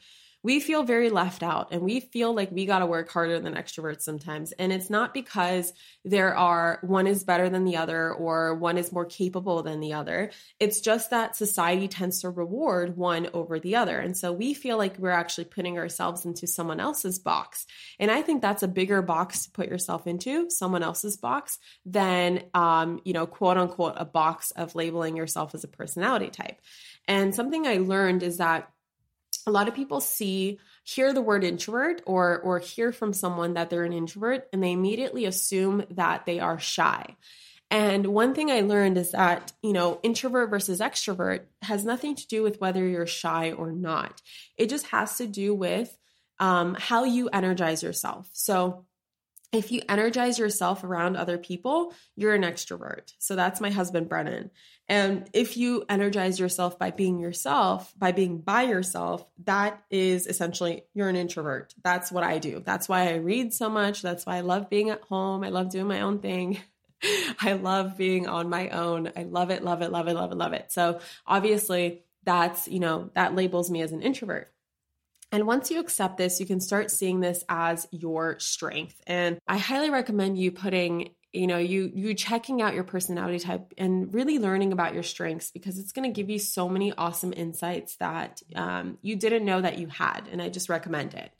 we 0.45 0.59
feel 0.59 0.83
very 0.83 1.09
left 1.09 1.41
out 1.41 1.69
and 1.71 1.81
we 1.81 1.99
feel 1.99 2.31
like 2.31 2.51
we 2.51 2.67
got 2.67 2.77
to 2.77 2.85
work 2.85 3.09
harder 3.09 3.39
than 3.39 3.55
extroverts 3.55 4.03
sometimes. 4.03 4.51
And 4.51 4.71
it's 4.71 4.91
not 4.91 5.11
because 5.11 5.73
there 6.03 6.37
are 6.37 6.77
one 6.83 7.07
is 7.07 7.23
better 7.23 7.49
than 7.49 7.63
the 7.63 7.77
other 7.77 8.13
or 8.13 8.53
one 8.53 8.77
is 8.77 8.91
more 8.91 9.05
capable 9.05 9.63
than 9.63 9.79
the 9.79 9.93
other. 9.93 10.29
It's 10.59 10.81
just 10.81 11.09
that 11.09 11.35
society 11.35 11.87
tends 11.87 12.21
to 12.21 12.29
reward 12.29 12.95
one 12.95 13.27
over 13.33 13.59
the 13.59 13.77
other. 13.77 13.97
And 13.97 14.15
so 14.15 14.31
we 14.31 14.53
feel 14.53 14.77
like 14.77 14.99
we're 14.99 15.09
actually 15.09 15.45
putting 15.45 15.79
ourselves 15.79 16.25
into 16.25 16.45
someone 16.45 16.79
else's 16.79 17.17
box. 17.17 17.65
And 17.99 18.11
I 18.11 18.21
think 18.21 18.43
that's 18.43 18.61
a 18.61 18.67
bigger 18.67 19.01
box 19.01 19.45
to 19.45 19.51
put 19.51 19.67
yourself 19.67 20.05
into, 20.05 20.51
someone 20.51 20.83
else's 20.83 21.17
box, 21.17 21.57
than, 21.87 22.43
um, 22.53 23.01
you 23.03 23.13
know, 23.13 23.25
quote 23.25 23.57
unquote, 23.57 23.95
a 23.97 24.05
box 24.05 24.51
of 24.51 24.75
labeling 24.75 25.17
yourself 25.17 25.55
as 25.55 25.63
a 25.63 25.67
personality 25.67 26.29
type. 26.29 26.61
And 27.07 27.33
something 27.33 27.65
I 27.65 27.77
learned 27.77 28.21
is 28.21 28.37
that 28.37 28.69
a 29.45 29.51
lot 29.51 29.67
of 29.67 29.75
people 29.75 30.01
see 30.01 30.59
hear 30.83 31.13
the 31.13 31.21
word 31.21 31.43
introvert 31.43 32.01
or 32.05 32.39
or 32.39 32.59
hear 32.59 32.91
from 32.91 33.13
someone 33.13 33.53
that 33.55 33.69
they're 33.69 33.83
an 33.83 33.93
introvert 33.93 34.47
and 34.53 34.63
they 34.63 34.71
immediately 34.71 35.25
assume 35.25 35.83
that 35.91 36.25
they 36.25 36.39
are 36.39 36.59
shy 36.59 37.15
And 37.71 38.07
one 38.07 38.33
thing 38.35 38.51
I 38.51 38.61
learned 38.61 38.97
is 38.97 39.11
that, 39.11 39.51
you 39.63 39.73
know, 39.73 39.99
introvert 40.03 40.49
versus 40.49 40.79
extrovert 40.79 41.41
has 41.63 41.83
nothing 41.83 42.15
to 42.15 42.27
do 42.27 42.43
with 42.43 42.61
whether 42.61 42.85
you're 42.87 43.07
shy 43.07 43.51
or 43.51 43.71
not. 43.71 44.21
It 44.57 44.69
just 44.69 44.87
has 44.87 45.17
to 45.17 45.27
do 45.27 45.53
with 45.53 45.95
um, 46.39 46.75
how 46.79 47.05
you 47.05 47.29
energize 47.29 47.81
yourself. 47.83 48.29
So, 48.33 48.85
if 49.55 49.71
you 49.71 49.81
energize 49.89 50.37
yourself 50.37 50.83
around 50.83 51.15
other 51.15 51.37
people, 51.37 51.93
you're 52.15 52.33
an 52.33 52.43
extrovert. 52.43 53.13
So 53.19 53.35
that's 53.35 53.61
my 53.61 53.69
husband, 53.69 54.09
Brennan. 54.09 54.51
And 54.87 55.27
if 55.33 55.57
you 55.57 55.83
energize 55.89 56.39
yourself 56.39 56.77
by 56.77 56.91
being 56.91 57.19
yourself, 57.19 57.93
by 57.97 58.11
being 58.11 58.37
by 58.37 58.63
yourself, 58.63 59.25
that 59.45 59.83
is 59.89 60.27
essentially 60.27 60.83
you're 60.93 61.09
an 61.09 61.15
introvert. 61.15 61.73
That's 61.83 62.11
what 62.11 62.23
I 62.23 62.37
do. 62.37 62.61
That's 62.63 62.87
why 62.87 63.09
I 63.09 63.15
read 63.15 63.53
so 63.53 63.69
much. 63.69 64.01
That's 64.01 64.25
why 64.25 64.37
I 64.37 64.41
love 64.41 64.69
being 64.69 64.91
at 64.91 65.01
home. 65.01 65.43
I 65.43 65.49
love 65.49 65.71
doing 65.71 65.87
my 65.87 66.01
own 66.01 66.19
thing. 66.19 66.59
I 67.41 67.53
love 67.53 67.97
being 67.97 68.27
on 68.27 68.49
my 68.49 68.69
own. 68.69 69.11
I 69.15 69.23
love 69.23 69.49
it, 69.49 69.63
love 69.63 69.81
it, 69.81 69.91
love 69.91 70.07
it, 70.07 70.13
love 70.13 70.31
it, 70.31 70.37
love 70.37 70.53
it. 70.53 70.71
So 70.71 70.99
obviously, 71.25 72.03
that's, 72.23 72.67
you 72.67 72.79
know, 72.79 73.09
that 73.13 73.35
labels 73.35 73.69
me 73.69 73.81
as 73.81 73.91
an 73.91 74.01
introvert. 74.01 74.51
And 75.35 75.45
once 75.45 75.69
you 75.69 75.81
accept 75.81 76.15
this, 76.15 76.39
you 76.39 76.45
can 76.45 76.61
start 76.61 76.89
seeing 76.89 77.19
this 77.19 77.43
as 77.49 77.89
your 77.91 78.39
strength. 78.39 79.01
And 79.05 79.37
I 79.45 79.57
highly 79.57 79.89
recommend 79.89 80.37
you 80.37 80.49
putting 80.49 81.09
you 81.33 81.47
know 81.47 81.57
you 81.57 81.91
you 81.93 82.13
checking 82.13 82.61
out 82.61 82.73
your 82.73 82.85
personality 82.85 83.39
type 83.39 83.73
and 83.77 84.13
really 84.13 84.39
learning 84.39 84.71
about 84.71 84.93
your 84.93 85.03
strengths 85.03 85.51
because 85.51 85.77
it's 85.77 85.91
going 85.91 86.09
to 86.09 86.15
give 86.15 86.29
you 86.29 86.39
so 86.39 86.69
many 86.69 86.93
awesome 86.93 87.33
insights 87.35 87.97
that 87.97 88.41
um, 88.55 88.97
you 89.01 89.17
didn't 89.17 89.43
know 89.43 89.59
that 89.59 89.77
you 89.77 89.87
had 89.87 90.29
and 90.31 90.41
i 90.41 90.47
just 90.47 90.69
recommend 90.69 91.13
it. 91.13 91.33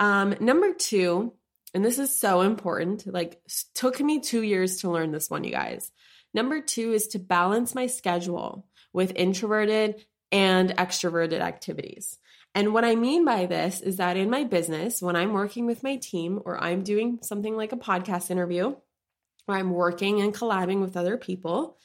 Um, 0.00 0.34
number 0.40 0.74
two 0.74 1.32
and 1.72 1.84
this 1.84 2.00
is 2.00 2.18
so 2.18 2.40
important 2.40 3.06
like 3.06 3.40
took 3.74 4.00
me 4.00 4.18
two 4.18 4.42
years 4.42 4.78
to 4.78 4.90
learn 4.90 5.12
this 5.12 5.30
one 5.30 5.44
you 5.44 5.52
guys. 5.52 5.92
Number 6.34 6.60
two 6.60 6.94
is 6.94 7.06
to 7.08 7.20
balance 7.20 7.76
my 7.76 7.86
schedule 7.86 8.66
with 8.92 9.12
introverted 9.14 10.04
and 10.32 10.70
extroverted 10.70 11.38
activities 11.38 12.18
and 12.54 12.74
what 12.74 12.84
I 12.84 12.96
mean 12.96 13.24
by 13.24 13.46
this 13.46 13.80
is 13.80 13.96
that 13.96 14.16
in 14.16 14.30
my 14.30 14.44
business, 14.44 15.00
when 15.00 15.16
I'm 15.16 15.32
working 15.32 15.66
with 15.66 15.82
my 15.82 15.96
team 15.96 16.40
or 16.44 16.62
I'm 16.62 16.82
doing 16.82 17.20
something 17.22 17.56
like 17.56 17.72
a 17.72 17.76
podcast 17.76 18.30
interview, 18.30 18.74
or 19.46 19.54
I'm 19.54 19.70
working 19.70 20.20
and 20.20 20.34
collabing 20.34 20.80
with 20.80 20.96
other 20.96 21.16
people, 21.16 21.78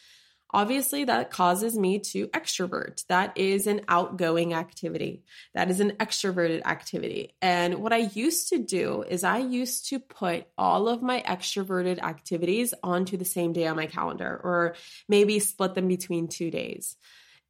obviously 0.52 1.04
that 1.04 1.32
causes 1.32 1.78
me 1.78 2.00
to 2.00 2.28
extrovert. 2.28 3.06
That 3.08 3.38
is 3.38 3.68
an 3.68 3.82
outgoing 3.88 4.54
activity. 4.54 5.24
That 5.54 5.70
is 5.70 5.80
an 5.80 5.92
extroverted 6.00 6.64
activity. 6.66 7.36
And 7.42 7.76
what 7.76 7.94
I 7.94 8.10
used 8.14 8.50
to 8.50 8.60
do 8.60 9.04
is 9.04 9.24
I 9.24 9.40
used 9.40 9.90
to 9.90 10.00
put 10.00 10.48
all 10.58 10.88
of 10.88 11.02
my 11.02 11.22
extroverted 11.28 12.00
activities 12.00 12.74
onto 12.84 13.18
the 13.18 13.26
same 13.26 13.54
day 13.54 13.68
on 13.68 13.76
my 13.76 13.88
calendar 13.88 14.40
or 14.44 14.76
maybe 15.10 15.40
split 15.40 15.76
them 15.76 15.88
between 15.88 16.28
two 16.28 16.52
days. 16.52 16.96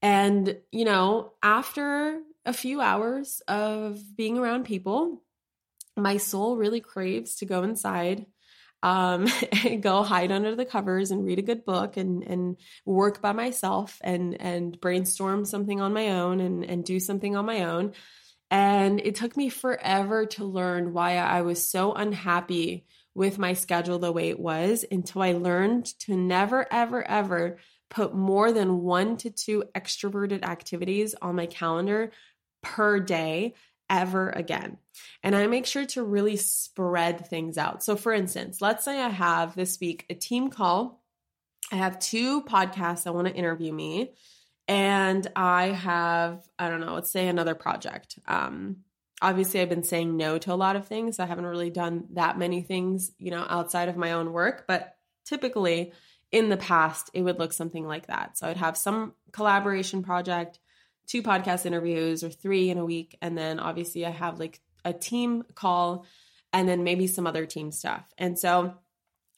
And, 0.02 0.58
you 0.72 0.86
know, 0.86 1.34
after 1.42 2.20
a 2.46 2.54
few 2.54 2.82
hours 2.82 3.42
of 3.48 4.00
being 4.16 4.38
around 4.38 4.66
people, 4.66 5.24
my 5.98 6.18
soul 6.18 6.58
really 6.58 6.82
craves 6.82 7.38
to 7.38 7.46
go 7.46 7.64
inside, 7.64 8.26
um, 8.84 9.28
go 9.82 10.04
hide 10.04 10.32
under 10.32 10.56
the 10.56 10.66
covers 10.66 11.12
and 11.12 11.26
read 11.26 11.40
a 11.40 11.44
good 11.44 11.66
book 11.66 11.98
and 11.98 12.24
and 12.24 12.58
work 12.86 13.22
by 13.22 13.32
myself 13.32 14.00
and 14.02 14.40
and 14.40 14.80
brainstorm 14.80 15.46
something 15.46 15.82
on 15.82 15.94
my 15.94 16.10
own 16.10 16.40
and 16.40 16.66
and 16.66 16.86
do 16.86 17.00
something 17.00 17.36
on 17.36 17.46
my 17.46 17.64
own. 17.64 17.94
And 18.52 19.00
it 19.00 19.16
took 19.16 19.36
me 19.36 19.50
forever 19.50 20.28
to 20.28 20.46
learn 20.46 20.94
why 20.94 21.18
I 21.18 21.42
was 21.42 21.68
so 21.68 21.94
unhappy 21.94 22.86
with 23.16 23.40
my 23.40 23.54
schedule 23.54 23.98
the 23.98 24.12
way 24.12 24.30
it 24.30 24.40
was 24.40 24.86
until 24.92 25.24
I 25.24 25.32
learned 25.32 25.86
to 26.02 26.16
never, 26.16 26.68
ever, 26.72 27.02
ever 27.08 27.58
put 27.90 28.14
more 28.14 28.52
than 28.52 28.82
one 28.82 29.18
to 29.18 29.30
two 29.30 29.64
extroverted 29.74 30.44
activities 30.44 31.16
on 31.22 31.36
my 31.36 31.46
calendar 31.46 32.12
per 32.66 33.00
day 33.00 33.54
ever 33.90 34.30
again. 34.30 34.78
And 35.24 35.36
I 35.36 35.48
make 35.48 35.66
sure 35.66 35.86
to 35.86 36.04
really 36.04 36.36
spread 36.36 37.28
things 37.28 37.58
out. 37.58 37.84
So, 37.84 37.96
for 37.96 38.12
instance, 38.12 38.60
let's 38.60 38.84
say 38.84 39.00
I 39.00 39.10
have 39.10 39.56
this 39.56 39.80
week 39.80 40.06
a 40.10 40.16
team 40.16 40.50
call. 40.50 41.02
I 41.72 41.76
have 41.76 42.00
two 42.00 42.42
podcasts 42.44 43.04
that 43.04 43.14
want 43.16 43.28
to 43.28 43.34
interview 43.34 43.72
me, 43.72 44.14
and 44.68 45.26
I 45.36 45.68
have, 45.68 46.48
I 46.60 46.70
don't 46.70 46.82
know, 46.82 46.94
let's 46.94 47.12
say 47.12 47.28
another 47.28 47.56
project. 47.56 48.20
Um, 48.28 48.78
obviously, 49.22 49.62
I've 49.62 49.70
been 49.70 49.84
saying 49.84 50.16
no 50.16 50.38
to 50.40 50.54
a 50.54 50.56
lot 50.56 50.76
of 50.76 50.88
things. 50.88 51.20
I 51.20 51.26
haven't 51.26 51.46
really 51.46 51.72
done 51.72 52.06
that 52.14 52.38
many 52.38 52.62
things, 52.62 53.12
you 53.18 53.32
know, 53.32 53.46
outside 53.48 53.90
of 53.90 53.98
my 53.98 54.12
own 54.14 54.32
work, 54.32 54.66
but 54.68 54.96
typically 55.26 55.92
in 56.32 56.50
the 56.50 56.58
past, 56.58 57.10
it 57.14 57.22
would 57.22 57.40
look 57.40 57.54
something 57.54 57.86
like 57.86 58.08
that. 58.08 58.38
So 58.38 58.48
I'd 58.48 58.58
have 58.58 58.78
some 58.78 59.14
collaboration 59.32 60.04
project 60.04 60.60
two 61.08 61.24
podcast 61.24 61.66
interviews 61.66 62.24
or 62.24 62.30
three 62.30 62.70
in 62.70 62.78
a 62.78 62.86
week. 62.86 63.18
And 63.22 63.38
then 63.38 63.60
obviously 63.60 64.06
I 64.06 64.12
have 64.12 64.40
like 64.40 64.60
a 64.84 64.94
team 64.94 65.44
call 65.56 66.06
and 66.54 66.68
then 66.68 66.84
maybe 66.84 67.08
some 67.08 67.28
other 67.28 67.46
team 67.46 67.72
stuff. 67.72 68.04
And 68.18 68.38
so 68.38 68.76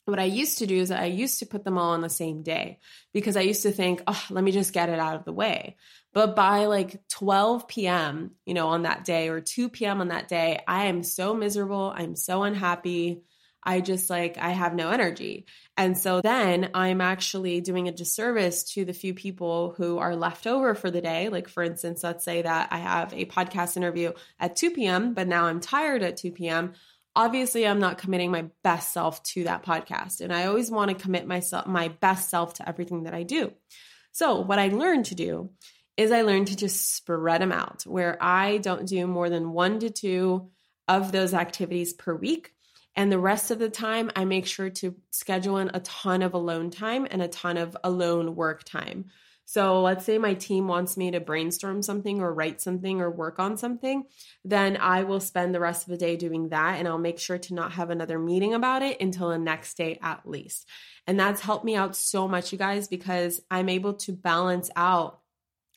what 0.05 0.19
I 0.19 0.23
used 0.23 0.59
to 0.59 0.67
do 0.67 0.77
is 0.77 0.89
I 0.89 1.05
used 1.05 1.39
to 1.39 1.45
put 1.45 1.65
them 1.65 1.77
all 1.77 1.91
on 1.91 2.01
the 2.01 2.09
same 2.09 2.41
day 2.41 2.79
because 3.13 3.35
I 3.35 3.41
used 3.41 3.63
to 3.63 3.71
think, 3.71 4.01
oh, 4.07 4.25
let 4.29 4.43
me 4.43 4.51
just 4.51 4.71
get 4.71 4.87
it 4.87 4.99
out 4.99 5.17
of 5.17 5.25
the 5.25 5.33
way. 5.33 5.75
But 6.13 6.35
by 6.35 6.65
like 6.67 7.05
12 7.09 7.67
p.m., 7.67 8.31
you 8.45 8.53
know, 8.53 8.69
on 8.69 8.83
that 8.83 9.03
day 9.03 9.27
or 9.27 9.41
2 9.41 9.67
p.m. 9.69 9.99
on 9.99 10.07
that 10.07 10.29
day, 10.29 10.61
I 10.65 10.85
am 10.85 11.03
so 11.03 11.33
miserable. 11.33 11.91
I'm 11.93 12.15
so 12.15 12.43
unhappy. 12.43 13.23
I 13.67 13.81
just 13.81 14.09
like, 14.09 14.37
I 14.37 14.51
have 14.51 14.73
no 14.73 14.89
energy. 14.91 15.45
And 15.75 15.97
so 15.97 16.21
then 16.21 16.69
I'm 16.73 17.01
actually 17.01 17.59
doing 17.59 17.89
a 17.89 17.91
disservice 17.91 18.63
to 18.71 18.85
the 18.85 18.93
few 18.93 19.13
people 19.13 19.75
who 19.75 19.97
are 19.97 20.15
left 20.15 20.47
over 20.47 20.73
for 20.73 20.89
the 20.89 21.01
day. 21.01 21.27
Like, 21.27 21.49
for 21.49 21.63
instance, 21.63 22.01
let's 22.01 22.23
say 22.23 22.43
that 22.43 22.69
I 22.71 22.77
have 22.77 23.13
a 23.13 23.25
podcast 23.25 23.75
interview 23.75 24.13
at 24.39 24.55
2 24.55 24.71
p.m., 24.71 25.13
but 25.13 25.27
now 25.27 25.47
I'm 25.47 25.59
tired 25.59 26.01
at 26.01 26.15
2 26.15 26.31
p.m. 26.31 26.75
Obviously, 27.13 27.67
I'm 27.67 27.79
not 27.79 27.97
committing 27.97 28.31
my 28.31 28.45
best 28.63 28.93
self 28.93 29.21
to 29.23 29.43
that 29.43 29.63
podcast. 29.63 30.21
And 30.21 30.33
I 30.33 30.45
always 30.45 30.71
want 30.71 30.89
to 30.89 31.03
commit 31.03 31.27
myself, 31.27 31.67
my 31.67 31.89
best 31.89 32.29
self 32.29 32.53
to 32.55 32.69
everything 32.69 33.03
that 33.03 33.13
I 33.13 33.23
do. 33.23 33.51
So, 34.13 34.39
what 34.39 34.59
I 34.59 34.69
learned 34.69 35.05
to 35.07 35.15
do 35.15 35.49
is 35.97 36.13
I 36.13 36.21
learned 36.21 36.47
to 36.47 36.55
just 36.55 36.95
spread 36.95 37.41
them 37.41 37.51
out 37.51 37.83
where 37.83 38.17
I 38.23 38.59
don't 38.59 38.87
do 38.87 39.05
more 39.07 39.29
than 39.29 39.51
one 39.51 39.79
to 39.79 39.89
two 39.89 40.51
of 40.87 41.11
those 41.11 41.33
activities 41.33 41.91
per 41.91 42.15
week 42.15 42.53
and 42.97 43.11
the 43.11 43.19
rest 43.19 43.51
of 43.51 43.59
the 43.59 43.69
time, 43.69 44.11
I 44.15 44.25
make 44.25 44.47
sure 44.47 44.71
to 44.71 44.95
schedule 45.11 45.57
in 45.57 45.69
a 45.73 45.79
ton 45.81 46.23
of 46.23 46.33
alone 46.33 46.71
time 46.71 47.07
and 47.09 47.21
a 47.21 47.27
ton 47.27 47.57
of 47.57 47.77
alone 47.83 48.35
work 48.35 48.63
time. 48.63 49.05
So 49.45 49.81
let's 49.81 50.03
say 50.03 50.17
my 50.17 50.33
team 50.33 50.67
wants 50.67 50.97
me 50.97 51.11
to 51.11 51.21
brainstorm 51.21 51.81
something 51.81 52.19
or 52.19 52.33
write 52.33 52.59
something 52.59 52.99
or 52.99 53.09
work 53.09 53.39
on 53.39 53.55
something, 53.55 54.03
then 54.43 54.75
I 54.75 55.03
will 55.03 55.21
spend 55.21 55.55
the 55.55 55.59
rest 55.61 55.83
of 55.83 55.89
the 55.89 55.97
day 55.97 56.17
doing 56.17 56.49
that 56.49 56.79
and 56.79 56.87
I'll 56.87 56.97
make 56.97 57.19
sure 57.19 57.37
to 57.37 57.53
not 57.53 57.71
have 57.73 57.91
another 57.91 58.19
meeting 58.19 58.55
about 58.55 58.81
it 58.81 58.99
until 58.99 59.29
the 59.29 59.37
next 59.37 59.77
day 59.77 59.99
at 60.01 60.27
least. 60.27 60.67
And 61.05 61.17
that's 61.17 61.39
helped 61.39 61.63
me 61.63 61.77
out 61.77 61.95
so 61.95 62.27
much, 62.27 62.51
you 62.51 62.57
guys, 62.57 62.89
because 62.89 63.39
I'm 63.49 63.69
able 63.69 63.93
to 63.93 64.11
balance 64.11 64.69
out 64.75 65.21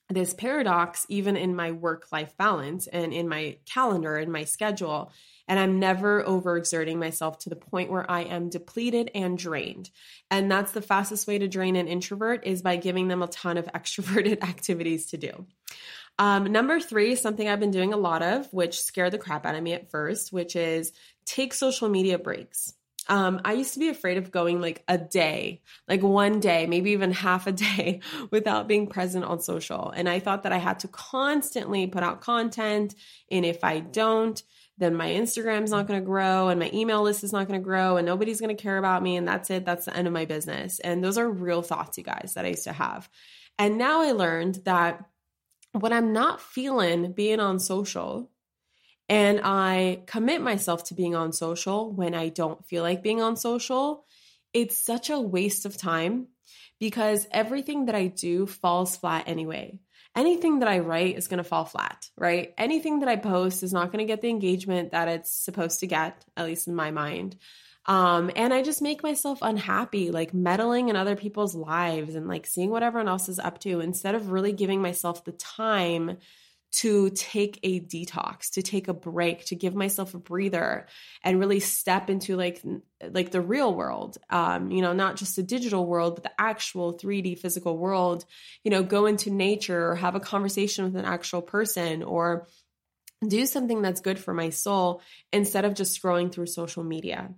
this 0.09 0.35
paradox 0.35 1.07
even 1.09 1.37
in 1.37 1.55
my 1.55 1.71
work 1.71 2.11
life 2.11 2.37
balance 2.37 2.89
and 2.89 3.13
in 3.13 3.29
my 3.29 3.59
calendar 3.65 4.17
and 4.17 4.33
my 4.33 4.45
schedule 4.45 5.13
and 5.51 5.59
I'm 5.59 5.81
never 5.81 6.23
overexerting 6.23 6.97
myself 6.97 7.41
to 7.41 7.51
the 7.51 7.57
point 7.57 7.91
where 7.91 8.09
I 8.09 8.21
am 8.21 8.51
depleted 8.51 9.11
and 9.17 9.37
drained. 9.37 9.91
And 10.31 10.49
that's 10.49 10.71
the 10.71 10.81
fastest 10.81 11.27
way 11.27 11.39
to 11.39 11.49
drain 11.49 11.75
an 11.75 11.89
introvert 11.89 12.47
is 12.47 12.63
by 12.63 12.77
giving 12.77 13.09
them 13.09 13.21
a 13.21 13.27
ton 13.27 13.59
of 13.59 13.67
extroverted 13.75 14.45
activities 14.45 15.07
to 15.07 15.19
do. 15.19 15.47
Um, 16.21 16.45
number 16.53 16.79
three, 16.79 17.17
something 17.17 17.49
I've 17.49 17.59
been 17.59 17.73
doing 17.73 17.93
a 17.93 17.97
lot 17.97 18.23
of, 18.23 18.47
which 18.53 18.81
scared 18.81 19.13
the 19.13 19.19
crap 19.19 19.45
out 19.45 19.57
of 19.57 19.63
me 19.63 19.73
at 19.73 19.91
first, 19.91 20.33
which 20.33 20.55
is 20.55 20.93
take 21.27 21.53
social 21.53 21.89
media 21.89 22.17
breaks. 22.17 22.73
Um, 23.09 23.41
I 23.45 23.55
used 23.55 23.75
to 23.75 23.81
be 23.81 23.89
afraid 23.89 24.19
of 24.19 24.31
going 24.31 24.61
like 24.61 24.85
a 24.87 24.99
day, 24.99 25.63
like 25.89 26.01
one 26.01 26.39
day, 26.39 26.67
maybe 26.67 26.93
even 26.93 27.11
half 27.11 27.49
a 27.49 27.53
day 27.53 28.03
without 28.31 28.69
being 28.69 28.87
present 28.87 29.25
on 29.25 29.41
social. 29.41 29.91
And 29.91 30.09
I 30.09 30.21
thought 30.21 30.45
that 30.45 30.53
I 30.53 30.59
had 30.59 30.79
to 30.81 30.89
constantly 30.89 31.89
put 31.89 32.05
out 32.05 32.21
content. 32.21 32.95
And 33.33 33.45
if 33.45 33.65
I 33.65 33.81
don't, 33.81 34.41
then 34.81 34.95
my 34.97 35.11
Instagram's 35.11 35.71
not 35.71 35.87
going 35.87 36.01
to 36.01 36.05
grow 36.05 36.49
and 36.49 36.59
my 36.59 36.71
email 36.73 37.03
list 37.03 37.23
is 37.23 37.33
not 37.33 37.47
going 37.47 37.61
to 37.61 37.65
grow 37.65 37.99
and 37.99 38.07
nobody's 38.07 38.41
going 38.41 38.55
to 38.55 38.61
care 38.61 38.79
about 38.79 39.03
me 39.03 39.17
and 39.17 39.29
that's 39.29 39.51
it. 39.51 39.65
That's 39.65 39.85
the 39.85 39.97
end 39.97 40.09
of 40.09 40.13
my 40.13 40.25
business. 40.25 40.81
And 40.81 41.05
those 41.05 41.19
are 41.19 41.31
real 41.31 41.63
thoughts, 41.63 41.99
you 41.99 42.05
guys, 42.05 42.33
that 42.35 42.45
I 42.45 42.49
used 42.49 42.65
to 42.65 42.73
have. 42.73 43.09
And 43.59 43.77
now 43.77 44.01
I 44.01 44.13
learned 44.13 44.63
that 44.65 45.05
when 45.73 45.93
I'm 45.93 46.13
not 46.13 46.41
feeling 46.41 47.13
being 47.13 47.41
on 47.41 47.61
social 47.61 48.31
and 49.09 49.41
I 49.45 50.03
commit 50.07 50.41
myself 50.41 50.85
to 50.85 50.95
being 50.95 51.15
on 51.15 51.33
social 51.33 51.93
when 51.93 52.15
I 52.15 52.31
don't 52.31 52.65
feel 52.65 52.83
like 52.83 53.03
being 53.03 53.21
on 53.21 53.37
social, 53.37 54.07
it's 54.55 54.79
such 54.79 55.11
a 55.11 55.21
waste 55.21 55.67
of 55.67 55.77
time 55.77 56.29
because 56.79 57.29
everything 57.31 57.87
that 57.87 57.95
I 57.95 58.07
do 58.07 58.47
falls 58.47 58.97
flat 58.97 59.25
anyway. 59.27 59.79
Anything 60.17 60.61
that 60.61 60.69
I 60.69 60.81
write 60.81 61.17
is 61.17 61.29
going 61.29 61.39
to 61.39 61.45
fall 61.45 61.65
flat, 61.65 62.09
right? 62.17 62.53
Anything 62.59 63.01
that 63.01 63.09
I 63.09 63.17
post 63.17 63.63
is 63.63 63.73
not 63.73 63.93
going 63.93 64.05
to 64.05 64.11
get 64.11 64.21
the 64.21 64.29
engagement 64.29 64.93
that 64.93 65.09
it's 65.09 65.33
supposed 65.33 65.81
to 65.81 65.87
get, 65.87 66.25
at 66.37 66.47
least 66.47 66.69
in 66.69 66.75
my 66.75 66.91
mind. 66.91 67.37
Um, 67.87 68.31
and 68.37 68.53
I 68.53 68.63
just 68.63 68.83
make 68.83 69.03
myself 69.03 69.39
unhappy, 69.43 70.11
like 70.11 70.35
meddling 70.35 70.89
in 70.91 70.97
other 70.97 71.17
people's 71.17 71.55
lives 71.55 72.15
and 72.15 72.29
like 72.29 72.47
seeing 72.47 72.71
what 72.71 72.83
everyone 72.83 73.09
else 73.09 73.29
is 73.29 73.39
up 73.39 73.59
to 73.61 73.81
instead 73.81 74.15
of 74.15 74.31
really 74.31 74.53
giving 74.53 74.83
myself 74.83 75.25
the 75.25 75.33
time 75.33 76.19
to 76.73 77.11
take 77.11 77.59
a 77.63 77.81
detox, 77.81 78.51
to 78.53 78.63
take 78.63 78.89
a 78.89 78.95
break, 78.95 79.45
to 79.47 79.57
give 79.57 79.75
myself 79.75 80.15
a 80.15 80.19
breather 80.19 80.87
and 81.25 81.41
really 81.41 81.61
step 81.61 82.09
into 82.09 82.37
like 82.37 82.63
like 83.11 83.31
the 83.31 83.41
real 83.41 83.75
world. 83.75 84.19
Um, 84.29 84.71
you 84.71 84.83
know, 84.83 84.93
not 84.93 85.17
just 85.17 85.37
the 85.37 85.43
digital 85.43 85.85
world, 85.85 86.15
but 86.15 86.23
the 86.23 86.41
actual 86.41 86.97
3D 86.97 87.39
physical 87.39 87.77
world, 87.77 88.25
you 88.63 88.71
know, 88.71 88.83
go 88.83 89.07
into 89.07 89.31
nature 89.31 89.91
or 89.91 89.97
have 89.97 90.15
a 90.15 90.21
conversation 90.21 90.85
with 90.85 90.97
an 90.97 91.05
actual 91.05 91.43
person 91.43 92.03
or 92.03 92.47
do 93.27 93.47
something 93.47 93.83
that's 93.83 94.01
good 94.01 94.19
for 94.19 94.33
my 94.33 94.51
soul 94.51 95.03
instead 95.33 95.65
of 95.65 95.75
just 95.75 96.01
scrolling 96.01 96.33
through 96.33 96.47
social 96.47 96.85
media. 96.85 97.31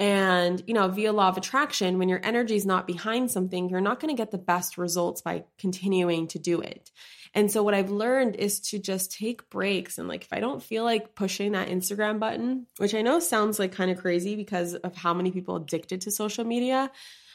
And, 0.00 0.62
you 0.66 0.72
know, 0.72 0.88
via 0.88 1.12
law 1.12 1.28
of 1.28 1.36
attraction, 1.36 1.98
when 1.98 2.08
your 2.08 2.20
energy 2.24 2.56
is 2.56 2.64
not 2.64 2.86
behind 2.86 3.30
something, 3.30 3.68
you're 3.68 3.82
not 3.82 4.00
going 4.00 4.14
to 4.14 4.20
get 4.20 4.30
the 4.30 4.38
best 4.38 4.78
results 4.78 5.20
by 5.20 5.44
continuing 5.58 6.28
to 6.28 6.38
do 6.38 6.62
it. 6.62 6.90
And 7.34 7.50
so 7.50 7.62
what 7.62 7.74
I've 7.74 7.90
learned 7.90 8.36
is 8.36 8.60
to 8.70 8.78
just 8.78 9.12
take 9.12 9.48
breaks 9.50 9.98
and 9.98 10.08
like 10.08 10.22
if 10.22 10.32
I 10.32 10.40
don't 10.40 10.62
feel 10.62 10.84
like 10.84 11.14
pushing 11.14 11.52
that 11.52 11.68
Instagram 11.68 12.18
button, 12.18 12.66
which 12.78 12.94
I 12.94 13.02
know 13.02 13.20
sounds 13.20 13.58
like 13.58 13.72
kind 13.72 13.90
of 13.90 13.98
crazy 13.98 14.36
because 14.36 14.74
of 14.74 14.96
how 14.96 15.14
many 15.14 15.30
people 15.30 15.56
addicted 15.56 16.02
to 16.02 16.10
social 16.10 16.44
media, 16.44 16.90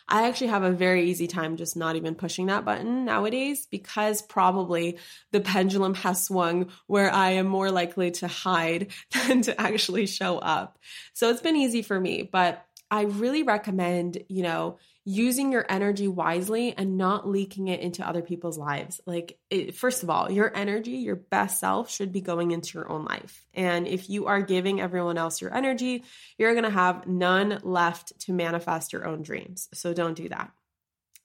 I 0.07 0.27
actually 0.27 0.47
have 0.47 0.63
a 0.63 0.71
very 0.71 1.09
easy 1.09 1.27
time 1.27 1.57
just 1.57 1.75
not 1.75 1.95
even 1.95 2.13
pushing 2.13 2.47
that 2.47 2.65
button 2.65 3.05
nowadays 3.05 3.67
because 3.71 4.21
probably 4.21 4.99
the 5.31 5.39
pendulum 5.39 5.95
has 5.95 6.23
swung 6.23 6.69
where 6.85 7.11
I 7.11 7.31
am 7.31 7.47
more 7.47 7.71
likely 7.71 8.11
to 8.11 8.27
hide 8.27 8.91
than 9.27 9.41
to 9.43 9.59
actually 9.59 10.05
show 10.05 10.37
up. 10.37 10.77
So 11.13 11.29
it's 11.29 11.41
been 11.41 11.55
easy 11.55 11.81
for 11.81 11.99
me, 11.99 12.29
but 12.31 12.63
I 12.91 13.03
really 13.03 13.43
recommend, 13.43 14.19
you 14.29 14.43
know, 14.43 14.77
using 15.07 15.51
your 15.51 15.65
energy 15.69 16.07
wisely 16.07 16.75
and 16.75 16.97
not 16.97 17.29
leaking 17.29 17.67
it 17.67 17.79
into 17.79 18.05
other 18.05 18.23
people's 18.23 18.57
lives. 18.57 18.99
Like, 19.05 19.37
it, 19.51 19.75
first 19.75 20.01
of 20.01 20.09
all, 20.09 20.31
your 20.31 20.51
energy, 20.55 20.93
your 20.93 21.15
best 21.15 21.59
self 21.59 21.91
should 21.91 22.11
be 22.11 22.21
going 22.21 22.49
into 22.49 22.77
your 22.79 22.91
own 22.91 23.05
life. 23.05 23.45
And 23.53 23.87
if 23.87 24.09
you 24.09 24.25
are 24.25 24.41
giving 24.41 24.81
everyone 24.81 25.19
else 25.19 25.41
your 25.41 25.55
energy, 25.55 26.03
you're 26.39 26.53
going 26.53 26.63
to 26.63 26.71
have 26.71 27.05
none 27.05 27.59
left 27.61 28.19
to 28.21 28.33
manifest 28.33 28.93
your 28.93 29.05
own 29.05 29.21
dreams. 29.21 29.69
So 29.75 29.93
don't 29.93 30.17
do 30.17 30.27
that. 30.29 30.51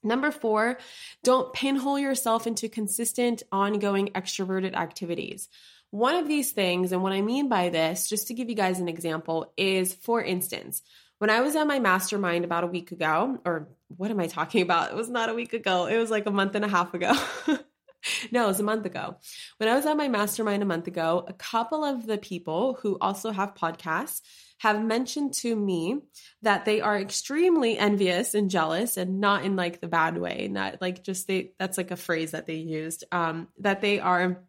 Number 0.03 0.31
four, 0.31 0.77
don't 1.23 1.51
pinhole 1.51 1.97
yourself 1.97 2.45
into 2.45 2.69
consistent, 2.69 3.41
ongoing 3.51 4.09
extroverted 4.09 4.75
activities. 4.75 5.49
One 5.89 6.15
of 6.15 6.27
these 6.27 6.51
things, 6.51 6.91
and 6.91 7.03
what 7.03 7.13
I 7.13 7.21
mean 7.21 7.49
by 7.49 7.69
this, 7.69 8.07
just 8.07 8.27
to 8.27 8.33
give 8.33 8.49
you 8.49 8.55
guys 8.55 8.79
an 8.79 8.87
example, 8.87 9.51
is 9.57 9.93
for 9.93 10.23
instance, 10.23 10.81
when 11.21 11.29
I 11.29 11.41
was 11.41 11.55
at 11.55 11.67
my 11.67 11.77
mastermind 11.77 12.45
about 12.45 12.63
a 12.63 12.67
week 12.67 12.91
ago, 12.91 13.37
or 13.45 13.67
what 13.95 14.09
am 14.09 14.19
I 14.19 14.25
talking 14.25 14.63
about? 14.63 14.89
It 14.89 14.95
was 14.95 15.07
not 15.07 15.29
a 15.29 15.35
week 15.35 15.53
ago, 15.53 15.85
it 15.85 15.99
was 15.99 16.09
like 16.09 16.25
a 16.25 16.31
month 16.31 16.55
and 16.55 16.65
a 16.65 16.67
half 16.67 16.95
ago. 16.95 17.13
no, 18.31 18.45
it 18.45 18.47
was 18.47 18.59
a 18.59 18.63
month 18.63 18.87
ago. 18.87 19.17
When 19.57 19.69
I 19.69 19.75
was 19.75 19.85
at 19.85 19.97
my 19.97 20.07
mastermind 20.07 20.63
a 20.63 20.65
month 20.65 20.87
ago, 20.87 21.23
a 21.27 21.33
couple 21.33 21.85
of 21.85 22.07
the 22.07 22.17
people 22.17 22.79
who 22.81 22.97
also 22.99 23.29
have 23.29 23.53
podcasts 23.53 24.21
have 24.61 24.83
mentioned 24.83 25.35
to 25.35 25.55
me 25.55 25.99
that 26.41 26.65
they 26.65 26.81
are 26.81 26.97
extremely 26.97 27.77
envious 27.77 28.33
and 28.33 28.49
jealous 28.49 28.97
and 28.97 29.19
not 29.19 29.45
in 29.45 29.55
like 29.55 29.79
the 29.79 29.87
bad 29.87 30.17
way, 30.17 30.47
not 30.51 30.81
like 30.81 31.03
just 31.03 31.27
they 31.27 31.51
that's 31.59 31.77
like 31.77 31.91
a 31.91 31.95
phrase 31.95 32.31
that 32.31 32.47
they 32.47 32.55
used. 32.55 33.03
Um, 33.11 33.47
that 33.59 33.81
they 33.81 33.99
are 33.99 34.43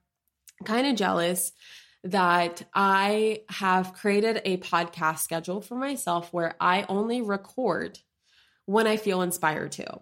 kind 0.65 0.87
of 0.87 0.97
jealous 0.97 1.53
that 2.05 2.63
I 2.75 3.43
have 3.49 3.95
created 3.95 4.43
a 4.45 4.57
podcast 4.59 5.21
schedule 5.21 5.61
for 5.61 5.77
myself 5.77 6.33
where 6.33 6.55
I 6.61 6.85
only 6.89 7.23
record 7.23 7.99
when 8.67 8.87
I 8.87 8.97
feel 8.97 9.23
inspired 9.23 9.73
to. 9.73 10.01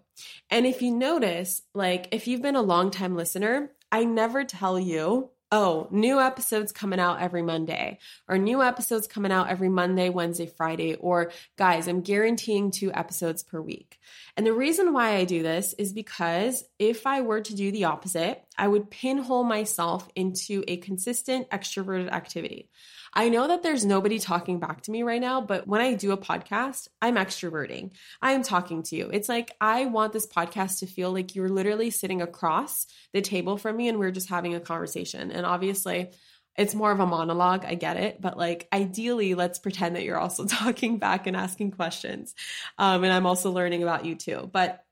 And 0.50 0.66
if 0.66 0.82
you 0.82 0.92
notice, 0.92 1.62
like 1.74 2.08
if 2.12 2.26
you've 2.26 2.42
been 2.42 2.56
a 2.56 2.62
long 2.62 2.90
time 2.90 3.16
listener, 3.16 3.70
I 3.92 4.04
never 4.04 4.44
tell 4.44 4.78
you 4.78 5.30
oh, 5.52 5.88
new 5.90 6.20
episodes 6.20 6.72
coming 6.72 7.00
out 7.00 7.20
every 7.20 7.42
Monday, 7.42 7.98
or 8.28 8.38
new 8.38 8.62
episodes 8.62 9.06
coming 9.06 9.32
out 9.32 9.48
every 9.48 9.68
Monday, 9.68 10.08
Wednesday, 10.08 10.46
Friday, 10.46 10.94
or 10.94 11.32
guys, 11.56 11.88
I'm 11.88 12.02
guaranteeing 12.02 12.70
two 12.70 12.92
episodes 12.92 13.42
per 13.42 13.60
week. 13.60 13.98
And 14.36 14.46
the 14.46 14.52
reason 14.52 14.92
why 14.92 15.16
I 15.16 15.24
do 15.24 15.42
this 15.42 15.74
is 15.74 15.92
because 15.92 16.64
if 16.78 17.06
I 17.06 17.22
were 17.22 17.40
to 17.40 17.54
do 17.54 17.72
the 17.72 17.84
opposite, 17.84 18.42
I 18.56 18.68
would 18.68 18.90
pinhole 18.90 19.44
myself 19.44 20.08
into 20.14 20.62
a 20.68 20.76
consistent 20.76 21.50
extroverted 21.50 22.10
activity. 22.10 22.68
I 23.12 23.28
know 23.28 23.48
that 23.48 23.62
there's 23.62 23.84
nobody 23.84 24.18
talking 24.18 24.58
back 24.60 24.82
to 24.82 24.90
me 24.90 25.02
right 25.02 25.20
now, 25.20 25.40
but 25.40 25.66
when 25.66 25.80
I 25.80 25.94
do 25.94 26.12
a 26.12 26.18
podcast, 26.18 26.88
I'm 27.02 27.16
extroverting. 27.16 27.90
I 28.22 28.32
am 28.32 28.42
talking 28.42 28.82
to 28.84 28.96
you. 28.96 29.10
It's 29.12 29.28
like 29.28 29.50
I 29.60 29.86
want 29.86 30.12
this 30.12 30.26
podcast 30.26 30.78
to 30.80 30.86
feel 30.86 31.12
like 31.12 31.34
you're 31.34 31.48
literally 31.48 31.90
sitting 31.90 32.22
across 32.22 32.86
the 33.12 33.20
table 33.20 33.56
from 33.56 33.76
me 33.76 33.88
and 33.88 33.98
we're 33.98 34.12
just 34.12 34.28
having 34.28 34.54
a 34.54 34.60
conversation. 34.60 35.32
And 35.32 35.44
obviously, 35.44 36.10
it's 36.56 36.74
more 36.74 36.92
of 36.92 37.00
a 37.00 37.06
monologue. 37.06 37.64
I 37.64 37.74
get 37.74 37.96
it. 37.96 38.20
But 38.20 38.36
like, 38.36 38.68
ideally, 38.72 39.34
let's 39.34 39.58
pretend 39.58 39.96
that 39.96 40.04
you're 40.04 40.18
also 40.18 40.44
talking 40.46 40.98
back 40.98 41.26
and 41.26 41.36
asking 41.36 41.72
questions. 41.72 42.34
Um, 42.78 43.02
and 43.02 43.12
I'm 43.12 43.26
also 43.26 43.50
learning 43.50 43.82
about 43.82 44.04
you 44.04 44.14
too. 44.14 44.48
But 44.52 44.84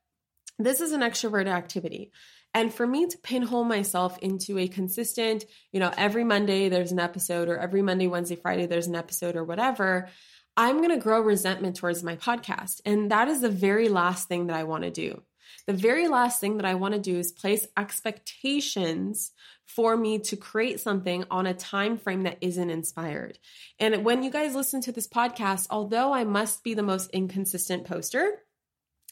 this 0.58 0.80
is 0.80 0.92
an 0.92 1.02
extroverted 1.02 1.48
activity. 1.48 2.10
And 2.58 2.74
for 2.74 2.88
me 2.88 3.06
to 3.06 3.16
pinhole 3.18 3.62
myself 3.62 4.18
into 4.18 4.58
a 4.58 4.66
consistent, 4.66 5.44
you 5.70 5.78
know, 5.78 5.92
every 5.96 6.24
Monday 6.24 6.68
there's 6.68 6.90
an 6.90 6.98
episode, 6.98 7.48
or 7.48 7.56
every 7.56 7.82
Monday, 7.82 8.08
Wednesday, 8.08 8.34
Friday 8.34 8.66
there's 8.66 8.88
an 8.88 8.96
episode, 8.96 9.36
or 9.36 9.44
whatever, 9.44 10.08
I'm 10.56 10.78
going 10.78 10.90
to 10.90 10.96
grow 10.96 11.20
resentment 11.20 11.76
towards 11.76 12.02
my 12.02 12.16
podcast. 12.16 12.80
And 12.84 13.12
that 13.12 13.28
is 13.28 13.42
the 13.42 13.48
very 13.48 13.88
last 13.88 14.26
thing 14.26 14.48
that 14.48 14.56
I 14.56 14.64
want 14.64 14.82
to 14.82 14.90
do. 14.90 15.22
The 15.68 15.72
very 15.72 16.08
last 16.08 16.40
thing 16.40 16.56
that 16.56 16.66
I 16.66 16.74
want 16.74 16.94
to 16.94 17.00
do 17.00 17.16
is 17.16 17.30
place 17.30 17.64
expectations 17.76 19.30
for 19.64 19.96
me 19.96 20.18
to 20.18 20.36
create 20.36 20.80
something 20.80 21.26
on 21.30 21.46
a 21.46 21.54
time 21.54 21.96
frame 21.96 22.24
that 22.24 22.38
isn't 22.40 22.70
inspired. 22.70 23.38
And 23.78 24.04
when 24.04 24.24
you 24.24 24.32
guys 24.32 24.56
listen 24.56 24.80
to 24.80 24.90
this 24.90 25.06
podcast, 25.06 25.68
although 25.70 26.12
I 26.12 26.24
must 26.24 26.64
be 26.64 26.74
the 26.74 26.82
most 26.82 27.10
inconsistent 27.10 27.84
poster, 27.84 28.42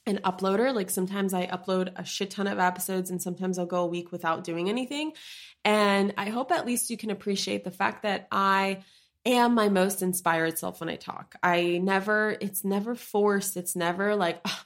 an 0.06 0.20
uploader. 0.24 0.74
Like 0.74 0.90
sometimes 0.90 1.34
I 1.34 1.46
upload 1.46 1.92
a 1.96 2.04
shit 2.04 2.30
ton 2.30 2.46
of 2.46 2.58
episodes 2.58 3.10
and 3.10 3.20
sometimes 3.20 3.58
I'll 3.58 3.66
go 3.66 3.82
a 3.82 3.86
week 3.86 4.12
without 4.12 4.44
doing 4.44 4.68
anything. 4.68 5.12
And 5.64 6.14
I 6.16 6.30
hope 6.30 6.52
at 6.52 6.66
least 6.66 6.90
you 6.90 6.96
can 6.96 7.10
appreciate 7.10 7.64
the 7.64 7.70
fact 7.70 8.04
that 8.04 8.28
I 8.30 8.84
am 9.24 9.54
my 9.54 9.68
most 9.68 10.02
inspired 10.02 10.58
self 10.58 10.80
when 10.80 10.88
I 10.88 10.96
talk. 10.96 11.34
I 11.42 11.80
never, 11.82 12.36
it's 12.40 12.64
never 12.64 12.94
forced. 12.94 13.56
It's 13.56 13.74
never 13.74 14.14
like, 14.14 14.40
oh, 14.44 14.62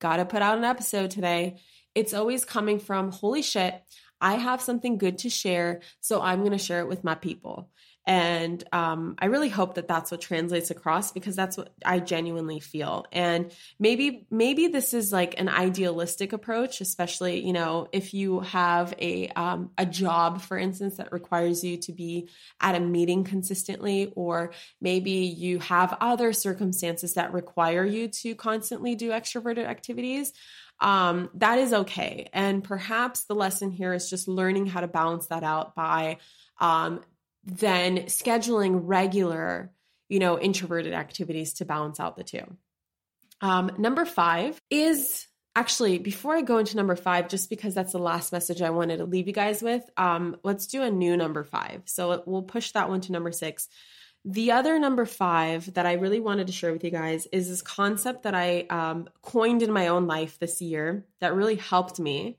gotta 0.00 0.24
put 0.24 0.42
out 0.42 0.58
an 0.58 0.64
episode 0.64 1.10
today. 1.10 1.58
It's 1.94 2.14
always 2.14 2.44
coming 2.44 2.78
from, 2.78 3.10
holy 3.10 3.42
shit, 3.42 3.74
I 4.20 4.34
have 4.34 4.60
something 4.60 4.98
good 4.98 5.18
to 5.18 5.30
share. 5.30 5.80
So 6.00 6.20
I'm 6.20 6.48
to 6.48 6.58
share 6.58 6.80
it 6.80 6.88
with 6.88 7.02
my 7.02 7.16
people. 7.16 7.70
And 8.06 8.64
um, 8.72 9.16
I 9.18 9.26
really 9.26 9.50
hope 9.50 9.74
that 9.74 9.86
that's 9.86 10.10
what 10.10 10.20
translates 10.20 10.70
across 10.70 11.12
because 11.12 11.36
that's 11.36 11.56
what 11.56 11.72
I 11.84 11.98
genuinely 12.00 12.58
feel. 12.58 13.04
And 13.12 13.52
maybe 13.78 14.26
maybe 14.30 14.68
this 14.68 14.94
is 14.94 15.12
like 15.12 15.38
an 15.38 15.48
idealistic 15.48 16.32
approach, 16.32 16.80
especially 16.80 17.44
you 17.44 17.52
know 17.52 17.88
if 17.92 18.14
you 18.14 18.40
have 18.40 18.94
a 18.98 19.28
um, 19.28 19.70
a 19.76 19.84
job, 19.84 20.40
for 20.40 20.56
instance, 20.58 20.96
that 20.96 21.12
requires 21.12 21.62
you 21.62 21.76
to 21.78 21.92
be 21.92 22.30
at 22.60 22.74
a 22.74 22.80
meeting 22.80 23.22
consistently, 23.22 24.12
or 24.16 24.52
maybe 24.80 25.10
you 25.10 25.58
have 25.58 25.96
other 26.00 26.32
circumstances 26.32 27.14
that 27.14 27.32
require 27.32 27.84
you 27.84 28.08
to 28.08 28.34
constantly 28.34 28.94
do 28.94 29.10
extroverted 29.10 29.66
activities. 29.66 30.32
Um, 30.80 31.28
that 31.34 31.58
is 31.58 31.72
okay. 31.72 32.28
And 32.32 32.64
perhaps 32.64 33.24
the 33.24 33.34
lesson 33.34 33.70
here 33.70 33.92
is 33.92 34.08
just 34.08 34.26
learning 34.26 34.66
how 34.66 34.80
to 34.80 34.88
balance 34.88 35.26
that 35.26 35.44
out 35.44 35.74
by 35.74 36.16
um, 36.58 37.02
then 37.44 37.98
scheduling 38.04 38.80
regular, 38.84 39.72
you 40.08 40.18
know, 40.18 40.38
introverted 40.38 40.92
activities 40.92 41.54
to 41.54 41.64
balance 41.64 42.00
out 42.00 42.16
the 42.16 42.24
two. 42.24 42.44
Um, 43.40 43.72
number 43.78 44.04
five 44.04 44.60
is 44.70 45.26
actually 45.56 45.98
before 45.98 46.36
I 46.36 46.42
go 46.42 46.58
into 46.58 46.76
number 46.76 46.96
five, 46.96 47.28
just 47.28 47.50
because 47.50 47.74
that's 47.74 47.92
the 47.92 47.98
last 47.98 48.32
message 48.32 48.62
I 48.62 48.70
wanted 48.70 48.98
to 48.98 49.04
leave 49.04 49.26
you 49.26 49.32
guys 49.32 49.62
with, 49.62 49.82
um, 49.96 50.36
let's 50.42 50.66
do 50.66 50.82
a 50.82 50.90
new 50.90 51.16
number 51.16 51.44
five. 51.44 51.82
So 51.86 52.22
we'll 52.26 52.42
push 52.42 52.72
that 52.72 52.88
one 52.88 53.00
to 53.02 53.12
number 53.12 53.32
six. 53.32 53.68
The 54.24 54.52
other 54.52 54.78
number 54.78 55.06
five 55.06 55.72
that 55.74 55.86
I 55.86 55.94
really 55.94 56.20
wanted 56.20 56.48
to 56.48 56.52
share 56.52 56.72
with 56.72 56.84
you 56.84 56.90
guys 56.90 57.26
is 57.32 57.48
this 57.48 57.62
concept 57.62 58.24
that 58.24 58.34
I 58.34 58.66
um, 58.68 59.08
coined 59.22 59.62
in 59.62 59.72
my 59.72 59.88
own 59.88 60.06
life 60.06 60.38
this 60.38 60.60
year 60.60 61.06
that 61.20 61.34
really 61.34 61.56
helped 61.56 61.98
me 61.98 62.38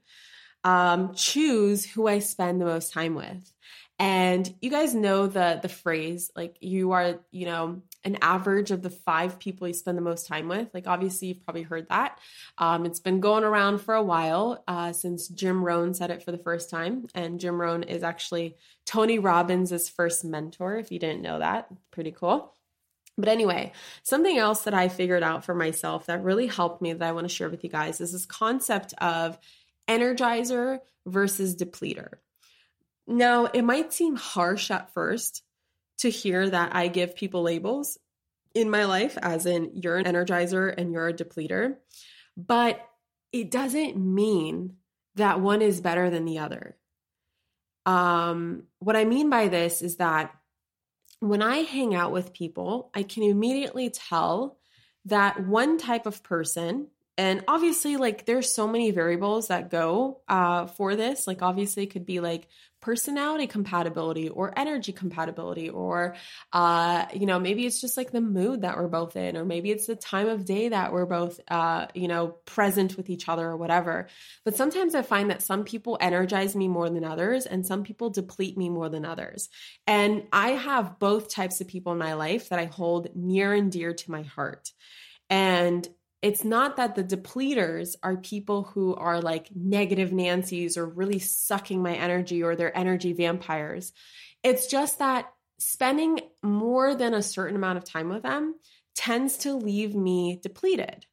um, 0.64 1.16
choose 1.16 1.84
who 1.84 2.08
I 2.08 2.20
spend 2.20 2.62
the 2.62 2.66
most 2.66 2.94
time 2.94 3.16
with. 3.16 3.52
And 4.02 4.52
you 4.64 4.72
guys 4.72 4.96
know 4.96 5.28
the 5.28 5.60
the 5.62 5.70
phrase 5.70 6.32
like 6.36 6.58
you 6.60 6.94
are, 6.94 7.20
you 7.30 7.46
know, 7.46 7.84
an 8.04 8.18
average 8.24 8.72
of 8.72 8.82
the 8.82 8.90
five 8.90 9.38
people 9.38 9.68
you 9.68 9.76
spend 9.76 9.96
the 9.96 10.02
most 10.02 10.26
time 10.26 10.48
with. 10.48 10.70
Like, 10.74 10.88
obviously, 10.88 11.28
you've 11.28 11.44
probably 11.46 11.62
heard 11.62 11.88
that. 11.90 12.18
Um, 12.58 12.88
it's 12.88 13.00
been 13.00 13.20
going 13.20 13.44
around 13.44 13.78
for 13.78 13.94
a 13.94 14.02
while 14.02 14.64
uh, 14.68 14.92
since 14.92 15.28
Jim 15.28 15.64
Rohn 15.64 15.94
said 15.94 16.10
it 16.10 16.24
for 16.24 16.32
the 16.32 16.40
first 16.40 16.72
time. 16.72 17.06
And 17.14 17.40
Jim 17.40 17.62
Rohn 17.62 17.84
is 17.84 18.02
actually 18.02 18.58
Tony 18.88 19.20
Robbins' 19.20 19.88
first 19.88 20.26
mentor, 20.26 20.78
if 20.78 20.92
you 20.92 20.98
didn't 20.98 21.22
know 21.22 21.38
that. 21.38 21.68
Pretty 21.92 22.12
cool. 22.12 22.56
But 23.20 23.30
anyway, 23.30 23.72
something 24.02 24.36
else 24.36 24.64
that 24.64 24.74
I 24.74 24.88
figured 24.88 25.22
out 25.22 25.46
for 25.46 25.54
myself 25.54 26.08
that 26.08 26.24
really 26.24 26.48
helped 26.48 26.82
me 26.82 26.94
that 26.94 27.08
I 27.08 27.12
want 27.12 27.26
to 27.26 27.34
share 27.34 27.52
with 27.52 27.64
you 27.64 27.70
guys 27.70 28.02
is 28.02 28.14
this 28.14 28.26
concept 28.26 28.96
of 28.98 29.38
energizer 29.88 30.80
versus 31.06 31.56
depleter. 31.56 32.14
Now, 33.12 33.46
it 33.46 33.64
might 33.64 33.94
seem 33.94 34.16
harsh 34.16 34.72
at 34.72 34.94
first 34.94 35.44
to 36.00 36.10
hear 36.10 36.50
that 36.50 36.76
I 36.76 36.88
give 36.88 37.16
people 37.16 37.44
labels 37.44 37.98
in 38.56 38.70
my 38.70 38.86
life, 38.86 39.18
as 39.22 39.46
in 39.46 39.72
you're 39.76 39.98
an 39.98 40.06
energizer 40.06 40.74
and 40.76 40.92
you're 40.92 41.10
a 41.10 41.14
depleter, 41.14 41.76
but 42.36 42.80
it 43.32 43.52
doesn't 43.52 43.98
mean 43.98 44.78
that 45.16 45.42
one 45.42 45.62
is 45.62 45.82
better 45.82 46.10
than 46.10 46.26
the 46.26 46.40
other. 46.40 46.78
Um, 47.86 48.64
what 48.80 48.96
I 48.96 49.06
mean 49.06 49.30
by 49.30 49.48
this 49.48 49.82
is 49.82 49.98
that 49.98 50.34
when 51.20 51.42
I 51.42 51.58
hang 51.58 51.94
out 51.94 52.12
with 52.12 52.34
people, 52.34 52.92
I 52.94 53.04
can 53.04 53.24
immediately 53.24 53.90
tell 53.90 54.58
that 55.06 55.46
one 55.46 55.78
type 55.78 56.06
of 56.06 56.24
person 56.24 56.88
and 57.22 57.44
obviously 57.48 57.98
like 57.98 58.26
there's 58.26 58.52
so 58.52 58.68
many 58.68 58.90
variables 58.90 59.50
that 59.50 59.70
go 59.70 60.22
uh, 60.28 60.66
for 60.66 60.96
this. 60.96 61.28
Like 61.28 61.44
obviously 61.44 61.84
it 61.84 61.92
could 61.92 62.04
be 62.04 62.20
like 62.20 62.48
personality 62.82 63.46
compatibility 63.46 64.28
or 64.28 64.52
energy 64.58 64.92
compatibility 64.92 65.70
or 65.70 66.16
uh, 66.52 67.06
you 67.14 67.28
know 67.28 67.38
maybe 67.40 67.68
it's 67.68 67.80
just 67.80 67.96
like 67.96 68.10
the 68.10 68.22
mood 68.22 68.64
that 68.64 68.76
we're 68.76 68.88
both 68.88 69.16
in 69.16 69.38
or 69.38 69.46
maybe 69.46 69.70
it's 69.70 69.86
the 69.86 69.96
time 69.96 70.28
of 70.28 70.46
day 70.46 70.70
that 70.70 70.92
we're 70.92 71.06
both 71.06 71.40
uh, 71.48 71.86
you 71.94 72.08
know 72.08 72.30
present 72.46 72.98
with 72.98 73.08
each 73.08 73.30
other 73.30 73.48
or 73.48 73.56
whatever. 73.56 74.08
But 74.44 74.56
sometimes 74.56 74.96
i 74.96 75.04
find 75.04 75.30
that 75.30 75.44
some 75.44 75.64
people 75.64 76.00
energize 76.02 76.56
me 76.56 76.68
more 76.68 76.90
than 76.90 77.04
others 77.04 77.46
and 77.46 77.68
some 77.68 77.84
people 77.84 78.10
deplete 78.10 78.58
me 78.58 78.68
more 78.70 78.90
than 78.90 79.06
others. 79.06 79.48
And 79.86 80.24
i 80.34 80.54
have 80.54 80.98
both 80.98 81.30
types 81.30 81.62
of 81.62 81.68
people 81.68 81.92
in 81.92 82.00
my 82.00 82.16
life 82.16 82.50
that 82.50 82.58
i 82.58 82.66
hold 82.66 83.16
near 83.16 83.54
and 83.54 83.72
dear 83.72 83.94
to 83.94 84.10
my 84.10 84.24
heart. 84.24 84.72
And 85.30 85.88
it's 86.22 86.44
not 86.44 86.78
that 86.78 86.96
the 86.96 87.04
depleters 87.04 87.96
are 88.04 88.18
people 88.18 88.64
who 88.64 88.94
are 88.96 89.22
like 89.22 89.50
negative 89.56 90.14
Nancy's 90.14 90.78
or 90.78 90.86
really 90.86 91.20
sucking 91.20 91.82
my 91.82 91.96
energy 91.96 92.44
or 92.44 92.56
they're 92.56 92.78
energy 92.78 93.14
vampires. 93.14 93.92
It's 94.44 94.68
just 94.68 95.00
that 95.00 95.32
spending 95.58 96.20
more 96.44 96.96
than 96.96 97.14
a 97.14 97.24
certain 97.24 97.56
amount 97.56 97.78
of 97.78 97.86
time 97.86 98.10
with 98.10 98.24
them 98.24 98.56
tends 98.96 99.38
to 99.38 99.54
leave 99.54 99.96
me 99.96 100.40
depleted, 100.42 101.06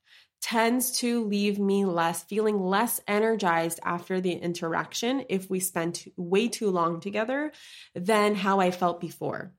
tends 0.42 0.98
to 0.98 1.24
leave 1.24 1.59
me 1.59 1.86
less, 1.86 2.24
feeling 2.24 2.61
less 2.61 3.00
energized 3.06 3.80
after 3.82 4.20
the 4.20 4.32
interaction 4.32 5.24
if 5.30 5.48
we 5.48 5.61
spend 5.61 6.04
way 6.16 6.48
too 6.48 6.70
long 6.70 7.00
together 7.00 7.52
than 7.94 8.34
how 8.34 8.61
I 8.61 8.70
felt 8.70 9.00
before. 9.00 9.54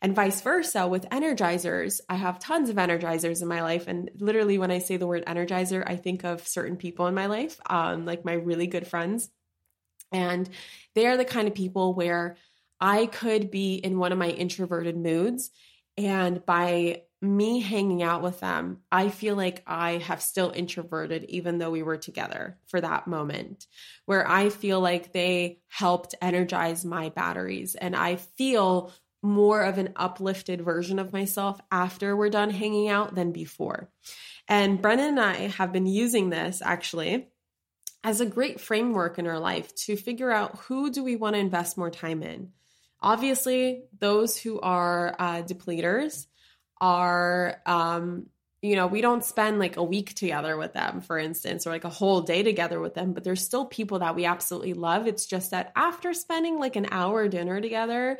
And 0.00 0.14
vice 0.14 0.40
versa 0.40 0.86
with 0.86 1.08
energizers, 1.10 2.00
I 2.08 2.16
have 2.16 2.38
tons 2.38 2.68
of 2.68 2.76
energizers 2.76 3.42
in 3.42 3.48
my 3.48 3.62
life. 3.62 3.86
And 3.86 4.10
literally, 4.18 4.58
when 4.58 4.70
I 4.70 4.78
say 4.78 4.96
the 4.96 5.06
word 5.06 5.24
energizer, 5.26 5.82
I 5.86 5.96
think 5.96 6.24
of 6.24 6.46
certain 6.46 6.76
people 6.76 7.06
in 7.06 7.14
my 7.14 7.26
life, 7.26 7.60
um, 7.66 8.04
like 8.04 8.24
my 8.24 8.34
really 8.34 8.66
good 8.66 8.86
friends. 8.86 9.30
And 10.12 10.48
they 10.94 11.06
are 11.06 11.16
the 11.16 11.24
kind 11.24 11.48
of 11.48 11.54
people 11.54 11.94
where 11.94 12.36
I 12.80 13.06
could 13.06 13.50
be 13.50 13.74
in 13.74 13.98
one 13.98 14.12
of 14.12 14.18
my 14.18 14.28
introverted 14.28 14.96
moods. 14.96 15.50
And 15.96 16.44
by 16.44 17.02
me 17.24 17.60
hanging 17.60 18.02
out 18.02 18.22
with 18.22 18.40
them, 18.40 18.78
I 18.92 19.08
feel 19.08 19.34
like 19.34 19.62
I 19.66 19.98
have 19.98 20.20
still 20.20 20.50
introverted, 20.54 21.24
even 21.24 21.58
though 21.58 21.70
we 21.70 21.82
were 21.82 21.96
together 21.96 22.58
for 22.66 22.80
that 22.80 23.06
moment, 23.06 23.66
where 24.04 24.28
I 24.28 24.50
feel 24.50 24.80
like 24.80 25.12
they 25.12 25.60
helped 25.68 26.14
energize 26.20 26.84
my 26.84 27.08
batteries. 27.08 27.74
And 27.74 27.96
I 27.96 28.16
feel 28.16 28.92
more 29.24 29.62
of 29.62 29.78
an 29.78 29.92
uplifted 29.96 30.60
version 30.60 30.98
of 30.98 31.12
myself 31.12 31.60
after 31.72 32.14
we're 32.14 32.28
done 32.28 32.50
hanging 32.50 32.88
out 32.88 33.14
than 33.14 33.32
before. 33.32 33.88
And 34.46 34.80
Brennan 34.80 35.08
and 35.08 35.20
I 35.20 35.34
have 35.48 35.72
been 35.72 35.86
using 35.86 36.30
this 36.30 36.60
actually 36.62 37.28
as 38.04 38.20
a 38.20 38.26
great 38.26 38.60
framework 38.60 39.18
in 39.18 39.26
our 39.26 39.40
life 39.40 39.74
to 39.74 39.96
figure 39.96 40.30
out 40.30 40.58
who 40.58 40.90
do 40.90 41.02
we 41.02 41.16
want 41.16 41.34
to 41.34 41.40
invest 41.40 41.78
more 41.78 41.90
time 41.90 42.22
in. 42.22 42.50
Obviously, 43.00 43.84
those 43.98 44.36
who 44.36 44.60
are 44.60 45.16
uh, 45.18 45.42
depleters 45.42 46.26
are, 46.80 47.62
um, 47.64 48.26
you 48.60 48.76
know, 48.76 48.86
we 48.86 49.00
don't 49.00 49.24
spend 49.24 49.58
like 49.58 49.78
a 49.78 49.82
week 49.82 50.14
together 50.14 50.56
with 50.56 50.74
them, 50.74 51.00
for 51.00 51.18
instance, 51.18 51.66
or 51.66 51.70
like 51.70 51.84
a 51.84 51.90
whole 51.90 52.20
day 52.20 52.42
together 52.42 52.80
with 52.80 52.94
them, 52.94 53.12
but 53.14 53.24
there's 53.24 53.44
still 53.44 53.64
people 53.64 54.00
that 54.00 54.14
we 54.14 54.26
absolutely 54.26 54.74
love. 54.74 55.06
It's 55.06 55.26
just 55.26 55.50
that 55.52 55.72
after 55.74 56.12
spending 56.12 56.58
like 56.58 56.76
an 56.76 56.88
hour 56.90 57.28
dinner 57.28 57.60
together, 57.60 58.18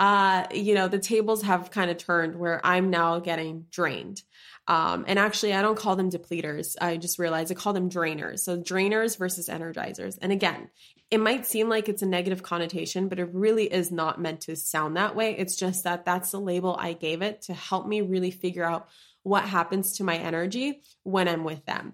uh, 0.00 0.46
you 0.52 0.74
know, 0.74 0.88
the 0.88 0.98
tables 0.98 1.42
have 1.42 1.70
kind 1.70 1.90
of 1.90 1.98
turned 1.98 2.34
where 2.34 2.64
I'm 2.64 2.88
now 2.88 3.20
getting 3.20 3.66
drained. 3.70 4.22
Um, 4.66 5.04
and 5.06 5.18
actually, 5.18 5.52
I 5.52 5.60
don't 5.60 5.78
call 5.78 5.94
them 5.94 6.10
depleters. 6.10 6.74
I 6.80 6.96
just 6.96 7.18
realized 7.18 7.52
I 7.52 7.54
call 7.54 7.74
them 7.74 7.90
drainers. 7.90 8.40
So, 8.40 8.58
drainers 8.58 9.18
versus 9.18 9.48
energizers. 9.48 10.16
And 10.22 10.32
again, 10.32 10.70
it 11.10 11.18
might 11.18 11.44
seem 11.44 11.68
like 11.68 11.90
it's 11.90 12.00
a 12.00 12.06
negative 12.06 12.42
connotation, 12.42 13.08
but 13.08 13.18
it 13.18 13.28
really 13.34 13.70
is 13.70 13.90
not 13.90 14.20
meant 14.20 14.42
to 14.42 14.56
sound 14.56 14.96
that 14.96 15.14
way. 15.14 15.36
It's 15.36 15.56
just 15.56 15.84
that 15.84 16.06
that's 16.06 16.30
the 16.30 16.40
label 16.40 16.76
I 16.78 16.94
gave 16.94 17.20
it 17.20 17.42
to 17.42 17.54
help 17.54 17.86
me 17.86 18.00
really 18.00 18.30
figure 18.30 18.64
out 18.64 18.88
what 19.22 19.44
happens 19.44 19.98
to 19.98 20.04
my 20.04 20.16
energy 20.16 20.80
when 21.02 21.28
I'm 21.28 21.44
with 21.44 21.66
them. 21.66 21.92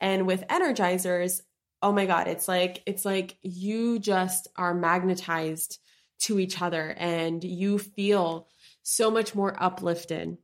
And 0.00 0.28
with 0.28 0.46
energizers, 0.46 1.40
oh 1.82 1.92
my 1.92 2.06
God, 2.06 2.28
it's 2.28 2.46
like, 2.46 2.82
it's 2.86 3.04
like 3.04 3.36
you 3.42 3.98
just 3.98 4.46
are 4.54 4.74
magnetized 4.74 5.80
to 6.20 6.38
each 6.38 6.60
other 6.60 6.94
and 6.98 7.42
you 7.44 7.78
feel 7.78 8.48
so 8.82 9.10
much 9.10 9.34
more 9.34 9.54
uplifted 9.62 10.38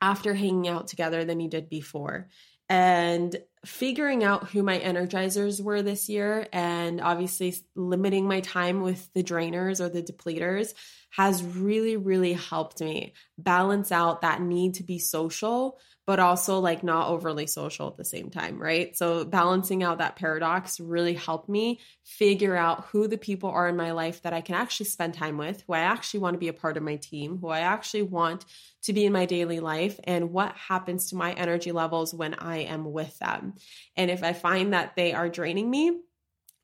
after 0.00 0.34
hanging 0.34 0.68
out 0.68 0.88
together 0.88 1.24
than 1.24 1.40
you 1.40 1.48
did 1.48 1.68
before. 1.68 2.28
And 2.68 3.36
figuring 3.64 4.22
out 4.22 4.50
who 4.50 4.62
my 4.62 4.78
energizers 4.78 5.60
were 5.60 5.82
this 5.82 6.08
year 6.08 6.46
and 6.52 7.00
obviously 7.00 7.54
limiting 7.74 8.26
my 8.26 8.40
time 8.40 8.80
with 8.82 9.12
the 9.12 9.22
drainers 9.22 9.80
or 9.80 9.88
the 9.88 10.02
depleters 10.02 10.74
has 11.16 11.42
really, 11.42 11.96
really 11.96 12.34
helped 12.34 12.80
me 12.80 13.14
balance 13.38 13.90
out 13.90 14.20
that 14.20 14.40
need 14.40 14.74
to 14.74 14.82
be 14.82 14.98
social 14.98 15.78
but 16.06 16.20
also 16.20 16.60
like 16.60 16.84
not 16.84 17.08
overly 17.08 17.48
social 17.48 17.88
at 17.88 17.96
the 17.96 18.04
same 18.04 18.30
time, 18.30 18.62
right? 18.62 18.96
So 18.96 19.24
balancing 19.24 19.82
out 19.82 19.98
that 19.98 20.14
paradox 20.14 20.78
really 20.78 21.14
helped 21.14 21.48
me 21.48 21.80
figure 22.04 22.54
out 22.54 22.86
who 22.86 23.08
the 23.08 23.18
people 23.18 23.50
are 23.50 23.68
in 23.68 23.76
my 23.76 23.90
life 23.90 24.22
that 24.22 24.32
I 24.32 24.40
can 24.40 24.54
actually 24.54 24.86
spend 24.86 25.14
time 25.14 25.36
with, 25.36 25.64
who 25.66 25.72
I 25.72 25.80
actually 25.80 26.20
want 26.20 26.34
to 26.34 26.38
be 26.38 26.48
a 26.48 26.52
part 26.52 26.76
of 26.76 26.84
my 26.84 26.94
team, 26.96 27.38
who 27.38 27.48
I 27.48 27.60
actually 27.60 28.02
want 28.02 28.44
to 28.82 28.92
be 28.92 29.04
in 29.04 29.12
my 29.12 29.26
daily 29.26 29.58
life, 29.58 29.98
and 30.04 30.30
what 30.30 30.54
happens 30.54 31.10
to 31.10 31.16
my 31.16 31.32
energy 31.32 31.72
levels 31.72 32.14
when 32.14 32.34
I 32.34 32.58
am 32.58 32.92
with 32.92 33.18
them. 33.18 33.54
And 33.96 34.08
if 34.08 34.22
I 34.22 34.32
find 34.32 34.74
that 34.74 34.94
they 34.94 35.12
are 35.12 35.28
draining 35.28 35.68
me, 35.68 35.98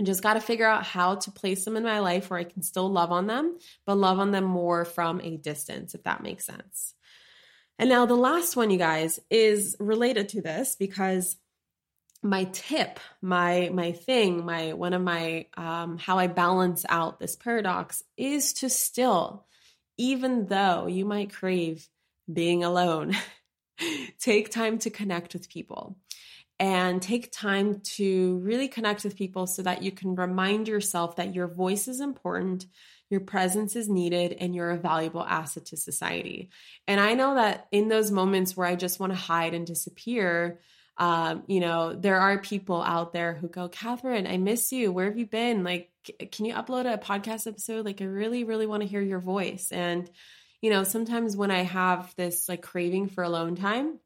Just 0.04 0.22
got 0.22 0.34
to 0.34 0.40
figure 0.40 0.66
out 0.66 0.84
how 0.84 1.16
to 1.16 1.30
place 1.30 1.64
them 1.64 1.76
in 1.76 1.82
my 1.82 2.00
life 2.00 2.30
where 2.30 2.38
I 2.38 2.44
can 2.44 2.62
still 2.62 2.90
love 2.90 3.12
on 3.12 3.26
them, 3.26 3.58
but 3.84 3.96
love 3.96 4.18
on 4.18 4.30
them 4.30 4.44
more 4.44 4.84
from 4.84 5.20
a 5.20 5.36
distance, 5.36 5.94
if 5.94 6.02
that 6.04 6.22
makes 6.22 6.44
sense. 6.44 6.94
And 7.78 7.88
now 7.88 8.06
the 8.06 8.14
last 8.14 8.56
one, 8.56 8.70
you 8.70 8.78
guys, 8.78 9.20
is 9.30 9.76
related 9.80 10.30
to 10.30 10.42
this 10.42 10.76
because 10.76 11.36
my 12.22 12.44
tip, 12.52 13.00
my 13.20 13.70
my 13.72 13.92
thing, 13.92 14.44
my 14.44 14.72
one 14.74 14.92
of 14.92 15.02
my 15.02 15.46
um, 15.56 15.98
how 15.98 16.18
I 16.18 16.28
balance 16.28 16.84
out 16.88 17.18
this 17.18 17.34
paradox 17.34 18.02
is 18.16 18.52
to 18.54 18.70
still, 18.70 19.46
even 19.96 20.46
though 20.46 20.86
you 20.86 21.04
might 21.04 21.32
crave 21.32 21.88
being 22.32 22.62
alone, 22.62 23.16
take 24.20 24.50
time 24.50 24.78
to 24.78 24.90
connect 24.90 25.34
with 25.34 25.48
people 25.48 25.96
and 26.62 27.02
take 27.02 27.32
time 27.32 27.80
to 27.80 28.38
really 28.38 28.68
connect 28.68 29.02
with 29.02 29.16
people 29.16 29.48
so 29.48 29.62
that 29.62 29.82
you 29.82 29.90
can 29.90 30.14
remind 30.14 30.68
yourself 30.68 31.16
that 31.16 31.34
your 31.34 31.48
voice 31.48 31.88
is 31.88 31.98
important, 31.98 32.66
your 33.10 33.18
presence 33.18 33.74
is 33.74 33.88
needed, 33.88 34.36
and 34.38 34.54
you're 34.54 34.70
a 34.70 34.78
valuable 34.78 35.24
asset 35.24 35.64
to 35.66 35.76
society. 35.76 36.50
And 36.86 37.00
I 37.00 37.14
know 37.14 37.34
that 37.34 37.66
in 37.72 37.88
those 37.88 38.12
moments 38.12 38.56
where 38.56 38.68
I 38.68 38.76
just 38.76 39.00
want 39.00 39.12
to 39.12 39.18
hide 39.18 39.54
and 39.54 39.66
disappear, 39.66 40.60
um, 40.98 41.42
you 41.48 41.58
know, 41.58 41.94
there 41.94 42.20
are 42.20 42.38
people 42.38 42.80
out 42.80 43.12
there 43.12 43.34
who 43.34 43.48
go, 43.48 43.68
Kathrin, 43.68 44.30
I 44.30 44.36
miss 44.36 44.70
you. 44.70 44.92
Where 44.92 45.06
have 45.06 45.18
you 45.18 45.26
been? 45.26 45.64
Like, 45.64 45.90
can 46.30 46.44
you 46.44 46.54
upload 46.54 46.84
a 46.86 46.96
podcast 46.96 47.48
episode? 47.48 47.84
Like, 47.84 48.00
I 48.00 48.04
really, 48.04 48.44
really 48.44 48.68
want 48.68 48.84
to 48.84 48.88
hear 48.88 49.02
your 49.02 49.18
voice. 49.18 49.72
And, 49.72 50.08
you 50.60 50.70
know, 50.70 50.84
sometimes 50.84 51.36
when 51.36 51.50
I 51.50 51.62
have 51.62 52.14
this 52.14 52.48
like 52.48 52.62
craving 52.62 53.08
for 53.08 53.24
alone 53.24 53.56
time, 53.56 53.98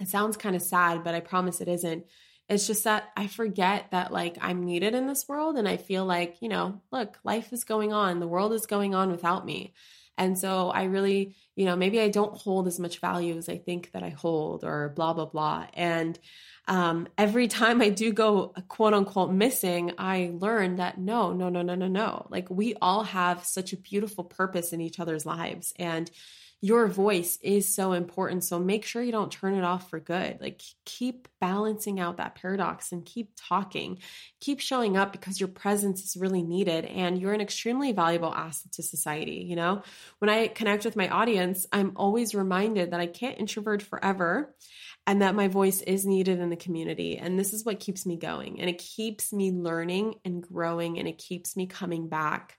it 0.00 0.08
sounds 0.08 0.36
kind 0.36 0.56
of 0.56 0.62
sad, 0.62 1.04
but 1.04 1.14
I 1.14 1.20
promise 1.20 1.60
it 1.60 1.68
isn't. 1.68 2.06
It's 2.48 2.66
just 2.66 2.84
that 2.84 3.10
I 3.16 3.28
forget 3.28 3.92
that 3.92 4.12
like 4.12 4.36
I'm 4.40 4.64
needed 4.64 4.94
in 4.94 5.06
this 5.06 5.28
world 5.28 5.56
and 5.56 5.68
I 5.68 5.76
feel 5.76 6.04
like, 6.04 6.38
you 6.40 6.48
know, 6.48 6.80
look, 6.90 7.18
life 7.22 7.52
is 7.52 7.62
going 7.62 7.92
on, 7.92 8.18
the 8.18 8.26
world 8.26 8.52
is 8.52 8.66
going 8.66 8.94
on 8.94 9.10
without 9.10 9.46
me. 9.46 9.72
And 10.18 10.38
so 10.38 10.68
I 10.68 10.84
really, 10.84 11.34
you 11.54 11.64
know, 11.64 11.76
maybe 11.76 12.00
I 12.00 12.08
don't 12.08 12.36
hold 12.36 12.66
as 12.66 12.78
much 12.78 12.98
value 12.98 13.36
as 13.38 13.48
I 13.48 13.56
think 13.56 13.92
that 13.92 14.02
I 14.02 14.10
hold 14.10 14.64
or 14.64 14.90
blah, 14.90 15.14
blah, 15.14 15.26
blah. 15.26 15.66
And 15.74 16.18
um, 16.66 17.08
every 17.16 17.48
time 17.48 17.80
I 17.80 17.88
do 17.88 18.12
go 18.12 18.48
quote 18.68 18.94
unquote 18.94 19.32
missing, 19.32 19.92
I 19.96 20.30
learn 20.34 20.76
that 20.76 20.98
no, 20.98 21.32
no, 21.32 21.48
no, 21.48 21.62
no, 21.62 21.74
no, 21.74 21.88
no. 21.88 22.26
Like 22.30 22.50
we 22.50 22.74
all 22.82 23.04
have 23.04 23.44
such 23.44 23.72
a 23.72 23.78
beautiful 23.78 24.24
purpose 24.24 24.72
in 24.72 24.80
each 24.80 25.00
other's 25.00 25.24
lives. 25.24 25.72
And 25.76 26.10
your 26.62 26.86
voice 26.86 27.38
is 27.42 27.74
so 27.74 27.92
important. 27.92 28.44
So 28.44 28.58
make 28.58 28.84
sure 28.84 29.02
you 29.02 29.12
don't 29.12 29.32
turn 29.32 29.54
it 29.54 29.64
off 29.64 29.88
for 29.88 29.98
good. 29.98 30.38
Like 30.40 30.60
keep 30.84 31.26
balancing 31.40 31.98
out 31.98 32.18
that 32.18 32.34
paradox 32.34 32.92
and 32.92 33.04
keep 33.04 33.32
talking. 33.34 33.98
Keep 34.40 34.60
showing 34.60 34.96
up 34.96 35.10
because 35.10 35.40
your 35.40 35.48
presence 35.48 36.04
is 36.04 36.20
really 36.20 36.42
needed 36.42 36.84
and 36.84 37.18
you're 37.18 37.32
an 37.32 37.40
extremely 37.40 37.92
valuable 37.92 38.34
asset 38.34 38.72
to 38.72 38.82
society, 38.82 39.46
you 39.48 39.56
know? 39.56 39.82
When 40.18 40.28
I 40.28 40.48
connect 40.48 40.84
with 40.84 40.96
my 40.96 41.08
audience, 41.08 41.64
I'm 41.72 41.92
always 41.96 42.34
reminded 42.34 42.90
that 42.90 43.00
I 43.00 43.06
can't 43.06 43.38
introvert 43.38 43.80
forever 43.80 44.54
and 45.06 45.22
that 45.22 45.34
my 45.34 45.48
voice 45.48 45.80
is 45.80 46.04
needed 46.04 46.40
in 46.40 46.50
the 46.50 46.56
community. 46.56 47.16
And 47.16 47.38
this 47.38 47.54
is 47.54 47.64
what 47.64 47.80
keeps 47.80 48.04
me 48.04 48.18
going 48.18 48.60
and 48.60 48.68
it 48.68 48.76
keeps 48.78 49.32
me 49.32 49.50
learning 49.50 50.16
and 50.26 50.42
growing 50.42 50.98
and 50.98 51.08
it 51.08 51.16
keeps 51.16 51.56
me 51.56 51.66
coming 51.66 52.08
back 52.08 52.58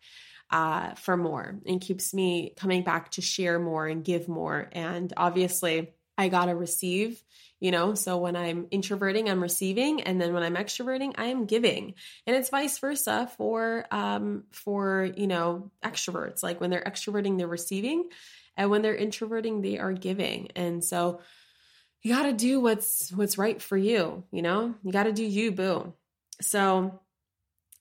uh, 0.51 0.93
for 0.95 1.15
more 1.15 1.55
and 1.65 1.79
keeps 1.79 2.13
me 2.13 2.53
coming 2.57 2.83
back 2.83 3.11
to 3.11 3.21
share 3.21 3.57
more 3.57 3.87
and 3.87 4.03
give 4.03 4.27
more. 4.27 4.69
And 4.73 5.11
obviously, 5.15 5.93
I 6.17 6.27
got 6.27 6.45
to 6.45 6.55
receive, 6.55 7.23
you 7.59 7.71
know, 7.71 7.93
so 7.93 8.17
when 8.17 8.35
I'm 8.35 8.67
introverting, 8.69 9.29
I'm 9.29 9.41
receiving. 9.41 10.01
And 10.01 10.19
then 10.19 10.33
when 10.33 10.43
I'm 10.43 10.55
extroverting, 10.55 11.13
I 11.17 11.25
am 11.25 11.45
giving. 11.45 11.95
And 12.27 12.35
it's 12.35 12.49
vice 12.49 12.77
versa 12.79 13.31
for, 13.37 13.85
um, 13.91 14.43
for, 14.51 15.09
you 15.15 15.27
know, 15.27 15.71
extroverts. 15.83 16.43
Like 16.43 16.59
when 16.59 16.69
they're 16.69 16.83
extroverting, 16.83 17.37
they're 17.37 17.47
receiving. 17.47 18.09
And 18.57 18.69
when 18.69 18.81
they're 18.81 18.95
introverting, 18.95 19.61
they 19.61 19.79
are 19.79 19.93
giving. 19.93 20.49
And 20.55 20.83
so 20.83 21.21
you 22.03 22.13
got 22.13 22.23
to 22.23 22.33
do 22.33 22.59
what's, 22.59 23.11
what's 23.11 23.37
right 23.37 23.61
for 23.61 23.77
you, 23.77 24.23
you 24.31 24.41
know, 24.41 24.75
you 24.83 24.91
got 24.91 25.03
to 25.03 25.13
do 25.13 25.23
you, 25.23 25.51
boo. 25.51 25.93
So 26.41 26.99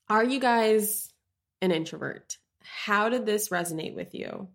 are 0.09 0.25
you 0.25 0.39
guys 0.39 1.13
an 1.61 1.73
introvert? 1.73 2.37
How 2.71 3.09
did 3.09 3.27
this 3.27 3.49
resonate 3.49 3.95
with 3.95 4.15
you? 4.15 4.49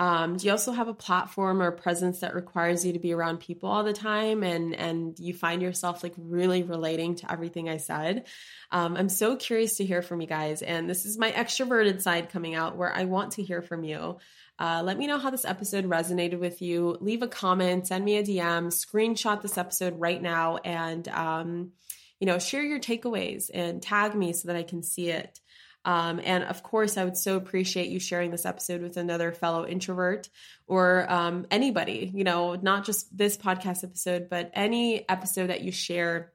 Um, 0.00 0.36
do 0.36 0.46
you 0.46 0.50
also 0.50 0.72
have 0.72 0.88
a 0.88 0.94
platform 0.94 1.62
or 1.62 1.70
presence 1.70 2.20
that 2.20 2.34
requires 2.34 2.84
you 2.84 2.94
to 2.94 2.98
be 2.98 3.12
around 3.12 3.38
people 3.38 3.68
all 3.68 3.84
the 3.84 3.92
time 3.92 4.42
and 4.42 4.74
and 4.74 5.18
you 5.20 5.32
find 5.32 5.62
yourself 5.62 6.02
like 6.02 6.14
really 6.16 6.64
relating 6.64 7.14
to 7.16 7.30
everything 7.30 7.68
I 7.68 7.76
said? 7.76 8.26
Um, 8.72 8.96
I'm 8.96 9.08
so 9.08 9.36
curious 9.36 9.76
to 9.76 9.84
hear 9.84 10.02
from 10.02 10.20
you 10.20 10.26
guys, 10.26 10.62
and 10.62 10.90
this 10.90 11.04
is 11.04 11.16
my 11.16 11.30
extroverted 11.30 12.00
side 12.02 12.30
coming 12.30 12.54
out 12.54 12.76
where 12.76 12.92
I 12.92 13.04
want 13.04 13.32
to 13.32 13.42
hear 13.42 13.62
from 13.62 13.84
you. 13.84 14.18
Uh, 14.58 14.82
let 14.84 14.98
me 14.98 15.06
know 15.06 15.18
how 15.18 15.30
this 15.30 15.44
episode 15.44 15.84
resonated 15.84 16.38
with 16.38 16.62
you. 16.62 16.96
Leave 17.00 17.22
a 17.22 17.28
comment, 17.28 17.86
send 17.88 18.04
me 18.04 18.16
a 18.16 18.22
DM, 18.22 18.66
screenshot 18.66 19.42
this 19.42 19.58
episode 19.58 19.98
right 19.98 20.20
now, 20.20 20.56
and 20.58 21.06
um, 21.08 21.70
you 22.18 22.26
know 22.26 22.40
share 22.40 22.64
your 22.64 22.80
takeaways 22.80 23.48
and 23.54 23.80
tag 23.80 24.16
me 24.16 24.32
so 24.32 24.48
that 24.48 24.56
I 24.56 24.64
can 24.64 24.82
see 24.82 25.10
it. 25.10 25.38
Um, 25.84 26.20
and 26.24 26.44
of 26.44 26.62
course, 26.62 26.96
I 26.96 27.04
would 27.04 27.16
so 27.16 27.36
appreciate 27.36 27.88
you 27.88 28.00
sharing 28.00 28.30
this 28.30 28.46
episode 28.46 28.80
with 28.80 28.96
another 28.96 29.32
fellow 29.32 29.66
introvert 29.66 30.30
or 30.66 31.10
um, 31.12 31.46
anybody, 31.50 32.10
you 32.14 32.24
know, 32.24 32.54
not 32.54 32.84
just 32.84 33.16
this 33.16 33.36
podcast 33.36 33.84
episode, 33.84 34.28
but 34.30 34.50
any 34.54 35.08
episode 35.08 35.48
that 35.48 35.60
you 35.60 35.72
share 35.72 36.32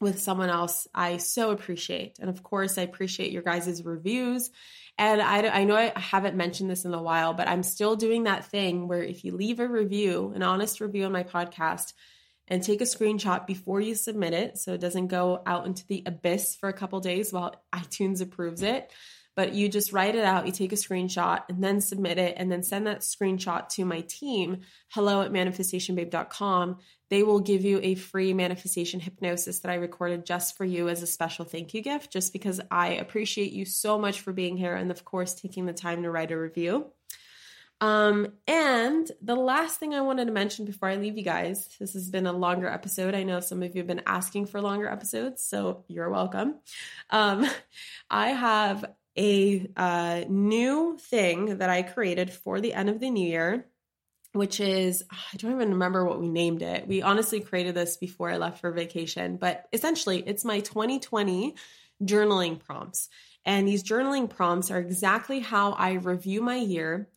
with 0.00 0.20
someone 0.20 0.50
else, 0.50 0.88
I 0.94 1.18
so 1.18 1.50
appreciate. 1.50 2.18
And 2.18 2.28
of 2.28 2.42
course, 2.42 2.78
I 2.78 2.82
appreciate 2.82 3.30
your 3.30 3.42
guys' 3.42 3.84
reviews. 3.84 4.50
And 4.98 5.20
I, 5.20 5.48
I 5.48 5.64
know 5.64 5.76
I 5.76 5.92
haven't 5.98 6.36
mentioned 6.36 6.70
this 6.70 6.84
in 6.84 6.94
a 6.94 7.02
while, 7.02 7.32
but 7.32 7.48
I'm 7.48 7.62
still 7.62 7.96
doing 7.96 8.24
that 8.24 8.44
thing 8.44 8.86
where 8.88 9.02
if 9.02 9.24
you 9.24 9.36
leave 9.36 9.60
a 9.60 9.68
review, 9.68 10.32
an 10.34 10.42
honest 10.42 10.80
review 10.80 11.04
on 11.04 11.12
my 11.12 11.24
podcast, 11.24 11.94
and 12.48 12.62
take 12.62 12.80
a 12.80 12.84
screenshot 12.84 13.46
before 13.46 13.80
you 13.80 13.94
submit 13.94 14.34
it 14.34 14.58
so 14.58 14.74
it 14.74 14.80
doesn't 14.80 15.08
go 15.08 15.42
out 15.46 15.66
into 15.66 15.86
the 15.86 16.02
abyss 16.06 16.56
for 16.56 16.68
a 16.68 16.74
couple 16.74 17.00
days 17.00 17.32
while 17.32 17.54
iTunes 17.74 18.20
approves 18.20 18.62
it. 18.62 18.90
But 19.36 19.52
you 19.52 19.68
just 19.68 19.92
write 19.92 20.14
it 20.14 20.24
out, 20.24 20.46
you 20.46 20.52
take 20.52 20.72
a 20.72 20.76
screenshot 20.76 21.42
and 21.48 21.62
then 21.62 21.80
submit 21.80 22.18
it, 22.18 22.34
and 22.36 22.52
then 22.52 22.62
send 22.62 22.86
that 22.86 23.00
screenshot 23.00 23.68
to 23.70 23.84
my 23.84 24.02
team, 24.02 24.60
hello 24.90 25.22
at 25.22 25.32
manifestationbabe.com. 25.32 26.78
They 27.10 27.24
will 27.24 27.40
give 27.40 27.64
you 27.64 27.80
a 27.82 27.96
free 27.96 28.32
manifestation 28.32 29.00
hypnosis 29.00 29.58
that 29.60 29.72
I 29.72 29.74
recorded 29.74 30.24
just 30.24 30.56
for 30.56 30.64
you 30.64 30.88
as 30.88 31.02
a 31.02 31.06
special 31.06 31.44
thank 31.44 31.74
you 31.74 31.82
gift, 31.82 32.12
just 32.12 32.32
because 32.32 32.60
I 32.70 32.90
appreciate 32.90 33.52
you 33.52 33.64
so 33.64 33.98
much 33.98 34.20
for 34.20 34.32
being 34.32 34.56
here 34.56 34.76
and, 34.76 34.92
of 34.92 35.04
course, 35.04 35.34
taking 35.34 35.66
the 35.66 35.72
time 35.72 36.04
to 36.04 36.10
write 36.12 36.30
a 36.30 36.38
review. 36.38 36.92
Um, 37.80 38.28
and 38.46 39.10
the 39.20 39.34
last 39.34 39.78
thing 39.78 39.94
I 39.94 40.00
wanted 40.00 40.26
to 40.26 40.32
mention 40.32 40.64
before 40.64 40.88
I 40.88 40.96
leave 40.96 41.18
you 41.18 41.24
guys, 41.24 41.68
this 41.78 41.92
has 41.94 42.08
been 42.08 42.26
a 42.26 42.32
longer 42.32 42.68
episode. 42.68 43.14
I 43.14 43.24
know 43.24 43.40
some 43.40 43.62
of 43.62 43.74
you 43.74 43.80
have 43.80 43.86
been 43.86 44.02
asking 44.06 44.46
for 44.46 44.60
longer 44.60 44.88
episodes, 44.88 45.42
so 45.42 45.84
you're 45.88 46.10
welcome. 46.10 46.56
Um, 47.10 47.46
I 48.10 48.28
have 48.28 48.84
a 49.16 49.68
uh, 49.76 50.24
new 50.28 50.98
thing 50.98 51.58
that 51.58 51.70
I 51.70 51.82
created 51.82 52.32
for 52.32 52.60
the 52.60 52.74
end 52.74 52.88
of 52.88 53.00
the 53.00 53.10
new 53.10 53.26
year, 53.26 53.66
which 54.32 54.60
is, 54.60 55.04
I 55.10 55.36
don't 55.36 55.52
even 55.52 55.70
remember 55.70 56.04
what 56.04 56.20
we 56.20 56.28
named 56.28 56.62
it. 56.62 56.86
We 56.86 57.02
honestly 57.02 57.40
created 57.40 57.74
this 57.74 57.96
before 57.96 58.30
I 58.30 58.36
left 58.36 58.60
for 58.60 58.70
vacation, 58.70 59.36
but 59.36 59.66
essentially, 59.72 60.22
it's 60.24 60.44
my 60.44 60.60
2020 60.60 61.54
journaling 62.02 62.58
prompts. 62.58 63.08
And 63.44 63.68
these 63.68 63.84
journaling 63.84 64.30
prompts 64.30 64.70
are 64.70 64.78
exactly 64.78 65.40
how 65.40 65.72
I 65.72 65.92
review 65.92 66.40
my 66.40 66.56
year 66.56 67.08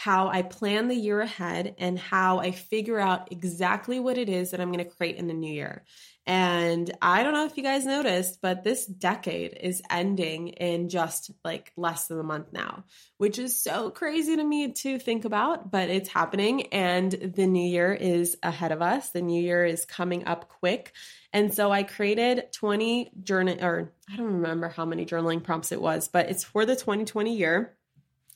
how 0.00 0.28
I 0.28 0.40
plan 0.40 0.88
the 0.88 0.96
year 0.96 1.20
ahead 1.20 1.74
and 1.76 1.98
how 1.98 2.38
I 2.38 2.52
figure 2.52 2.98
out 2.98 3.30
exactly 3.32 4.00
what 4.00 4.16
it 4.16 4.30
is 4.30 4.50
that 4.50 4.60
I'm 4.60 4.72
going 4.72 4.82
to 4.82 4.90
create 4.90 5.16
in 5.16 5.26
the 5.26 5.34
new 5.34 5.52
year. 5.52 5.84
And 6.26 6.90
I 7.02 7.22
don't 7.22 7.34
know 7.34 7.44
if 7.44 7.58
you 7.58 7.62
guys 7.62 7.84
noticed, 7.84 8.40
but 8.40 8.64
this 8.64 8.86
decade 8.86 9.58
is 9.60 9.82
ending 9.90 10.48
in 10.48 10.88
just 10.88 11.32
like 11.44 11.70
less 11.76 12.06
than 12.06 12.18
a 12.18 12.22
month 12.22 12.50
now, 12.50 12.84
which 13.18 13.38
is 13.38 13.62
so 13.62 13.90
crazy 13.90 14.36
to 14.36 14.42
me 14.42 14.72
to 14.72 14.98
think 14.98 15.26
about, 15.26 15.70
but 15.70 15.90
it's 15.90 16.08
happening. 16.08 16.68
And 16.68 17.12
the 17.12 17.46
new 17.46 17.68
year 17.68 17.92
is 17.92 18.38
ahead 18.42 18.72
of 18.72 18.80
us. 18.80 19.10
The 19.10 19.20
new 19.20 19.42
year 19.42 19.66
is 19.66 19.84
coming 19.84 20.24
up 20.24 20.48
quick. 20.48 20.94
And 21.30 21.52
so 21.52 21.70
I 21.70 21.82
created 21.82 22.52
20 22.52 23.10
journal, 23.22 23.62
or 23.62 23.92
I 24.10 24.16
don't 24.16 24.32
remember 24.32 24.70
how 24.70 24.86
many 24.86 25.04
journaling 25.04 25.42
prompts 25.42 25.72
it 25.72 25.82
was, 25.82 26.08
but 26.08 26.30
it's 26.30 26.44
for 26.44 26.64
the 26.64 26.74
2020 26.74 27.36
year. 27.36 27.76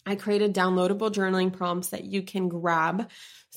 I 0.07 0.17
created 0.17 0.55
downloadable 0.55 1.13
journaling 1.13 1.53
prompts 1.53 1.89
that 1.89 2.05
you 2.05 2.23
can 2.23 2.49
grab 2.49 3.11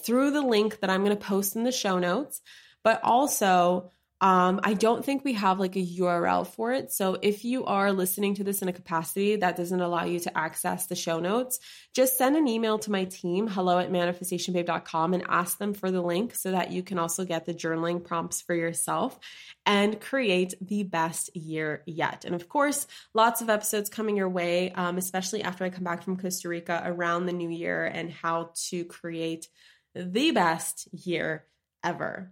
through 0.03 0.31
the 0.31 0.41
link 0.41 0.79
that 0.79 0.89
I'm 0.89 1.03
going 1.03 1.17
to 1.17 1.23
post 1.23 1.55
in 1.55 1.63
the 1.63 1.71
show 1.71 1.99
notes, 1.99 2.41
but 2.83 3.03
also 3.03 3.91
um, 4.19 4.59
I 4.63 4.73
don't 4.73 5.05
think 5.05 5.23
we 5.23 5.33
have 5.33 5.59
like 5.59 5.75
a 5.75 5.85
URL 5.85 6.47
for 6.47 6.73
it. 6.73 6.91
So 6.91 7.19
if 7.21 7.45
you 7.45 7.65
are 7.65 7.93
listening 7.93 8.33
to 8.35 8.43
this 8.43 8.63
in 8.63 8.67
a 8.67 8.73
capacity 8.73 9.35
that 9.35 9.55
doesn't 9.55 9.79
allow 9.79 10.05
you 10.05 10.19
to 10.21 10.35
access 10.35 10.87
the 10.87 10.95
show 10.95 11.19
notes, 11.19 11.59
just 11.93 12.17
send 12.17 12.35
an 12.35 12.47
email 12.47 12.79
to 12.79 12.91
my 12.91 13.03
team, 13.03 13.47
hello 13.47 13.77
at 13.77 13.91
manifestationbabe.com, 13.91 15.13
and 15.13 15.23
ask 15.29 15.59
them 15.59 15.75
for 15.75 15.91
the 15.91 16.01
link 16.01 16.33
so 16.35 16.51
that 16.51 16.71
you 16.71 16.81
can 16.81 16.97
also 16.97 17.25
get 17.25 17.45
the 17.45 17.53
journaling 17.53 18.03
prompts 18.03 18.41
for 18.41 18.55
yourself 18.55 19.19
and 19.67 20.01
create 20.01 20.55
the 20.61 20.81
best 20.81 21.35
year 21.35 21.83
yet. 21.85 22.25
And 22.25 22.33
of 22.33 22.49
course, 22.49 22.87
lots 23.13 23.41
of 23.41 23.51
episodes 23.51 23.87
coming 23.87 24.17
your 24.17 24.29
way, 24.29 24.71
um, 24.71 24.97
especially 24.97 25.43
after 25.43 25.63
I 25.63 25.69
come 25.69 25.83
back 25.83 26.01
from 26.01 26.17
Costa 26.17 26.49
Rica 26.49 26.81
around 26.83 27.27
the 27.27 27.33
new 27.33 27.49
year 27.49 27.85
and 27.85 28.11
how 28.11 28.49
to 28.69 28.83
create 28.85 29.47
the 29.93 30.31
best 30.31 30.87
year 30.91 31.45
ever. 31.83 32.31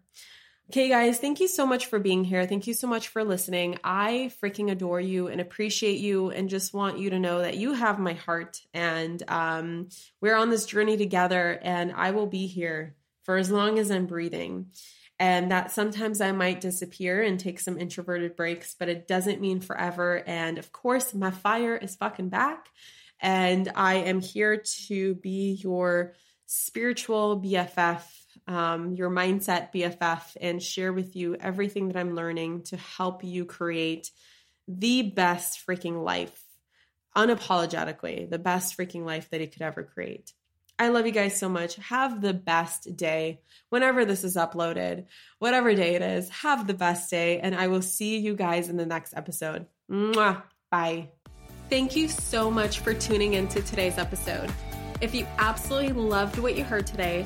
Okay, 0.70 0.90
guys, 0.90 1.20
thank 1.20 1.40
you 1.40 1.48
so 1.48 1.68
much 1.68 1.86
for 1.86 2.00
being 2.00 2.24
here. 2.24 2.48
Thank 2.48 2.66
you 2.66 2.74
so 2.74 2.88
much 2.88 3.10
for 3.10 3.24
listening. 3.24 3.78
I 3.84 4.32
freaking 4.42 4.72
adore 4.72 5.00
you 5.00 5.28
and 5.28 5.40
appreciate 5.40 6.00
you, 6.00 6.32
and 6.32 6.50
just 6.50 6.74
want 6.74 6.98
you 6.98 7.12
to 7.12 7.20
know 7.20 7.40
that 7.40 7.58
you 7.58 7.74
have 7.74 8.00
my 8.00 8.14
heart. 8.14 8.62
And 8.74 9.22
um, 9.28 9.90
we're 10.22 10.36
on 10.36 10.50
this 10.50 10.66
journey 10.66 10.98
together, 10.98 11.60
and 11.62 11.94
I 11.96 12.12
will 12.12 12.26
be 12.26 12.48
here 12.48 12.96
for 13.26 13.38
as 13.38 13.52
long 13.52 13.78
as 13.78 13.92
I'm 13.92 14.08
breathing. 14.08 14.72
And 15.20 15.52
that 15.52 15.72
sometimes 15.72 16.20
I 16.20 16.32
might 16.32 16.62
disappear 16.62 17.22
and 17.22 17.40
take 17.40 17.60
some 17.60 17.78
introverted 17.78 18.36
breaks, 18.36 18.76
but 18.78 18.90
it 18.90 19.08
doesn't 19.08 19.40
mean 19.40 19.60
forever. 19.60 20.24
And 20.26 20.58
of 20.58 20.72
course, 20.72 21.14
my 21.14 21.30
fire 21.30 21.78
is 21.78 21.96
fucking 21.96 22.30
back. 22.30 22.70
And 23.20 23.72
I 23.76 23.96
am 23.96 24.20
here 24.20 24.64
to 24.88 25.14
be 25.14 25.60
your 25.62 26.16
spiritual 26.48 27.40
BFF 27.40 28.02
um, 28.48 28.94
your 28.94 29.10
mindset 29.10 29.74
BFF 29.74 30.38
and 30.40 30.62
share 30.62 30.94
with 30.94 31.16
you 31.16 31.36
everything 31.36 31.88
that 31.88 31.98
I'm 31.98 32.16
learning 32.16 32.64
to 32.64 32.78
help 32.78 33.24
you 33.24 33.46
create 33.46 34.12
the 34.68 35.04
best 35.04 35.66
freaking 35.66 36.04
life, 36.04 36.44
unapologetically, 37.16 38.30
the 38.30 38.40
best 38.40 38.78
freaking 38.78 39.06
life 39.06 39.30
that 39.30 39.42
you 39.42 39.48
could 39.48 39.62
ever 39.62 39.84
create. 39.84 40.34
I 40.78 40.90
love 40.90 41.06
you 41.06 41.14
guys 41.14 41.40
so 41.40 41.48
much. 41.48 41.76
Have 41.78 42.22
the 42.22 42.34
best 42.34 42.98
day 42.98 43.40
whenever 43.70 44.04
this 44.04 44.24
is 44.24 44.36
uploaded, 44.36 45.06
whatever 45.40 45.74
day 45.74 45.96
it 45.96 46.02
is. 46.02 46.30
Have 46.30 46.68
the 46.68 46.74
best 46.74 47.10
day, 47.10 47.40
and 47.40 47.56
I 47.56 47.68
will 47.68 47.82
see 47.82 48.18
you 48.18 48.36
guys 48.36 48.68
in 48.68 48.76
the 48.76 48.86
next 48.86 49.14
episode. 49.16 49.68
Mwah. 49.90 50.44
Bye. 50.70 51.10
Thank 51.70 51.96
you 51.96 52.10
so 52.10 52.52
much 52.52 52.80
for 52.80 52.94
tuning 52.94 53.34
into 53.34 53.62
today's 53.62 53.98
episode. 53.98 54.52
If 55.02 55.16
you 55.16 55.26
absolutely 55.38 55.94
loved 55.94 56.38
what 56.40 56.58
you 56.58 56.64
heard 56.64 56.86
today, 56.86 57.26